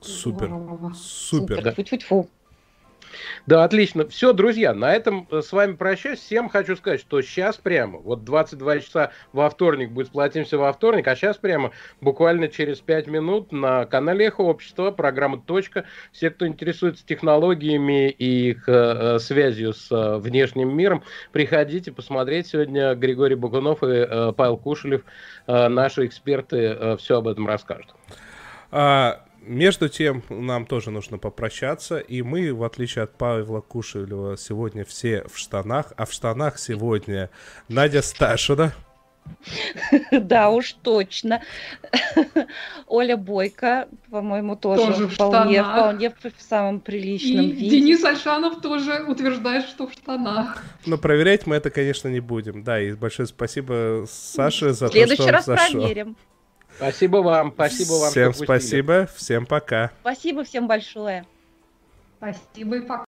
Супер. 0.00 0.50
Супер. 0.94 1.62
Да. 1.62 1.74
Да, 3.46 3.64
отлично. 3.64 4.06
Все, 4.08 4.32
друзья, 4.32 4.74
на 4.74 4.92
этом 4.92 5.26
э, 5.30 5.42
с 5.42 5.52
вами 5.52 5.74
прощаюсь. 5.74 6.20
Всем 6.20 6.48
хочу 6.48 6.76
сказать, 6.76 7.00
что 7.00 7.20
сейчас 7.22 7.56
прямо, 7.56 7.98
вот 7.98 8.24
22 8.24 8.80
часа 8.80 9.12
во 9.32 9.48
вторник 9.50 9.90
будет 9.90 10.08
«Сплотимся 10.08 10.58
во 10.58 10.72
вторник», 10.72 11.06
а 11.08 11.16
сейчас 11.16 11.36
прямо, 11.36 11.72
буквально 12.00 12.48
через 12.48 12.80
5 12.80 13.06
минут 13.08 13.52
на 13.52 13.86
канале 13.86 14.26
«Эхо 14.26 14.42
Общества» 14.42 14.90
программа 14.90 15.40
«Точка». 15.40 15.84
Все, 16.12 16.30
кто 16.30 16.46
интересуется 16.46 17.06
технологиями 17.06 18.10
и 18.10 18.50
их 18.50 18.68
э, 18.68 18.72
э 18.72 19.18
связью 19.18 19.72
с 19.72 19.90
э, 19.90 20.18
внешним 20.18 20.76
миром, 20.76 21.02
приходите 21.32 21.92
посмотреть. 21.92 22.48
Сегодня 22.48 22.94
Григорий 22.94 23.34
Богунов 23.34 23.82
и 23.82 23.86
э, 23.86 24.32
Павел 24.36 24.56
Кушелев, 24.56 25.02
э, 25.46 25.68
наши 25.68 26.06
эксперты, 26.06 26.56
э, 26.56 26.96
все 26.98 27.18
об 27.18 27.28
этом 27.28 27.46
расскажут. 27.46 27.94
А, 28.70 29.22
между 29.44 29.88
тем, 29.88 30.22
нам 30.28 30.66
тоже 30.66 30.90
нужно 30.90 31.18
попрощаться, 31.18 31.98
и 31.98 32.22
мы, 32.22 32.52
в 32.52 32.64
отличие 32.64 33.04
от 33.04 33.16
Павла 33.16 33.60
Кушелева, 33.60 34.36
сегодня 34.36 34.84
все 34.84 35.24
в 35.32 35.38
штанах, 35.38 35.92
а 35.96 36.06
в 36.06 36.12
штанах 36.12 36.58
сегодня 36.58 37.30
Надя 37.68 38.02
Сташина. 38.02 38.72
Да 40.10 40.50
уж 40.50 40.72
точно. 40.82 41.42
Оля 42.86 43.16
Бойко, 43.16 43.88
по-моему, 44.10 44.56
тоже, 44.56 44.86
тоже 44.86 45.08
вполне, 45.08 45.62
в 45.62 45.66
вполне 45.66 46.10
в 46.10 46.42
самом 46.42 46.80
приличном 46.80 47.44
и 47.46 47.52
виде. 47.52 47.76
Денис 47.76 48.04
Альшанов 48.04 48.60
тоже 48.60 49.04
утверждает, 49.06 49.66
что 49.66 49.86
в 49.86 49.92
штанах. 49.92 50.62
Но 50.86 50.98
проверять 50.98 51.46
мы 51.46 51.56
это, 51.56 51.70
конечно, 51.70 52.08
не 52.08 52.20
будем. 52.20 52.64
Да, 52.64 52.80
и 52.80 52.92
большое 52.92 53.28
спасибо 53.28 54.06
Саше 54.08 54.72
за 54.72 54.88
то, 54.88 55.06
что 55.06 55.22
он 55.22 55.30
раз 55.30 55.44
зашел. 55.44 55.80
проверим. 55.80 56.16
Спасибо 56.76 57.18
вам, 57.18 57.52
спасибо 57.52 57.92
вам. 57.92 58.10
Всем 58.10 58.34
спасибо, 58.34 59.08
всем 59.14 59.46
пока. 59.46 59.90
Спасибо 60.00 60.44
всем 60.44 60.66
большое. 60.66 61.26
Спасибо 62.18 62.76
и 62.76 62.80
пока. 62.80 63.00